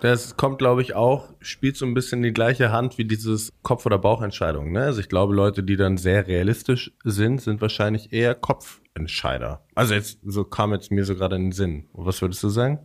Das 0.00 0.36
kommt, 0.36 0.58
glaube 0.58 0.82
ich, 0.82 0.94
auch, 0.94 1.32
spielt 1.40 1.78
so 1.78 1.86
ein 1.86 1.94
bisschen 1.94 2.20
die 2.20 2.34
gleiche 2.34 2.70
Hand 2.70 2.98
wie 2.98 3.06
dieses 3.06 3.50
Kopf- 3.62 3.86
oder 3.86 3.96
Bauchentscheidung. 3.96 4.70
Ne? 4.70 4.82
Also 4.82 5.00
ich 5.00 5.08
glaube, 5.08 5.34
Leute, 5.34 5.62
die 5.62 5.76
dann 5.76 5.96
sehr 5.96 6.26
realistisch 6.26 6.92
sind, 7.04 7.40
sind 7.40 7.62
wahrscheinlich 7.62 8.12
eher 8.12 8.34
Kopfentscheider. 8.34 9.64
Also 9.74 9.94
jetzt, 9.94 10.18
so 10.22 10.44
kam 10.44 10.74
jetzt 10.74 10.90
mir 10.90 11.06
so 11.06 11.14
gerade 11.14 11.36
in 11.36 11.44
den 11.44 11.52
Sinn. 11.52 11.88
Was 11.94 12.20
würdest 12.20 12.42
du 12.42 12.50
sagen? 12.50 12.80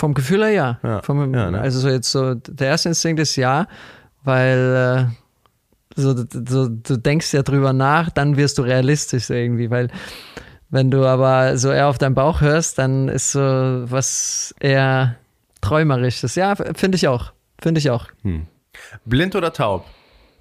Vom 0.00 0.14
Gefühl 0.14 0.42
her 0.44 0.50
ja. 0.50 0.80
Ja, 0.82 1.02
Vom, 1.02 1.34
ja, 1.34 1.50
ne? 1.50 1.60
Also 1.60 1.78
so 1.78 1.90
jetzt 1.90 2.10
so, 2.10 2.34
der 2.34 2.68
erste 2.68 2.88
Instinkt 2.88 3.20
ist 3.20 3.36
ja, 3.36 3.68
weil 4.24 5.10
äh, 5.10 5.94
so, 5.94 6.16
so, 6.16 6.68
du 6.70 6.96
denkst 6.96 7.34
ja 7.34 7.42
drüber 7.42 7.74
nach, 7.74 8.08
dann 8.08 8.38
wirst 8.38 8.56
du 8.56 8.62
realistisch 8.62 9.28
irgendwie, 9.28 9.68
weil 9.68 9.88
wenn 10.70 10.90
du 10.90 11.04
aber 11.04 11.58
so 11.58 11.70
eher 11.70 11.88
auf 11.88 11.98
deinen 11.98 12.14
Bauch 12.14 12.40
hörst, 12.40 12.78
dann 12.78 13.08
ist 13.08 13.32
so 13.32 13.40
was 13.40 14.54
eher 14.58 15.16
träumerisches. 15.60 16.34
Ja, 16.34 16.54
finde 16.54 16.96
ich 16.96 17.06
auch. 17.06 17.34
Finde 17.60 17.78
ich 17.80 17.90
auch. 17.90 18.06
Hm. 18.22 18.46
Blind 19.04 19.36
oder 19.36 19.52
taub? 19.52 19.84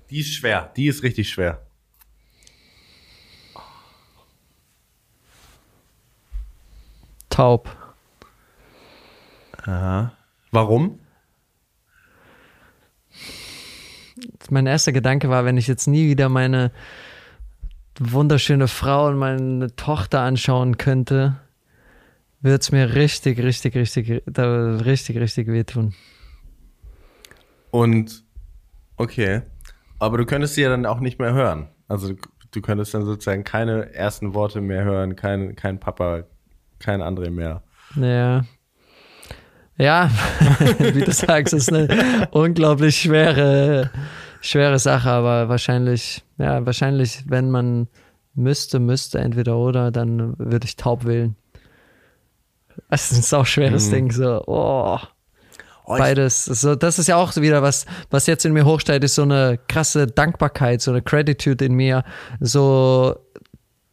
Die 0.10 0.22
ist 0.22 0.36
schwer. 0.36 0.72
Die 0.78 0.88
ist 0.88 1.04
richtig 1.04 1.28
schwer. 1.28 1.60
Taub. 7.30 7.76
Aha. 9.70 10.14
Warum? 10.52 11.00
Mein 14.50 14.66
erster 14.66 14.92
Gedanke 14.92 15.30
war, 15.30 15.46
wenn 15.46 15.58
ich 15.58 15.68
jetzt 15.68 15.86
nie 15.86 16.08
wieder 16.08 16.28
meine 16.28 16.72
wunderschöne 18.00 18.68
Frau 18.68 19.08
und 19.08 19.18
meine 19.18 19.76
Tochter 19.76 20.22
anschauen 20.22 20.78
könnte, 20.78 21.40
würde 22.42 22.58
es 22.58 22.72
mir 22.72 22.96
richtig, 22.96 23.40
richtig, 23.40 23.76
richtig, 23.76 24.24
richtig, 24.28 25.18
richtig 25.18 25.48
wehtun. 25.48 25.94
Und 27.70 28.24
okay. 28.98 29.44
Aber 30.00 30.18
du 30.18 30.26
könntest 30.26 30.56
sie 30.56 30.62
ja 30.62 30.70
dann 30.70 30.88
auch 30.88 31.00
nicht 31.00 31.20
mehr 31.20 31.34
hören. 31.34 31.68
Also 31.88 32.14
du, 32.14 32.16
du 32.50 32.62
könntest 32.62 32.96
dann 32.96 33.06
sozusagen 33.06 33.44
keine 33.44 33.94
ersten 33.94 34.34
Worte 34.34 34.62
mehr 34.62 34.84
hören, 34.84 35.16
kein, 35.16 35.56
kein 35.56 35.80
Papa, 35.80 36.24
kein 36.80 37.04
andere 37.04 37.30
mehr. 37.30 37.62
Ja. 37.96 38.46
Ja, 39.80 40.12
wie 40.80 41.02
du 41.02 41.12
sagst, 41.12 41.54
ist 41.54 41.72
eine 41.72 42.28
unglaublich 42.32 43.00
schwere, 43.02 43.90
schwere 44.42 44.78
Sache, 44.78 45.10
aber 45.10 45.48
wahrscheinlich, 45.48 46.24
ja, 46.38 46.66
wahrscheinlich, 46.66 47.24
wenn 47.28 47.50
man 47.50 47.88
müsste, 48.36 48.80
müsste, 48.80 49.20
entweder 49.20 49.58
oder, 49.58 49.92
dann 49.92 50.36
würde 50.38 50.66
ich 50.66 50.76
taub 50.76 51.06
wählen. 51.06 51.36
Das 52.90 53.12
ist 53.12 53.34
auch 53.34 53.46
schweres 53.46 53.88
Mhm. 53.88 53.92
Ding, 53.92 54.12
so, 54.12 54.44
oh. 54.48 55.00
Oh, 55.86 55.98
Beides. 55.98 56.46
So, 56.46 56.76
das 56.76 57.00
ist 57.00 57.08
ja 57.08 57.16
auch 57.16 57.36
wieder 57.38 57.64
was, 57.64 57.88
was 58.12 58.28
jetzt 58.28 58.46
in 58.46 58.54
mir 58.54 58.64
hochsteigt, 58.64 59.04
ist 59.04 59.16
so 59.16 59.24
eine 59.24 59.58
krasse 59.68 60.06
Dankbarkeit, 60.06 60.82
so 60.82 60.92
eine 60.92 61.02
Gratitude 61.02 61.66
in 61.66 61.74
mir, 61.74 62.04
so 62.40 63.16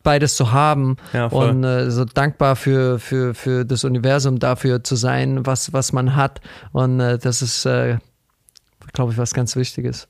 beides 0.07 0.37
zu 0.37 0.53
haben 0.53 0.97
Ja, 1.13 1.27
und 1.27 1.65
äh, 1.65 1.91
so 1.91 2.05
dankbar 2.05 2.55
für, 2.55 3.01
für, 3.01 3.35
für 3.35 3.65
das 3.65 3.83
Universum 3.83 4.39
dafür 4.39 4.85
zu 4.85 4.95
sein, 4.95 5.45
was, 5.45 5.73
was 5.73 5.93
man 5.93 6.15
hat. 6.15 6.41
Und 6.71 7.01
äh, 7.01 7.19
das 7.19 7.43
ist, 7.43 7.67
äh, 7.67 7.99
glaube 8.93 9.11
ich, 9.13 9.19
was 9.19 9.35
ganz 9.35 9.57
Wichtiges. 9.57 10.07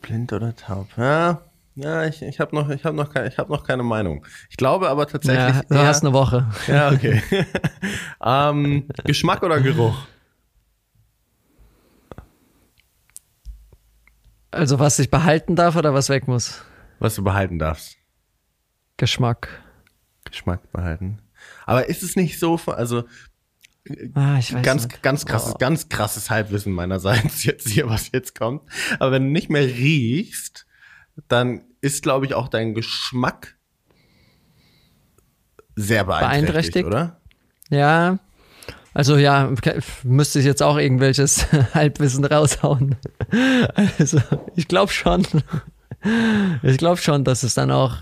Blind 0.00 0.32
oder 0.32 0.54
taub? 0.56 0.88
Ja, 0.96 1.42
ja 1.76 2.06
ich, 2.06 2.20
ich 2.22 2.40
habe 2.40 2.56
noch, 2.56 2.68
ich 2.70 2.84
hab 2.84 2.94
noch, 2.94 3.14
kein, 3.14 3.28
ich 3.28 3.38
hab 3.38 3.48
noch 3.48 3.64
keine 3.64 3.84
Meinung. 3.84 4.26
Ich 4.50 4.56
glaube 4.56 4.88
aber 4.90 5.06
tatsächlich. 5.06 5.54
Ja, 5.54 5.62
du 5.68 5.74
eher- 5.76 5.86
hast 5.86 6.02
eine 6.02 6.12
Woche. 6.12 6.50
Ja, 6.66 6.90
okay. 6.90 7.22
ähm, 8.24 8.88
Geschmack 9.04 9.44
oder 9.44 9.60
Geruch? 9.60 9.96
Also 14.52 14.78
was 14.78 14.98
ich 14.98 15.10
behalten 15.10 15.56
darf 15.56 15.76
oder 15.76 15.92
was 15.94 16.08
weg 16.08 16.28
muss? 16.28 16.62
Was 16.98 17.14
du 17.16 17.24
behalten 17.24 17.58
darfst. 17.58 17.96
Geschmack. 18.96 19.48
Geschmack 20.24 20.70
behalten. 20.72 21.18
Aber 21.66 21.88
ist 21.88 22.02
es 22.02 22.14
nicht 22.16 22.38
so, 22.38 22.58
also 22.66 23.04
Ah, 24.14 24.38
ich 24.38 24.54
weiß 24.54 24.62
ganz, 24.62 24.86
nicht. 24.86 25.02
ganz 25.02 25.26
krasses, 25.26 25.54
Oh. 25.54 25.58
ganz 25.58 25.88
krasses 25.88 26.30
Halbwissen 26.30 26.72
meinerseits 26.72 27.42
jetzt 27.44 27.68
hier, 27.68 27.88
was 27.88 28.12
jetzt 28.12 28.38
kommt. 28.38 28.62
Aber 29.00 29.10
wenn 29.10 29.24
du 29.24 29.30
nicht 29.30 29.50
mehr 29.50 29.66
riechst, 29.66 30.66
dann 31.26 31.62
ist, 31.80 32.04
glaube 32.04 32.26
ich, 32.26 32.34
auch 32.34 32.46
dein 32.46 32.74
Geschmack 32.74 33.56
sehr 35.74 36.04
beeinträchtigt, 36.04 36.44
Beeinträchtigt? 36.44 36.86
oder? 36.86 37.20
Ja, 37.70 38.18
also 38.94 39.16
ja, 39.16 39.50
müsste 40.02 40.38
ich 40.38 40.44
jetzt 40.44 40.62
auch 40.62 40.76
irgendwelches 40.76 41.46
Halbwissen 41.74 42.24
raushauen. 42.24 42.96
Also 43.98 44.20
ich 44.56 44.68
glaube 44.68 44.92
schon. 44.92 45.26
Ich 46.62 46.78
glaube 46.78 46.96
schon, 46.96 47.22
dass 47.22 47.44
es 47.44 47.54
dann 47.54 47.70
auch, 47.70 47.98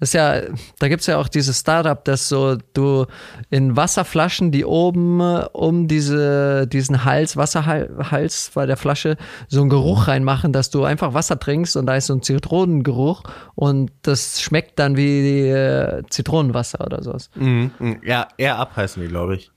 ist 0.00 0.12
ja, 0.12 0.40
da 0.80 0.88
gibt's 0.88 1.06
ja 1.06 1.18
auch 1.18 1.28
dieses 1.28 1.60
Startup, 1.60 2.04
dass 2.04 2.28
so 2.28 2.56
du 2.72 3.06
in 3.48 3.76
Wasserflaschen, 3.76 4.50
die 4.50 4.64
oben 4.64 5.20
äh, 5.20 5.46
um 5.52 5.86
diese, 5.86 6.66
diesen 6.66 7.04
Hals, 7.04 7.36
Wasserhals 7.36 8.50
bei 8.54 8.66
der 8.66 8.76
Flasche, 8.76 9.16
so 9.46 9.60
einen 9.60 9.70
Geruch 9.70 10.08
reinmachen, 10.08 10.52
dass 10.52 10.70
du 10.70 10.82
einfach 10.82 11.14
Wasser 11.14 11.38
trinkst 11.38 11.76
und 11.76 11.86
da 11.86 11.94
ist 11.94 12.06
so 12.06 12.14
ein 12.14 12.22
Zitronengeruch 12.22 13.22
und 13.54 13.92
das 14.02 14.42
schmeckt 14.42 14.80
dann 14.80 14.96
wie 14.96 15.48
äh, 15.48 16.02
Zitronenwasser 16.10 16.84
oder 16.84 17.04
sowas. 17.04 17.30
Mhm. 17.36 17.70
mhm. 17.78 18.00
Ja, 18.04 18.26
eher 18.36 18.58
ab 18.58 18.72
heißen 18.76 19.00
die, 19.00 19.08
glaube 19.08 19.36
ich. 19.36 19.53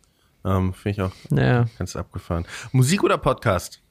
Ähm, 0.48 0.74
Finde 0.74 0.89
ich 0.91 1.02
auch 1.02 1.12
Ja. 1.38 1.66
ganz 1.78 1.95
abgefahren. 1.98 2.45
Musik 2.72 3.04
oder 3.04 3.18
Podcast? 3.18 3.82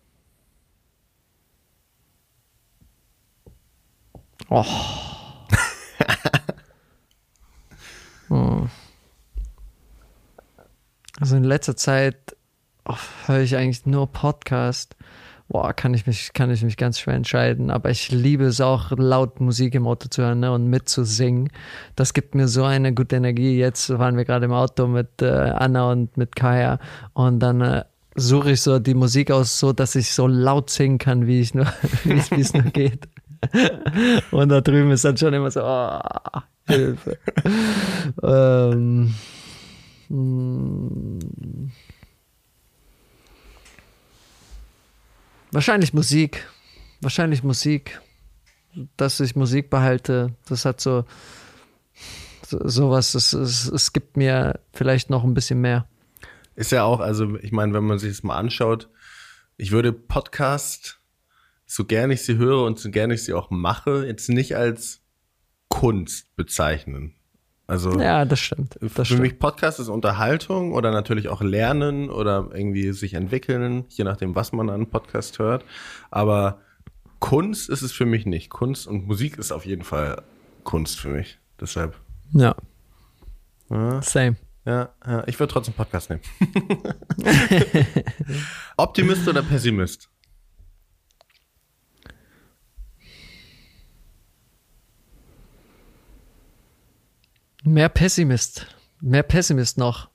Oh. 4.49 4.65
Hm. 8.29 8.69
Also 11.21 11.37
in 11.37 11.45
letzter 11.45 11.77
Zeit 11.77 12.37
oh, 12.85 12.97
höre 13.27 13.41
ich 13.43 13.55
eigentlich 13.57 13.87
nur 13.87 14.11
Podcast. 14.11 14.97
Boah, 15.49 15.73
kann 15.73 15.95
ich 15.95 16.07
mich, 16.07 16.33
kann 16.33 16.51
ich 16.51 16.63
mich 16.65 16.77
ganz 16.77 16.99
schwer 16.99 17.15
entscheiden. 17.15 17.71
Aber 17.71 17.91
ich 17.91 18.11
liebe 18.11 18.45
es 18.45 18.61
auch, 18.61 18.91
laut 18.97 19.41
Musik 19.41 19.75
im 19.75 19.87
Auto 19.87 20.09
zu 20.09 20.23
hören 20.23 20.41
ne, 20.41 20.53
und 20.53 20.69
mitzusingen. 20.69 21.51
Das 21.95 22.15
gibt 22.15 22.35
mir 22.35 22.49
so 22.49 22.65
eine 22.65 22.93
gute 22.93 23.17
Energie. 23.17 23.57
Jetzt 23.57 23.91
waren 23.91 24.17
wir 24.17 24.25
gerade 24.25 24.47
im 24.47 24.53
Auto 24.53 24.89
mit 24.89 25.23
äh, 25.23 25.27
Anna 25.27 25.93
und 25.93 26.17
mit 26.17 26.35
Kaya 26.35 26.81
und 27.13 27.39
dann 27.41 27.61
äh, 27.61 27.85
suche 28.17 28.53
ich 28.53 28.63
so 28.63 28.79
die 28.79 28.95
Musik 28.95 29.31
aus, 29.31 29.59
so 29.59 29.73
dass 29.73 29.95
ich 29.95 30.13
so 30.13 30.27
laut 30.27 30.71
singen 30.71 30.99
kann, 30.99 31.27
wie 31.27 31.41
ich 31.41 31.55
nur, 31.55 31.67
wie 32.05 32.41
es 32.41 32.53
nur 32.53 32.65
geht. 32.65 33.09
Und 34.31 34.49
da 34.49 34.61
drüben 34.61 34.91
ist 34.91 35.05
dann 35.05 35.17
schon 35.17 35.35
immer 35.35 35.51
so, 35.51 35.61
oh, 35.63 36.01
Hilfe. 36.67 37.19
ähm, 38.23 39.15
Wahrscheinlich 45.57 45.95
Musik. 45.95 46.47
Wahrscheinlich 47.01 47.43
Musik. 47.43 47.99
Dass 48.99 49.21
ich 49.21 49.37
Musik 49.37 49.71
behalte, 49.71 50.35
das 50.51 50.67
hat 50.67 50.83
so, 50.83 51.07
so 52.47 52.69
sowas, 52.69 53.15
es, 53.15 53.33
es, 53.33 53.67
es 53.67 53.95
gibt 53.95 54.19
mir 54.19 54.61
vielleicht 54.75 55.09
noch 55.09 55.25
ein 55.25 55.33
bisschen 55.33 55.63
mehr. 55.63 55.89
Ist 56.57 56.73
ja 56.73 56.85
auch, 56.85 57.01
also 57.01 57.39
ich 57.39 57.53
meine, 57.53 57.73
wenn 57.73 57.85
man 57.85 57.99
sich 57.99 58.11
das 58.11 58.23
mal 58.23 58.37
anschaut, 58.37 58.91
ich 59.57 59.73
würde 59.73 59.95
Podcast, 59.95 61.01
so 61.65 61.87
gerne 61.87 62.13
ich 62.13 62.23
sie 62.23 62.37
höre 62.37 62.63
und 62.65 62.79
so 62.79 62.91
gerne 62.91 63.15
ich 63.15 63.25
sie 63.25 63.33
auch 63.33 63.49
mache, 63.49 64.05
jetzt 64.07 64.29
nicht 64.29 64.57
als 64.57 65.01
Kunst 65.71 66.37
bezeichnen. 66.37 67.15
Also 67.69 67.99
ja, 67.99 68.25
das 68.25 68.39
stimmt. 68.39 68.79
Das 68.81 68.93
für 68.93 69.05
stimmt. 69.05 69.21
mich 69.23 69.39
Podcast 69.39 69.81
ist 69.81 69.89
Unterhaltung 69.89 70.73
oder 70.73 70.93
natürlich 70.93 71.29
auch 71.29 71.43
Lernen 71.43 72.11
oder 72.11 72.49
irgendwie 72.53 72.93
sich 72.93 73.14
entwickeln, 73.14 73.85
je 73.89 74.05
nachdem, 74.05 74.37
was 74.37 74.53
man 74.53 74.71
an 74.71 74.87
Podcast 74.87 75.41
hört. 75.41 75.64
Aber 76.11 76.61
Kunst 77.19 77.69
ist 77.69 77.83
es 77.83 77.93
für 77.93 78.07
mich 78.07 78.25
nicht. 78.25 78.51
Kunst 78.51 78.87
und 78.87 79.07
Musik 79.07 79.37
ist 79.39 79.51
auf 79.51 79.67
jeden 79.67 79.83
Fall 79.83 80.23
Kunst 80.62 81.01
für 81.01 81.09
mich. 81.09 81.39
Deshalb. 81.61 81.97
Ja. 82.33 82.55
Ja, 83.69 84.01
Same. 84.01 84.37
ja, 84.64 84.91
ja. 85.05 85.25
ich 85.27 85.41
würde 85.41 85.53
trotzdem 85.53 85.75
Podcast 85.75 86.11
nehmen. 86.11 86.23
Optimist 88.77 89.27
oder 89.27 89.43
Pessimist? 89.43 90.09
Mehr 97.67 97.89
Pessimist. 97.89 98.67
Mehr 99.01 99.23
Pessimist 99.23 99.77
noch. 99.79 100.09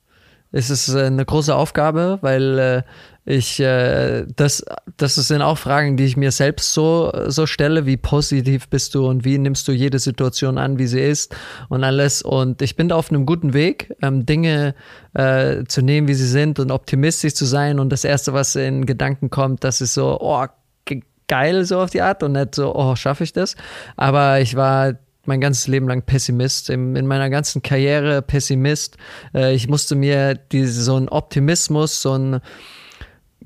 Es 0.54 0.68
ist 0.68 0.88
äh, 0.88 1.04
eine 1.04 1.24
große 1.24 1.54
Aufgabe, 1.54 2.18
weil 2.20 2.58
äh, 2.58 2.82
ich 3.24 3.60
äh, 3.60 4.26
das 4.36 4.64
das 4.96 5.14
sind 5.14 5.40
auch 5.40 5.56
Fragen, 5.56 5.96
die 5.96 6.04
ich 6.04 6.16
mir 6.16 6.30
selbst 6.32 6.74
so 6.74 7.10
so 7.28 7.46
stelle, 7.46 7.86
wie 7.86 7.96
positiv 7.96 8.68
bist 8.68 8.94
du 8.94 9.06
und 9.06 9.24
wie 9.24 9.38
nimmst 9.38 9.66
du 9.68 9.72
jede 9.72 9.98
Situation 9.98 10.58
an, 10.58 10.78
wie 10.78 10.86
sie 10.86 11.00
ist 11.00 11.34
und 11.68 11.84
alles 11.84 12.20
und 12.22 12.60
ich 12.60 12.76
bin 12.76 12.88
da 12.88 12.96
auf 12.96 13.10
einem 13.10 13.24
guten 13.24 13.54
Weg, 13.54 13.94
ähm, 14.02 14.26
Dinge 14.26 14.74
zu 15.14 15.82
nehmen, 15.82 16.08
wie 16.08 16.14
sie 16.14 16.26
sind 16.26 16.58
und 16.58 16.70
optimistisch 16.70 17.34
zu 17.34 17.44
sein 17.44 17.78
und 17.78 17.90
das 17.90 18.02
erste, 18.02 18.32
was 18.32 18.56
in 18.56 18.86
Gedanken 18.86 19.28
kommt, 19.28 19.62
das 19.62 19.82
ist 19.82 19.92
so, 19.92 20.18
oh, 20.20 20.46
ge- 20.86 21.02
geil 21.28 21.66
so 21.66 21.80
auf 21.80 21.90
die 21.90 22.00
Art 22.00 22.22
und 22.22 22.32
nicht 22.32 22.54
so, 22.54 22.74
oh, 22.74 22.96
schaffe 22.96 23.24
ich 23.24 23.34
das, 23.34 23.56
aber 23.94 24.40
ich 24.40 24.56
war 24.56 24.94
mein 25.24 25.40
ganzes 25.40 25.66
Leben 25.68 25.88
lang 25.88 26.02
Pessimist, 26.02 26.70
in, 26.70 26.96
in 26.96 27.06
meiner 27.06 27.30
ganzen 27.30 27.62
Karriere 27.62 28.22
Pessimist. 28.22 28.96
Äh, 29.34 29.54
ich 29.54 29.68
musste 29.68 29.94
mir 29.94 30.34
diese, 30.34 30.82
so 30.82 30.96
einen 30.96 31.08
Optimismus, 31.08 32.02
so 32.02 32.12
einen 32.12 32.40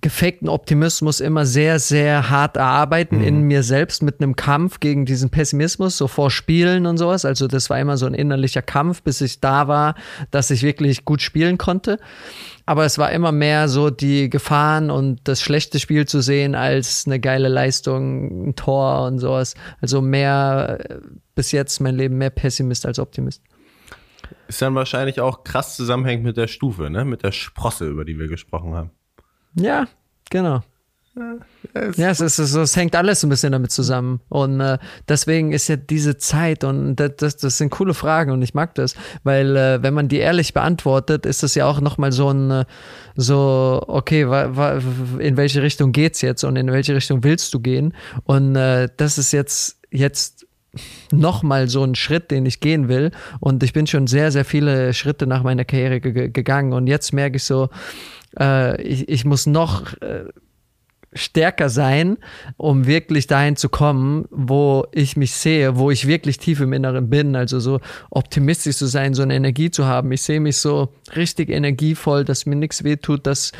gefakten 0.00 0.48
Optimismus 0.48 1.20
immer 1.20 1.46
sehr, 1.46 1.78
sehr 1.78 2.28
hart 2.30 2.56
erarbeiten 2.56 3.22
in 3.22 3.42
mir 3.42 3.62
selbst 3.62 4.02
mit 4.02 4.20
einem 4.20 4.36
Kampf 4.36 4.80
gegen 4.80 5.06
diesen 5.06 5.30
Pessimismus, 5.30 5.96
so 5.96 6.06
vor 6.06 6.30
Spielen 6.30 6.86
und 6.86 6.98
sowas. 6.98 7.24
Also 7.24 7.46
das 7.46 7.70
war 7.70 7.78
immer 7.78 7.96
so 7.96 8.06
ein 8.06 8.14
innerlicher 8.14 8.62
Kampf, 8.62 9.02
bis 9.02 9.20
ich 9.20 9.40
da 9.40 9.68
war, 9.68 9.94
dass 10.30 10.50
ich 10.50 10.62
wirklich 10.62 11.04
gut 11.04 11.22
spielen 11.22 11.58
konnte. 11.58 11.98
Aber 12.66 12.84
es 12.84 12.98
war 12.98 13.12
immer 13.12 13.32
mehr 13.32 13.68
so 13.68 13.90
die 13.90 14.28
Gefahren 14.28 14.90
und 14.90 15.20
das 15.24 15.40
schlechte 15.40 15.78
Spiel 15.78 16.06
zu 16.06 16.20
sehen 16.20 16.54
als 16.54 17.04
eine 17.06 17.20
geile 17.20 17.48
Leistung, 17.48 18.48
ein 18.48 18.56
Tor 18.56 19.06
und 19.06 19.18
sowas. 19.18 19.54
Also 19.80 20.02
mehr 20.02 20.78
äh, 20.88 20.98
bis 21.36 21.52
jetzt 21.52 21.80
mein 21.80 21.94
Leben 21.94 22.18
mehr 22.18 22.30
Pessimist 22.30 22.84
als 22.84 22.98
Optimist. 22.98 23.40
Ist 24.48 24.60
dann 24.60 24.74
wahrscheinlich 24.74 25.20
auch 25.20 25.44
krass 25.44 25.76
zusammenhängt 25.76 26.24
mit 26.24 26.36
der 26.36 26.48
Stufe, 26.48 26.90
ne? 26.90 27.04
Mit 27.04 27.22
der 27.22 27.30
Sprosse, 27.30 27.86
über 27.86 28.04
die 28.04 28.18
wir 28.18 28.26
gesprochen 28.26 28.74
haben. 28.74 28.90
Ja, 29.54 29.86
genau. 30.30 30.62
Ja, 31.96 32.10
es, 32.10 32.20
ist, 32.20 32.36
so, 32.36 32.60
es 32.60 32.76
hängt 32.76 32.94
alles 32.94 33.22
so 33.22 33.26
ein 33.26 33.30
bisschen 33.30 33.52
damit 33.52 33.70
zusammen. 33.70 34.20
Und 34.28 34.60
äh, 34.60 34.76
deswegen 35.08 35.52
ist 35.52 35.66
ja 35.68 35.76
diese 35.76 36.18
Zeit 36.18 36.62
und 36.62 36.96
das, 36.96 37.16
das, 37.16 37.36
das 37.38 37.58
sind 37.58 37.70
coole 37.70 37.94
Fragen 37.94 38.32
und 38.32 38.42
ich 38.42 38.52
mag 38.52 38.74
das, 38.74 38.94
weil 39.24 39.56
äh, 39.56 39.82
wenn 39.82 39.94
man 39.94 40.08
die 40.08 40.18
ehrlich 40.18 40.52
beantwortet, 40.52 41.24
ist 41.24 41.42
das 41.42 41.54
ja 41.54 41.66
auch 41.66 41.80
nochmal 41.80 42.12
so 42.12 42.30
ein, 42.30 42.50
äh, 42.50 42.64
so, 43.14 43.82
okay, 43.86 44.28
wa, 44.28 44.56
wa, 44.56 44.78
in 45.18 45.38
welche 45.38 45.62
Richtung 45.62 45.92
geht's 45.92 46.20
jetzt 46.20 46.44
und 46.44 46.56
in 46.56 46.70
welche 46.70 46.94
Richtung 46.94 47.24
willst 47.24 47.54
du 47.54 47.60
gehen? 47.60 47.94
Und 48.24 48.54
äh, 48.56 48.90
das 48.94 49.16
ist 49.16 49.32
jetzt, 49.32 49.80
jetzt 49.90 50.45
nochmal 51.12 51.68
so 51.68 51.82
ein 51.84 51.94
Schritt, 51.94 52.30
den 52.30 52.46
ich 52.46 52.60
gehen 52.60 52.88
will. 52.88 53.10
Und 53.40 53.62
ich 53.62 53.72
bin 53.72 53.86
schon 53.86 54.06
sehr, 54.06 54.32
sehr 54.32 54.44
viele 54.44 54.92
Schritte 54.94 55.26
nach 55.26 55.42
meiner 55.42 55.64
Karriere 55.64 56.00
ge 56.00 56.28
gegangen. 56.28 56.72
Und 56.72 56.86
jetzt 56.86 57.12
merke 57.12 57.36
ich 57.36 57.44
so, 57.44 57.68
äh, 58.38 58.80
ich, 58.82 59.08
ich 59.08 59.24
muss 59.24 59.46
noch 59.46 59.94
äh, 60.00 60.24
stärker 61.16 61.68
sein, 61.68 62.18
um 62.56 62.86
wirklich 62.86 63.26
dahin 63.26 63.56
zu 63.56 63.68
kommen, 63.68 64.26
wo 64.30 64.86
ich 64.92 65.16
mich 65.16 65.32
sehe, 65.32 65.76
wo 65.76 65.90
ich 65.90 66.06
wirklich 66.06 66.38
tief 66.38 66.60
im 66.60 66.72
Inneren 66.72 67.08
bin. 67.08 67.36
Also 67.36 67.60
so 67.60 67.80
optimistisch 68.10 68.76
zu 68.76 68.86
sein, 68.86 69.14
so 69.14 69.22
eine 69.22 69.34
Energie 69.34 69.70
zu 69.70 69.86
haben. 69.86 70.12
Ich 70.12 70.22
sehe 70.22 70.40
mich 70.40 70.58
so 70.58 70.92
richtig 71.14 71.48
energievoll, 71.48 72.24
dass 72.24 72.46
mir 72.46 72.56
nichts 72.56 72.84
wehtut, 72.84 73.26
dass 73.26 73.52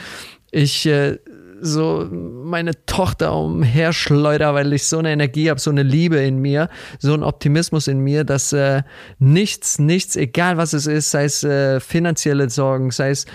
ich 0.50 0.86
äh, 0.86 1.18
so 1.61 2.09
meine 2.11 2.72
Tochter 2.86 3.36
umherschleuder, 3.36 4.54
weil 4.54 4.72
ich 4.72 4.84
so 4.86 4.98
eine 4.98 5.12
Energie 5.12 5.50
habe, 5.50 5.61
so 5.61 5.70
eine 5.70 5.82
Liebe 5.82 6.16
in 6.16 6.38
mir, 6.38 6.68
so 6.98 7.14
ein 7.14 7.22
Optimismus 7.22 7.88
in 7.88 8.00
mir, 8.00 8.24
dass 8.24 8.52
äh, 8.52 8.82
nichts, 9.18 9.78
nichts, 9.78 10.16
egal 10.16 10.57
was 10.57 10.72
es 10.72 10.86
ist, 10.86 11.11
sei 11.11 11.24
es 11.24 11.44
äh, 11.44 11.80
finanzielle 11.80 12.50
Sorgen, 12.50 12.90
sei 12.90 13.11
es 13.11 13.26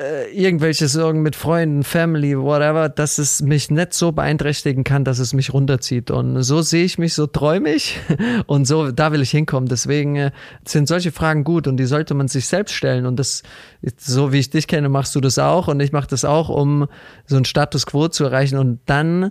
äh, 0.00 0.30
irgendwelche 0.32 0.88
Sorgen 0.88 1.22
mit 1.22 1.36
Freunden, 1.36 1.84
Family, 1.84 2.36
whatever, 2.36 2.88
dass 2.88 3.18
es 3.18 3.42
mich 3.42 3.70
nicht 3.70 3.94
so 3.94 4.10
beeinträchtigen 4.10 4.82
kann, 4.82 5.04
dass 5.04 5.20
es 5.20 5.32
mich 5.32 5.52
runterzieht. 5.52 6.10
Und 6.10 6.42
so 6.42 6.62
sehe 6.62 6.84
ich 6.84 6.98
mich, 6.98 7.14
so 7.14 7.26
träume 7.26 7.72
ich 7.72 8.00
und 8.46 8.66
so, 8.66 8.90
da 8.90 9.12
will 9.12 9.22
ich 9.22 9.30
hinkommen. 9.30 9.68
Deswegen 9.68 10.16
äh, 10.16 10.30
sind 10.66 10.88
solche 10.88 11.12
Fragen 11.12 11.44
gut 11.44 11.68
und 11.68 11.76
die 11.76 11.86
sollte 11.86 12.14
man 12.14 12.26
sich 12.26 12.46
selbst 12.46 12.72
stellen. 12.72 13.06
Und 13.06 13.20
das, 13.20 13.44
so 13.96 14.32
wie 14.32 14.40
ich 14.40 14.50
dich 14.50 14.66
kenne, 14.66 14.88
machst 14.88 15.14
du 15.14 15.20
das 15.20 15.38
auch 15.38 15.68
und 15.68 15.78
ich 15.78 15.92
mache 15.92 16.08
das 16.08 16.24
auch, 16.24 16.48
um 16.48 16.88
so 17.26 17.36
einen 17.36 17.44
Status 17.44 17.86
quo 17.86 18.08
zu 18.08 18.24
erreichen 18.24 18.58
und 18.58 18.80
dann 18.86 19.30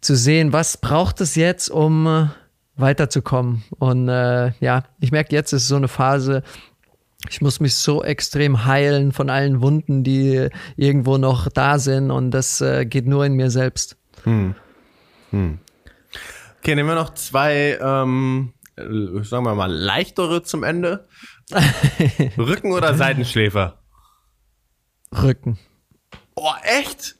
zu 0.00 0.14
sehen, 0.16 0.52
was 0.52 0.76
braucht 0.76 1.20
es 1.20 1.34
jetzt, 1.34 1.70
um 1.70 2.06
äh, 2.06 2.26
weiterzukommen. 2.76 3.62
Und 3.78 4.08
äh, 4.08 4.52
ja, 4.60 4.84
ich 5.00 5.10
merke 5.12 5.34
jetzt, 5.34 5.52
ist 5.52 5.68
so 5.68 5.76
eine 5.76 5.88
Phase, 5.88 6.42
ich 7.28 7.40
muss 7.40 7.60
mich 7.60 7.76
so 7.76 8.02
extrem 8.02 8.64
heilen 8.64 9.12
von 9.12 9.30
allen 9.30 9.60
Wunden, 9.60 10.04
die 10.04 10.48
irgendwo 10.76 11.18
noch 11.18 11.48
da 11.48 11.78
sind 11.78 12.10
und 12.10 12.30
das 12.30 12.60
äh, 12.60 12.84
geht 12.84 13.06
nur 13.06 13.24
in 13.24 13.34
mir 13.34 13.50
selbst. 13.50 13.96
Hm. 14.24 14.54
Hm. 15.30 15.58
Okay, 16.58 16.74
nehmen 16.74 16.88
wir 16.88 16.94
noch 16.94 17.14
zwei, 17.14 17.78
ähm, 17.80 18.52
äh, 18.76 18.82
sagen 19.22 19.44
wir 19.44 19.54
mal, 19.54 19.72
leichtere 19.72 20.42
zum 20.42 20.62
Ende. 20.62 21.08
Rücken 22.38 22.72
oder 22.72 22.94
Seitenschläfer? 22.94 23.78
Rücken. 25.12 25.58
Oh, 26.34 26.52
echt? 26.62 27.16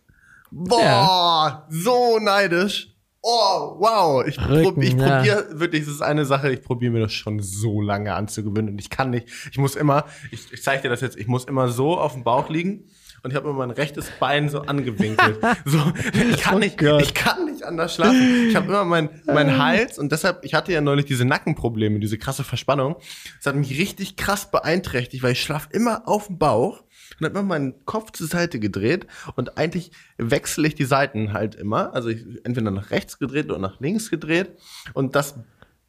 Boah, 0.50 1.66
so 1.70 2.18
neidisch. 2.18 2.91
Oh, 3.24 3.76
wow. 3.78 4.26
Ich, 4.26 4.36
Rücken, 4.40 4.62
prob, 4.64 4.82
ich 4.82 4.94
ja. 4.94 5.16
probiere 5.16 5.60
wirklich, 5.60 5.84
das 5.84 5.94
ist 5.94 6.02
eine 6.02 6.24
Sache, 6.24 6.50
ich 6.52 6.62
probiere 6.62 6.92
mir 6.92 7.00
das 7.00 7.12
schon 7.12 7.40
so 7.40 7.80
lange 7.80 8.14
anzugewöhnen 8.14 8.72
und 8.72 8.80
ich 8.80 8.90
kann 8.90 9.10
nicht, 9.10 9.28
ich 9.50 9.58
muss 9.58 9.76
immer, 9.76 10.06
ich, 10.32 10.52
ich 10.52 10.62
zeige 10.62 10.82
dir 10.82 10.88
das 10.88 11.00
jetzt, 11.02 11.16
ich 11.16 11.28
muss 11.28 11.44
immer 11.44 11.68
so 11.68 11.96
auf 11.98 12.14
dem 12.14 12.24
Bauch 12.24 12.48
liegen 12.50 12.90
und 13.22 13.30
ich 13.30 13.36
habe 13.36 13.48
immer 13.48 13.58
mein 13.58 13.70
rechtes 13.70 14.10
Bein 14.18 14.48
so 14.48 14.62
angewinkelt. 14.62 15.38
so, 15.64 15.78
ich 16.12 16.38
kann 16.40 16.56
Oh 16.56 16.58
nicht, 16.58 16.78
Gott. 16.78 17.00
ich 17.00 17.14
kann 17.14 17.44
nicht 17.44 17.62
anders 17.62 17.94
schlafen. 17.94 18.48
Ich 18.48 18.56
habe 18.56 18.66
immer 18.66 18.84
mein, 18.84 19.08
mein 19.26 19.56
Hals 19.56 20.00
und 20.00 20.10
deshalb, 20.10 20.44
ich 20.44 20.54
hatte 20.54 20.72
ja 20.72 20.80
neulich 20.80 21.06
diese 21.06 21.24
Nackenprobleme, 21.24 22.00
diese 22.00 22.18
krasse 22.18 22.42
Verspannung. 22.42 22.96
Das 23.38 23.46
hat 23.46 23.54
mich 23.54 23.78
richtig 23.78 24.16
krass 24.16 24.50
beeinträchtigt, 24.50 25.22
weil 25.22 25.32
ich 25.32 25.42
schlafe 25.42 25.68
immer 25.70 26.08
auf 26.08 26.26
dem 26.26 26.38
Bauch 26.38 26.82
und 27.22 27.30
habe 27.30 27.38
immer 27.38 27.48
meinen 27.48 27.84
Kopf 27.84 28.12
zur 28.12 28.26
Seite 28.26 28.58
gedreht 28.60 29.06
und 29.36 29.56
eigentlich 29.56 29.92
wechsle 30.18 30.66
ich 30.68 30.74
die 30.74 30.84
Seiten 30.84 31.32
halt 31.32 31.54
immer. 31.54 31.94
Also 31.94 32.08
ich, 32.08 32.24
entweder 32.44 32.70
nach 32.70 32.90
rechts 32.90 33.18
gedreht 33.18 33.46
oder 33.50 33.58
nach 33.58 33.80
links 33.80 34.10
gedreht 34.10 34.50
und 34.94 35.14
das, 35.14 35.34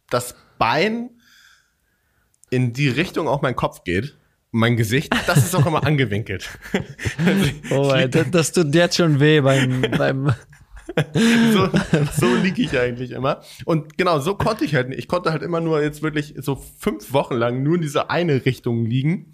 das 0.10 0.36
Bein 0.60 1.10
in 2.50 2.74
die 2.74 2.90
Richtung 2.90 3.28
auch 3.28 3.42
mein 3.42 3.56
Kopf 3.56 3.84
geht. 3.84 4.18
Mein 4.52 4.78
Gesicht, 4.78 5.12
das 5.26 5.40
ist 5.40 5.56
auch 5.56 5.66
immer 5.66 5.84
angewinkelt. 5.88 6.48
Oh, 7.72 7.92
lieg- 7.96 8.12
das, 8.12 8.30
das 8.30 8.52
tut 8.52 8.76
jetzt 8.76 8.98
schon 8.98 9.20
weh 9.20 9.42
beim, 9.42 9.82
beim 9.98 10.32
so, 11.54 11.70
so 12.20 12.36
liege 12.36 12.62
ich 12.62 12.78
eigentlich 12.78 13.12
immer. 13.12 13.42
Und 13.66 13.98
genau, 13.98 14.20
so 14.20 14.36
konnte 14.36 14.64
ich 14.66 14.76
halt 14.76 14.90
nicht. 14.90 15.00
Ich 15.00 15.08
konnte 15.08 15.32
halt 15.32 15.42
immer 15.42 15.60
nur 15.62 15.82
jetzt 15.82 16.04
wirklich 16.04 16.36
so 16.38 16.56
fünf 16.78 17.14
Wochen 17.14 17.34
lang 17.34 17.64
nur 17.64 17.76
in 17.76 17.82
diese 17.82 18.12
eine 18.12 18.46
Richtung 18.46 18.86
liegen. 18.86 19.34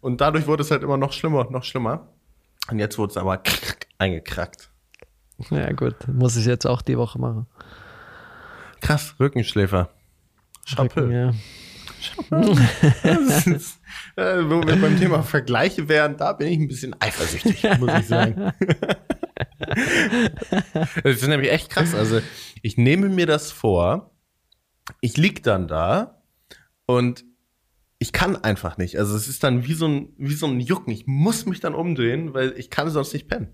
Und 0.00 0.20
dadurch 0.20 0.46
wurde 0.46 0.62
es 0.62 0.70
halt 0.70 0.82
immer 0.82 0.96
noch 0.96 1.12
schlimmer, 1.12 1.50
noch 1.50 1.64
schlimmer. 1.64 2.08
Und 2.70 2.78
jetzt 2.78 2.98
wurde 2.98 3.10
es 3.10 3.16
aber 3.16 3.42
eingekrackt. 3.98 4.70
Ja 5.50 5.72
gut, 5.72 6.08
muss 6.08 6.36
ich 6.36 6.46
jetzt 6.46 6.66
auch 6.66 6.82
die 6.82 6.98
Woche 6.98 7.18
machen. 7.18 7.46
Krass, 8.80 9.14
Rückenschläfer. 9.18 9.90
Chapeau. 10.66 11.00
Rücken, 11.00 11.12
ja. 11.12 11.32
Ist, 13.46 13.80
äh, 14.16 14.42
wo 14.44 14.62
wir 14.62 14.80
beim 14.80 14.98
Thema 14.98 15.22
Vergleiche 15.22 15.88
wären, 15.88 16.16
da 16.16 16.32
bin 16.32 16.48
ich 16.48 16.58
ein 16.58 16.68
bisschen 16.68 16.94
eifersüchtig, 17.00 17.78
muss 17.78 17.92
ich 17.98 18.06
sagen. 18.06 18.52
das 21.02 21.16
ist 21.16 21.26
nämlich 21.26 21.50
echt 21.50 21.70
krass. 21.70 21.94
Also 21.94 22.20
ich 22.62 22.76
nehme 22.76 23.08
mir 23.08 23.26
das 23.26 23.50
vor, 23.50 24.12
ich 25.00 25.16
lieg 25.16 25.42
dann 25.42 25.66
da 25.66 26.22
und 26.86 27.24
ich 27.98 28.12
kann 28.12 28.36
einfach 28.36 28.78
nicht. 28.78 28.98
Also 28.98 29.16
es 29.16 29.28
ist 29.28 29.42
dann 29.42 29.66
wie 29.66 29.74
so 29.74 29.86
ein, 29.86 30.12
wie 30.18 30.34
so 30.34 30.46
ein 30.46 30.60
Jucken. 30.60 30.92
Ich 30.92 31.06
muss 31.06 31.46
mich 31.46 31.60
dann 31.60 31.74
umdrehen, 31.74 32.32
weil 32.32 32.54
ich 32.56 32.70
kann 32.70 32.88
sonst 32.90 33.12
nicht 33.12 33.28
pennen. 33.28 33.48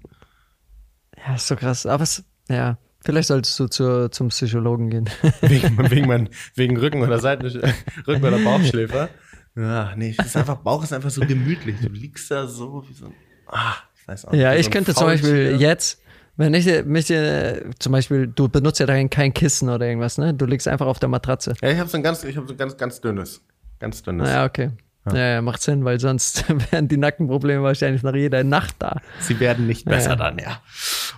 Ja, 1.17 1.35
ist 1.35 1.47
so 1.47 1.57
krass. 1.57 1.87
Aber 1.87 2.03
es, 2.03 2.25
ja, 2.49 2.79
vielleicht 3.03 3.29
solltest 3.29 3.59
du 3.59 3.69
zur, 3.69 4.11
zum 4.13 4.29
Psychologen 4.29 4.91
gehen. 4.91 5.11
Wegen, 5.41 5.79
wegen, 5.91 6.07
mein, 6.07 6.29
wegen 6.55 6.77
Rücken 6.77 7.03
oder 7.03 7.19
Seiten, 7.19 7.47
Rücken 8.07 8.25
oder 8.25 8.39
Bauchschläfer. 8.39 9.09
Ja, 9.57 9.95
nee, 9.97 10.15
ist 10.19 10.37
einfach, 10.37 10.57
Bauch 10.57 10.83
ist 10.83 10.93
einfach 10.93 11.11
so 11.11 11.23
gemütlich. 11.23 11.77
Du 11.81 11.89
liegst 11.89 12.31
da 12.31 12.47
so 12.47 12.85
wie 12.89 12.93
so 12.93 13.07
ein, 13.07 13.15
ah, 13.47 13.75
ich 13.95 14.07
weiß 14.09 14.27
auch 14.27 14.33
nicht. 14.33 14.41
Ja, 14.41 14.55
ich 14.55 14.67
so 14.67 14.71
könnte 14.73 14.95
zum 14.95 15.07
Beispiel 15.07 15.57
jetzt, 15.61 16.03
wenn 16.37 16.53
ich 16.55 16.67
mich 16.85 17.09
äh, 17.11 17.63
zum 17.79 17.93
Beispiel, 17.93 18.27
du 18.27 18.49
benutzt 18.49 18.81
ja 18.81 18.87
darin 18.87 19.09
kein 19.09 19.33
Kissen 19.33 19.69
oder 19.69 19.87
irgendwas, 19.87 20.19
ne? 20.19 20.35
Du 20.35 20.45
liegst 20.45 20.67
einfach 20.67 20.87
auf 20.87 20.99
der 20.99 21.09
Matratze. 21.09 21.55
Ja, 21.63 21.71
ich 21.71 21.79
habe 21.79 21.89
so 21.89 21.97
ein 21.97 22.03
ganz, 22.03 22.25
ich 22.25 22.37
habe 22.37 22.49
so 22.49 22.55
ein 22.55 22.59
ganz, 22.59 22.77
ganz 22.77 23.01
dünnes. 23.01 23.41
Ganz 23.79 24.03
dünnes. 24.03 24.29
Ja, 24.29 24.45
okay. 24.45 24.71
Ja. 25.07 25.35
ja, 25.35 25.43
macht 25.43 25.61
Sinn, 25.61 25.85
weil 25.85 26.01
sonst 26.01 26.45
wären 26.71 26.89
die 26.89 26.97
Nackenprobleme 26.97 27.63
wahrscheinlich 27.63 28.03
nach 28.03 28.15
jeder 28.15 28.43
Nacht 28.43 28.77
da. 28.79 29.01
Sie 29.21 29.39
werden 29.39 29.67
nicht 29.67 29.85
besser 29.85 30.11
ja. 30.11 30.17
dann, 30.17 30.39
ja. 30.39 30.63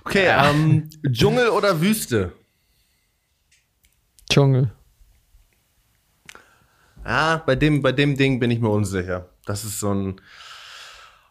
Okay, 0.05 0.27
ja. 0.27 0.51
Ähm, 0.51 0.91
Dschungel 1.09 1.49
oder 1.51 1.81
Wüste? 1.81 2.33
Dschungel. 4.29 4.73
Ja, 7.05 7.43
bei 7.47 7.55
dem, 7.55 7.83
bei 7.83 7.93
dem 7.93 8.17
Ding 8.17 8.41
bin 8.41 8.51
ich 8.51 8.59
mir 8.59 8.71
unsicher. 8.71 9.29
Das 9.45 9.65
ist 9.65 9.79
so 9.79 9.95
ein. 9.95 10.21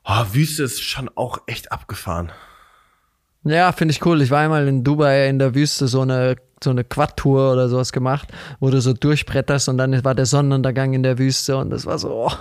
Oh, 0.06 0.24
Wüste 0.32 0.64
ist 0.64 0.82
schon 0.82 1.10
auch 1.16 1.40
echt 1.48 1.72
abgefahren. 1.72 2.32
Ja, 3.44 3.72
finde 3.74 3.92
ich 3.92 4.06
cool. 4.06 4.22
Ich 4.22 4.32
war 4.32 4.40
einmal 4.40 4.68
in 4.68 4.84
Dubai 4.84 5.28
in 5.28 5.40
der 5.40 5.54
Wüste 5.54 5.88
so 5.88 6.02
eine 6.02 6.38
so 6.66 6.70
eine 6.70 6.84
Quad-Tour 6.84 7.54
oder 7.54 7.70
sowas 7.70 7.94
gemacht, 7.94 8.32
wo 8.60 8.70
du 8.70 8.82
so 8.82 8.94
durchbretterst 8.94 9.70
und 9.70 9.78
dann 9.78 10.04
war 10.04 10.14
der 10.14 10.26
Sonnenuntergang 10.26 10.94
in 10.94 11.04
der 11.04 11.18
Wüste 11.18 11.58
und 11.58 11.70
das 11.70 11.86
war 11.86 11.98
so 11.98 12.28
oh, 12.28 12.32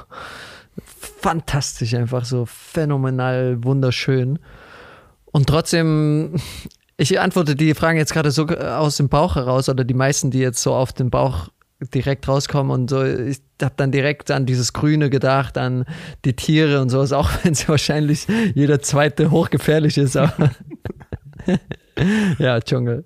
fantastisch, 1.21 1.95
einfach 1.95 2.25
so 2.25 2.45
phänomenal 2.47 3.63
wunderschön. 3.63 4.41
Und 5.27 5.49
trotzdem, 5.49 6.37
ich 6.97 7.19
antworte 7.21 7.57
die 7.57 7.75
Fragen 7.75 7.99
jetzt 7.99 8.13
gerade 8.13 8.31
so 8.31 8.47
aus 8.47 8.97
dem 8.97 9.09
Bauch 9.09 9.37
heraus 9.37 9.69
oder 9.69 9.85
die 9.85 9.95
meisten, 9.95 10.31
die 10.31 10.41
jetzt 10.41 10.63
so 10.63 10.75
auf 10.75 10.93
den 10.93 11.11
Bauch 11.11 11.49
direkt 11.93 12.29
rauskommen 12.29 12.73
und 12.73 12.91
so. 12.91 13.05
Ich 13.05 13.41
habe 13.63 13.75
dann 13.77 13.93
direkt 13.93 14.31
an 14.31 14.47
dieses 14.47 14.73
Grüne 14.73 15.11
gedacht, 15.11 15.59
an 15.59 15.85
die 16.25 16.35
Tiere 16.35 16.81
und 16.81 16.89
sowas, 16.89 17.13
auch 17.13 17.31
wenn 17.43 17.53
es 17.53 17.69
wahrscheinlich 17.69 18.27
jeder 18.55 18.81
zweite 18.81 19.31
hochgefährlich 19.31 19.99
ist. 19.99 20.17
Aber 20.17 20.33
ja, 22.39 22.61
Dschungel. 22.61 23.05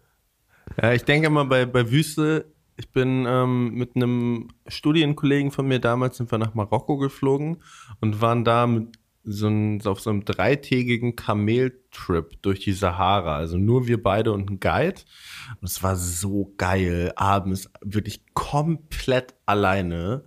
Ja, 0.80 0.92
ich 0.92 1.04
denke 1.04 1.28
mal 1.28 1.44
bei, 1.44 1.66
bei 1.66 1.90
Wüste, 1.90 2.52
ich 2.76 2.92
bin 2.92 3.26
ähm, 3.26 3.74
mit 3.74 3.96
einem 3.96 4.50
Studienkollegen 4.68 5.50
von 5.50 5.66
mir 5.66 5.80
damals 5.80 6.16
sind 6.16 6.30
wir 6.30 6.38
nach 6.38 6.54
Marokko 6.54 6.98
geflogen 6.98 7.58
und 8.00 8.20
waren 8.20 8.44
da 8.44 8.68
mit 8.68 8.96
so 9.24 9.48
ein, 9.48 9.84
auf 9.84 10.00
so 10.00 10.10
einem 10.10 10.24
dreitägigen 10.24 11.16
Kameltrip 11.16 12.40
durch 12.42 12.60
die 12.60 12.72
Sahara. 12.72 13.36
Also 13.36 13.58
nur 13.58 13.88
wir 13.88 14.00
beide 14.00 14.32
und 14.32 14.48
ein 14.48 14.60
Guide. 14.60 15.02
Und 15.60 15.68
es 15.68 15.82
war 15.82 15.96
so 15.96 16.54
geil. 16.56 17.12
Abends 17.16 17.68
wirklich 17.82 18.24
komplett 18.34 19.34
alleine. 19.44 20.24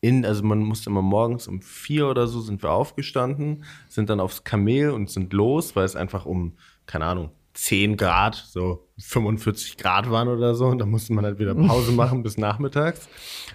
In, 0.00 0.26
also 0.26 0.42
man 0.42 0.58
musste 0.58 0.90
immer 0.90 1.02
morgens 1.02 1.46
um 1.46 1.62
vier 1.62 2.08
oder 2.08 2.26
so 2.26 2.40
sind 2.40 2.62
wir 2.64 2.72
aufgestanden, 2.72 3.64
sind 3.88 4.10
dann 4.10 4.18
aufs 4.18 4.42
Kamel 4.42 4.90
und 4.90 5.08
sind 5.08 5.32
los, 5.32 5.76
weil 5.76 5.84
es 5.84 5.94
einfach 5.94 6.26
um, 6.26 6.56
keine 6.86 7.04
Ahnung, 7.04 7.30
10 7.54 7.96
Grad, 7.96 8.34
so 8.34 8.88
45 8.98 9.76
Grad 9.76 10.10
waren 10.10 10.28
oder 10.28 10.54
so. 10.54 10.66
Und 10.66 10.78
da 10.78 10.86
musste 10.86 11.12
man 11.12 11.24
halt 11.24 11.38
wieder 11.38 11.54
Pause 11.54 11.92
machen 11.96 12.22
bis 12.22 12.38
nachmittags. 12.38 13.08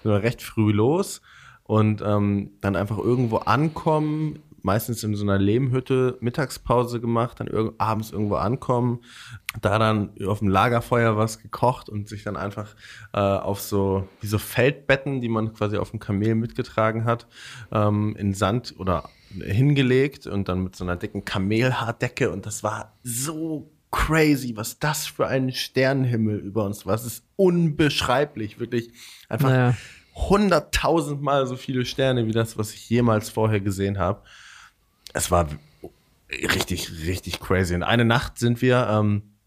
So 0.03 0.15
recht 0.15 0.41
früh 0.41 0.71
los 0.71 1.21
und 1.67 2.01
ähm, 2.01 2.51
dann 2.61 2.75
einfach 2.75 2.97
irgendwo 2.97 3.37
ankommen, 3.37 4.39
meistens 4.61 5.03
in 5.03 5.15
so 5.15 5.23
einer 5.23 5.37
Lehmhütte 5.37 6.17
Mittagspause 6.21 6.99
gemacht, 6.99 7.39
dann 7.39 7.47
irg 7.47 7.73
abends 7.77 8.11
irgendwo 8.11 8.35
ankommen, 8.35 8.99
da 9.61 9.77
dann 9.77 10.11
auf 10.25 10.39
dem 10.39 10.47
Lagerfeuer 10.47 11.17
was 11.17 11.39
gekocht 11.39 11.89
und 11.89 12.07
sich 12.07 12.23
dann 12.23 12.37
einfach 12.37 12.75
äh, 13.13 13.19
auf 13.19 13.61
so 13.61 14.07
wie 14.21 14.27
so 14.27 14.37
Feldbetten, 14.37 15.21
die 15.21 15.29
man 15.29 15.53
quasi 15.53 15.77
auf 15.77 15.91
dem 15.91 15.99
Kamel 15.99 16.35
mitgetragen 16.35 17.05
hat, 17.05 17.27
ähm, 17.71 18.15
in 18.17 18.33
Sand 18.33 18.75
oder 18.77 19.09
hingelegt 19.29 20.25
und 20.25 20.47
dann 20.47 20.63
mit 20.63 20.75
so 20.75 20.83
einer 20.83 20.95
dicken 20.95 21.25
Kamelhaardecke 21.25 22.31
und 22.31 22.45
das 22.45 22.63
war 22.63 22.97
so 23.03 23.71
crazy, 23.91 24.55
was 24.55 24.79
das 24.79 25.07
für 25.07 25.27
ein 25.27 25.51
Sternenhimmel 25.51 26.37
über 26.37 26.65
uns 26.65 26.85
war. 26.85 26.95
Es 26.95 27.05
ist 27.05 27.23
unbeschreiblich, 27.35 28.59
wirklich 28.59 28.91
einfach 29.29 29.75
hunderttausendmal 30.15 31.43
naja. 31.43 31.45
so 31.47 31.55
viele 31.55 31.85
Sterne 31.85 32.25
wie 32.25 32.31
das, 32.31 32.57
was 32.57 32.73
ich 32.73 32.89
jemals 32.89 33.29
vorher 33.29 33.59
gesehen 33.59 33.99
habe. 33.99 34.23
Es 35.13 35.31
war 35.31 35.47
richtig, 36.31 37.05
richtig 37.05 37.39
crazy. 37.39 37.75
Und 37.75 37.83
eine 37.83 38.03
Nacht 38.03 38.39
sind 38.39 38.61
wir 38.61 38.87
ähm, 38.89 39.37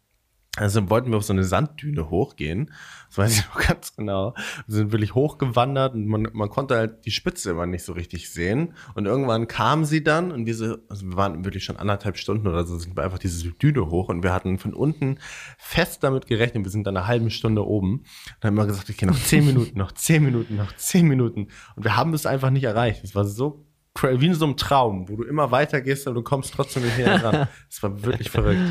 also 0.57 0.91
wollten 0.91 1.11
wir 1.11 1.17
auf 1.17 1.25
so 1.25 1.33
eine 1.33 1.45
Sanddüne 1.45 2.11
hochgehen. 2.11 2.73
Das 3.11 3.19
weiß 3.19 3.39
ich 3.39 3.47
noch 3.55 3.67
ganz 3.67 3.95
genau. 3.97 4.35
Wir 4.67 4.77
sind 4.77 4.93
wirklich 4.93 5.15
hochgewandert 5.15 5.95
und 5.95 6.07
man, 6.07 6.29
man 6.33 6.49
konnte 6.49 6.77
halt 6.77 7.05
die 7.05 7.11
Spitze 7.11 7.51
immer 7.51 7.67
nicht 7.67 7.85
so 7.85 7.93
richtig 7.93 8.31
sehen. 8.31 8.75
Und 8.95 9.07
irgendwann 9.07 9.49
kam 9.49 9.85
sie 9.85 10.03
dann 10.05 10.31
und 10.31 10.47
wir, 10.47 10.55
so, 10.55 10.79
also 10.89 11.07
wir 11.07 11.17
waren 11.17 11.45
wirklich 11.45 11.65
schon 11.65 11.77
anderthalb 11.77 12.17
Stunden 12.17 12.47
oder 12.47 12.65
so, 12.65 12.79
sind 12.79 12.97
wir 12.97 13.03
einfach 13.03 13.19
diese 13.19 13.51
Düne 13.51 13.91
hoch 13.91 14.09
und 14.09 14.23
wir 14.23 14.33
hatten 14.33 14.59
von 14.59 14.75
unten 14.75 15.19
fest 15.59 16.05
damit 16.05 16.27
gerechnet, 16.27 16.65
wir 16.65 16.71
sind 16.71 16.87
dann 16.87 16.97
eine 16.97 17.09
halbe 17.09 17.31
Stunde 17.31 17.67
oben. 17.67 18.05
Dann 18.41 18.51
haben 18.51 18.57
wir 18.57 18.67
gesagt, 18.67 18.89
okay, 18.89 19.07
noch 19.07 19.19
zehn 19.19 19.45
Minuten, 19.45 19.77
noch 19.77 19.93
zehn 19.93 20.23
Minuten, 20.23 20.57
noch 20.57 20.75
zehn 20.77 21.07
Minuten. 21.09 21.49
Und 21.75 21.85
wir 21.85 21.97
haben 21.97 22.15
es 22.15 22.27
einfach 22.27 22.51
nicht 22.51 22.65
erreicht. 22.65 23.03
Es 23.03 23.15
war 23.15 23.25
so 23.25 23.67
wie 24.03 24.27
in 24.27 24.35
so 24.35 24.45
einem 24.45 24.57
Traum, 24.57 25.09
wo 25.09 25.17
du 25.17 25.25
immer 25.25 25.51
weiter 25.51 25.81
gehst 25.81 26.07
und 26.07 26.15
du 26.15 26.23
kommst 26.23 26.55
trotzdem 26.55 26.85
nicht 26.85 26.97
näher 26.97 27.23
ran. 27.23 27.49
Es 27.69 27.83
war 27.83 28.03
wirklich 28.05 28.31
verrückt. 28.31 28.63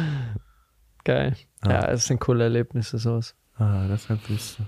Geil. 1.04 1.36
Ja, 1.66 1.90
es 1.90 2.06
sind 2.06 2.20
coole 2.20 2.46
Erlebnisse, 2.46 2.98
sowas. 2.98 3.36
Ah, 3.60 3.86
deshalb 3.89 4.20
bist 4.28 4.57
du. 4.57 4.64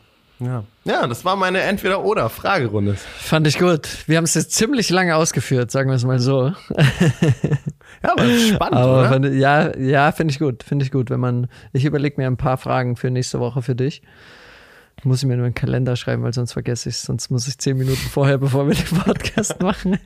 Ja. 0.46 0.64
ja, 0.86 1.06
das 1.06 1.24
war 1.24 1.36
meine 1.36 1.62
Entweder-Oder-Fragerunde. 1.62 2.96
Fand 2.96 3.46
ich 3.46 3.60
gut. 3.60 3.88
Wir 4.08 4.18
haben 4.18 4.24
es 4.24 4.34
jetzt 4.34 4.54
ziemlich 4.54 4.90
lange 4.90 5.16
ausgeführt, 5.16 5.70
sagen 5.70 5.92
wir 5.92 5.96
es 5.96 6.04
mal 6.04 6.20
so. 6.20 6.48
ja, 6.48 8.12
aber 8.12 8.24
spannend, 8.24 8.76
aber 8.76 9.08
fand, 9.08 9.26
ja, 9.36 9.78
ja, 9.78 10.12
finde 10.12 10.32
ich 10.32 10.40
gut. 10.40 10.64
Finde 10.64 10.84
ich 10.84 10.92
gut, 10.92 11.12
wenn 11.12 11.20
man. 11.20 11.48
Ich 11.74 11.86
überlege 11.86 12.20
mir 12.20 12.26
ein 12.26 12.38
paar 12.38 12.58
Fragen 12.58 12.96
für 12.96 13.12
nächste 13.12 13.40
Woche 13.40 13.62
für 13.62 13.76
dich. 13.76 14.02
Muss 15.04 15.20
ich 15.20 15.28
mir 15.28 15.38
nur 15.38 15.46
einen 15.46 15.56
Kalender 15.56 15.96
schreiben, 15.96 16.24
weil 16.24 16.34
sonst 16.34 16.54
vergesse 16.54 16.90
ich 16.90 16.96
es. 16.96 17.04
Sonst 17.04 17.30
muss 17.30 17.48
ich 17.48 17.60
zehn 17.60 17.78
Minuten 17.78 18.10
vorher, 18.10 18.40
bevor 18.40 18.68
wir 18.68 18.74
den 18.74 19.00
Podcast 19.00 19.62
machen, 19.62 20.00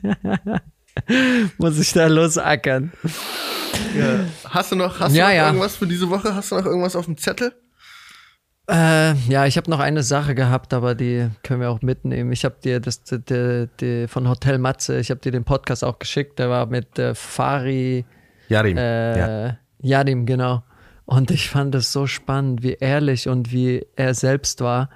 muss 1.58 1.80
ich 1.80 1.94
da 1.94 2.08
losackern. 2.08 2.92
Ja. 3.98 4.20
Hast 4.50 4.74
du 4.74 4.76
noch, 4.76 5.00
hast 5.00 5.16
ja, 5.16 5.28
du 5.28 5.32
noch 5.32 5.38
ja. 5.38 5.48
irgendwas 5.48 5.76
für 5.78 5.88
diese 5.88 6.10
Woche? 6.10 6.36
Hast 6.36 6.52
du 6.52 6.56
noch 6.56 6.66
irgendwas 6.66 6.98
auf 6.98 7.06
dem 7.06 7.18
Zettel? 7.18 7.54
Äh, 8.68 9.14
ja, 9.30 9.46
ich 9.46 9.58
habe 9.58 9.70
noch 9.70 9.80
eine 9.80 10.02
Sache 10.02 10.34
gehabt, 10.34 10.74
aber 10.74 10.96
die 10.96 11.30
können 11.44 11.62
wir 11.62 11.70
auch 11.70 11.82
mitnehmen. 11.82 12.32
Ich 12.32 12.46
habe 12.46 12.56
dir 12.64 12.80
das 12.80 13.04
die, 13.04 13.20
die, 13.20 13.70
die, 13.80 14.08
von 14.08 14.28
Hotel 14.28 14.58
Matze, 14.58 15.00
ich 15.00 15.12
habe 15.12 15.22
dir 15.22 15.32
den 15.32 15.44
Podcast 15.44 15.84
auch 15.84 16.00
geschickt. 16.00 16.40
Der 16.40 16.50
war 16.50 16.66
mit 16.66 16.98
äh, 16.98 17.14
Fari 17.14 18.06
Yadim. 18.50 18.78
Äh, 18.78 19.20
ja. 19.48 19.58
Yadim, 19.82 20.26
genau. 20.26 20.64
Und 21.06 21.30
ich 21.30 21.50
fand 21.50 21.76
es 21.76 21.92
so 21.92 22.08
spannend, 22.08 22.64
wie 22.64 22.74
ehrlich 22.74 23.30
und 23.30 23.52
wie 23.52 23.86
er 23.96 24.16
selbst 24.16 24.62
war. 24.62 24.90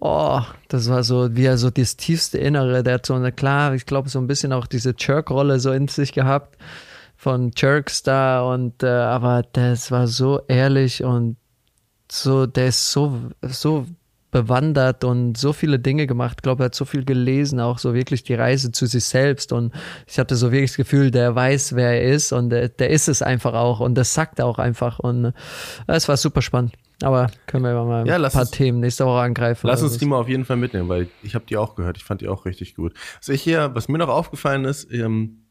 Oh, 0.00 0.40
das 0.68 0.88
war 0.88 1.04
so, 1.04 1.36
wie 1.36 1.44
er 1.44 1.58
so 1.58 1.70
das 1.70 1.96
tiefste 1.96 2.38
Innere, 2.38 2.82
der 2.82 2.94
hat 2.94 3.06
so 3.06 3.14
eine, 3.14 3.32
klar, 3.32 3.74
ich 3.74 3.86
glaube, 3.86 4.08
so 4.08 4.18
ein 4.18 4.26
bisschen 4.26 4.52
auch 4.52 4.66
diese 4.66 4.94
Jerk-Rolle 4.98 5.60
so 5.60 5.72
in 5.72 5.88
sich 5.88 6.12
gehabt 6.12 6.56
von 7.16 7.52
Jerks 7.56 8.02
da 8.02 8.42
und 8.42 8.82
äh, 8.82 8.86
aber 8.86 9.44
das 9.52 9.90
war 9.90 10.06
so 10.08 10.42
ehrlich 10.48 11.04
und 11.04 11.36
so, 12.22 12.46
der 12.46 12.68
ist 12.68 12.90
so, 12.90 13.20
so 13.42 13.86
bewandert 14.30 15.04
und 15.04 15.36
so 15.36 15.52
viele 15.52 15.78
Dinge 15.78 16.08
gemacht. 16.08 16.38
Ich 16.38 16.42
glaube, 16.42 16.64
er 16.64 16.66
hat 16.66 16.74
so 16.74 16.84
viel 16.84 17.04
gelesen, 17.04 17.60
auch 17.60 17.78
so 17.78 17.94
wirklich 17.94 18.24
die 18.24 18.34
Reise 18.34 18.72
zu 18.72 18.86
sich 18.86 19.04
selbst. 19.04 19.52
Und 19.52 19.72
ich 20.08 20.18
hatte 20.18 20.34
so 20.34 20.50
wirklich 20.50 20.72
das 20.72 20.76
Gefühl, 20.76 21.12
der 21.12 21.36
weiß, 21.36 21.76
wer 21.76 21.90
er 21.90 22.12
ist 22.12 22.32
und 22.32 22.50
der, 22.50 22.68
der 22.68 22.90
ist 22.90 23.08
es 23.08 23.22
einfach 23.22 23.54
auch. 23.54 23.78
Und 23.78 23.94
das 23.94 24.12
sagt 24.12 24.40
er 24.40 24.46
auch 24.46 24.58
einfach. 24.58 24.98
Und 24.98 25.26
äh, 25.26 25.32
es 25.86 26.08
war 26.08 26.16
super 26.16 26.42
spannend. 26.42 26.74
Aber 27.00 27.28
können 27.46 27.64
wir 27.64 27.84
mal 27.84 28.06
ja, 28.06 28.16
ein 28.16 28.22
paar 28.22 28.42
uns, 28.42 28.50
Themen 28.50 28.80
nächste 28.80 29.06
Woche 29.06 29.20
angreifen. 29.20 29.66
Lass 29.68 29.82
uns 29.82 29.98
die 29.98 30.06
mal 30.06 30.18
auf 30.18 30.28
jeden 30.28 30.44
Fall 30.44 30.56
mitnehmen, 30.56 30.88
weil 30.88 31.08
ich 31.22 31.36
habe 31.36 31.44
die 31.48 31.56
auch 31.56 31.76
gehört. 31.76 31.96
Ich 31.96 32.04
fand 32.04 32.20
die 32.20 32.28
auch 32.28 32.44
richtig 32.44 32.74
gut. 32.74 32.92
Was 33.20 33.28
ich 33.28 33.42
hier, 33.42 33.72
was 33.74 33.88
mir 33.88 33.98
noch 33.98 34.08
aufgefallen 34.08 34.64
ist, 34.64 34.92
ähm, 34.92 35.43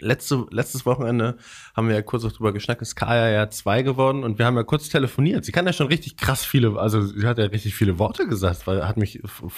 letzte, 0.00 0.46
letztes 0.50 0.84
Wochenende 0.86 1.36
haben 1.76 1.88
wir 1.88 1.94
ja 1.94 2.02
kurz 2.02 2.24
auch 2.24 2.32
drüber 2.32 2.52
geschnackt, 2.52 2.82
ist 2.82 2.96
Kaya 2.96 3.28
ja 3.30 3.48
zwei 3.50 3.82
geworden 3.82 4.24
und 4.24 4.38
wir 4.38 4.46
haben 4.46 4.56
ja 4.56 4.62
kurz 4.64 4.88
telefoniert. 4.88 5.44
Sie 5.44 5.52
kann 5.52 5.66
ja 5.66 5.72
schon 5.72 5.86
richtig 5.86 6.16
krass 6.16 6.44
viele, 6.44 6.78
also 6.78 7.00
sie 7.02 7.26
hat 7.26 7.38
ja 7.38 7.44
richtig 7.46 7.74
viele 7.74 7.98
Worte 7.98 8.26
gesagt, 8.26 8.66
weil 8.66 8.86
hat 8.86 8.96
mich, 8.96 9.20
fand, 9.24 9.52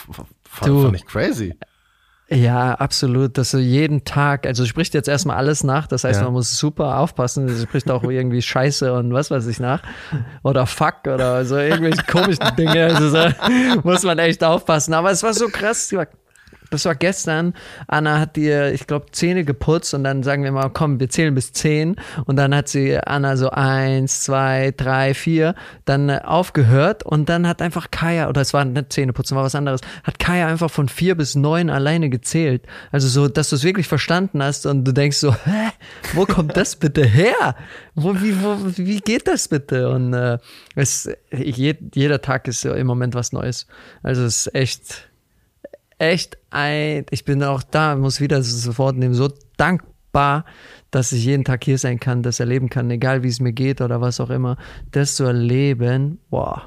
fand 0.44 0.96
ich 0.96 1.06
crazy. 1.06 1.54
Ja, 2.28 2.74
absolut. 2.74 3.38
Dass 3.38 3.52
du 3.52 3.58
jeden 3.58 4.04
Tag, 4.04 4.46
also 4.46 4.66
spricht 4.66 4.94
jetzt 4.94 5.08
erstmal 5.08 5.36
alles 5.36 5.62
nach, 5.62 5.86
das 5.86 6.02
heißt, 6.02 6.18
Ja. 6.20 6.24
man 6.24 6.32
muss 6.32 6.58
super 6.58 6.98
aufpassen. 6.98 7.48
Es 7.48 7.62
spricht 7.62 7.88
auch 7.88 8.02
irgendwie 8.02 8.42
Scheiße 8.42 8.92
und 8.92 9.12
was 9.12 9.30
weiß 9.30 9.46
ich 9.46 9.60
nach. 9.60 9.80
Oder 10.42 10.66
Fuck 10.66 11.06
oder 11.06 11.44
so 11.44 11.56
irgendwelche 11.56 12.02
komischen 12.02 12.56
Dinge. 12.56 12.86
Also 12.86 13.10
so, 13.10 13.80
muss 13.84 14.02
man 14.02 14.18
echt 14.18 14.42
aufpassen. 14.42 14.92
Aber 14.94 15.12
es 15.12 15.22
war 15.22 15.34
so 15.34 15.46
krass. 15.46 15.94
Das 16.70 16.84
war 16.84 16.94
gestern. 16.94 17.54
Anna 17.86 18.18
hat 18.18 18.36
dir, 18.36 18.72
ich 18.72 18.86
glaube, 18.86 19.06
Zähne 19.12 19.44
geputzt 19.44 19.94
und 19.94 20.04
dann 20.04 20.22
sagen 20.22 20.42
wir 20.42 20.52
mal, 20.52 20.70
komm, 20.70 20.98
wir 20.98 21.08
zählen 21.08 21.34
bis 21.34 21.52
zehn. 21.52 21.96
Und 22.24 22.36
dann 22.36 22.54
hat 22.54 22.68
sie 22.68 22.98
Anna 22.98 23.36
so 23.36 23.50
eins, 23.50 24.20
zwei, 24.20 24.72
drei, 24.76 25.14
vier 25.14 25.54
dann 25.84 26.10
aufgehört 26.10 27.04
und 27.04 27.28
dann 27.28 27.46
hat 27.46 27.62
einfach 27.62 27.90
Kaya, 27.90 28.28
oder 28.28 28.40
es 28.40 28.52
war 28.52 28.64
nicht 28.64 28.92
Zähneputzen, 28.92 29.36
war 29.36 29.44
was 29.44 29.54
anderes, 29.54 29.80
hat 30.04 30.18
Kaya 30.18 30.48
einfach 30.48 30.70
von 30.70 30.88
vier 30.88 31.14
bis 31.14 31.34
neun 31.34 31.70
alleine 31.70 32.10
gezählt. 32.10 32.62
Also 32.90 33.08
so, 33.08 33.28
dass 33.28 33.50
du 33.50 33.56
es 33.56 33.64
wirklich 33.64 33.88
verstanden 33.88 34.42
hast 34.42 34.66
und 34.66 34.84
du 34.84 34.92
denkst 34.92 35.18
so, 35.18 35.34
hä, 35.34 35.70
wo 36.14 36.26
kommt 36.26 36.56
das 36.56 36.76
bitte 36.76 37.04
her? 37.04 37.54
Wo, 37.94 38.14
wie, 38.20 38.42
wo, 38.42 38.56
wie 38.76 39.00
geht 39.00 39.28
das 39.28 39.48
bitte? 39.48 39.88
Und 39.88 40.12
äh, 40.12 40.38
es, 40.74 41.08
je, 41.32 41.74
jeder 41.94 42.20
Tag 42.20 42.48
ist 42.48 42.64
ja 42.64 42.74
im 42.74 42.86
Moment 42.86 43.14
was 43.14 43.32
Neues. 43.32 43.66
Also 44.02 44.24
es 44.24 44.46
ist 44.46 44.54
echt 44.54 45.08
echt 45.98 46.38
ein, 46.50 47.06
ich 47.10 47.24
bin 47.24 47.42
auch 47.42 47.62
da, 47.62 47.96
muss 47.96 48.20
wieder 48.20 48.42
Wort 48.42 48.96
nehmen, 48.96 49.14
so 49.14 49.28
dankbar, 49.56 50.44
dass 50.90 51.12
ich 51.12 51.24
jeden 51.24 51.44
Tag 51.44 51.64
hier 51.64 51.78
sein 51.78 52.00
kann, 52.00 52.22
das 52.22 52.40
erleben 52.40 52.70
kann, 52.70 52.90
egal 52.90 53.22
wie 53.22 53.28
es 53.28 53.40
mir 53.40 53.52
geht 53.52 53.80
oder 53.80 54.00
was 54.00 54.20
auch 54.20 54.30
immer. 54.30 54.56
Das 54.90 55.16
zu 55.16 55.24
erleben, 55.24 56.18
boah, 56.30 56.66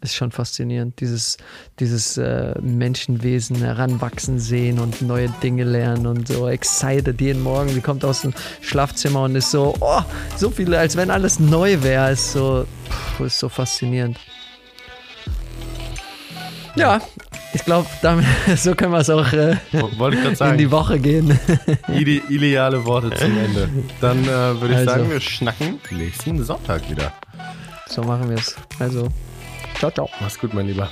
ist 0.00 0.14
schon 0.14 0.30
faszinierend. 0.30 1.00
Dieses, 1.00 1.38
dieses 1.80 2.16
äh, 2.16 2.54
Menschenwesen 2.60 3.56
heranwachsen 3.56 4.38
sehen 4.38 4.78
und 4.78 5.02
neue 5.02 5.28
Dinge 5.42 5.64
lernen 5.64 6.06
und 6.06 6.28
so 6.28 6.48
excited 6.48 7.20
jeden 7.20 7.42
Morgen. 7.42 7.68
Sie 7.70 7.80
kommt 7.80 8.04
aus 8.04 8.22
dem 8.22 8.32
Schlafzimmer 8.60 9.24
und 9.24 9.34
ist 9.34 9.50
so, 9.50 9.74
oh, 9.80 10.02
so 10.36 10.50
viele, 10.50 10.78
als 10.78 10.96
wenn 10.96 11.10
alles 11.10 11.40
neu 11.40 11.82
wäre. 11.82 12.12
Ist 12.12 12.32
so, 12.32 12.64
pff, 12.88 13.20
ist 13.20 13.38
so 13.40 13.48
faszinierend. 13.48 14.18
Ja, 16.76 17.00
ich 17.54 17.64
glaube, 17.64 17.86
so 18.56 18.74
können 18.74 18.92
wir 18.92 18.98
es 18.98 19.10
auch 19.10 19.32
äh, 19.32 19.56
in 19.72 20.58
die 20.58 20.70
Woche 20.70 20.98
gehen. 20.98 21.38
Ide 21.88 22.22
ideale 22.28 22.84
Worte 22.84 23.10
zum 23.16 23.36
Ende. 23.44 23.68
Dann 24.00 24.22
äh, 24.24 24.26
würde 24.60 24.68
ich 24.68 24.76
Also. 24.76 24.90
sagen, 24.90 25.10
wir 25.10 25.20
schnacken 25.20 25.80
nächsten 25.90 26.44
Sonntag 26.44 26.88
wieder. 26.90 27.12
so 27.88 28.02
machen 28.02 28.28
wir 28.30 28.36
es. 28.38 28.54
Also, 28.78 29.08
ciao, 29.78 29.90
ciao. 29.90 30.08
Mach's 30.20 30.38
gut, 30.38 30.54
mein 30.54 30.66
Lieber. 30.66 30.88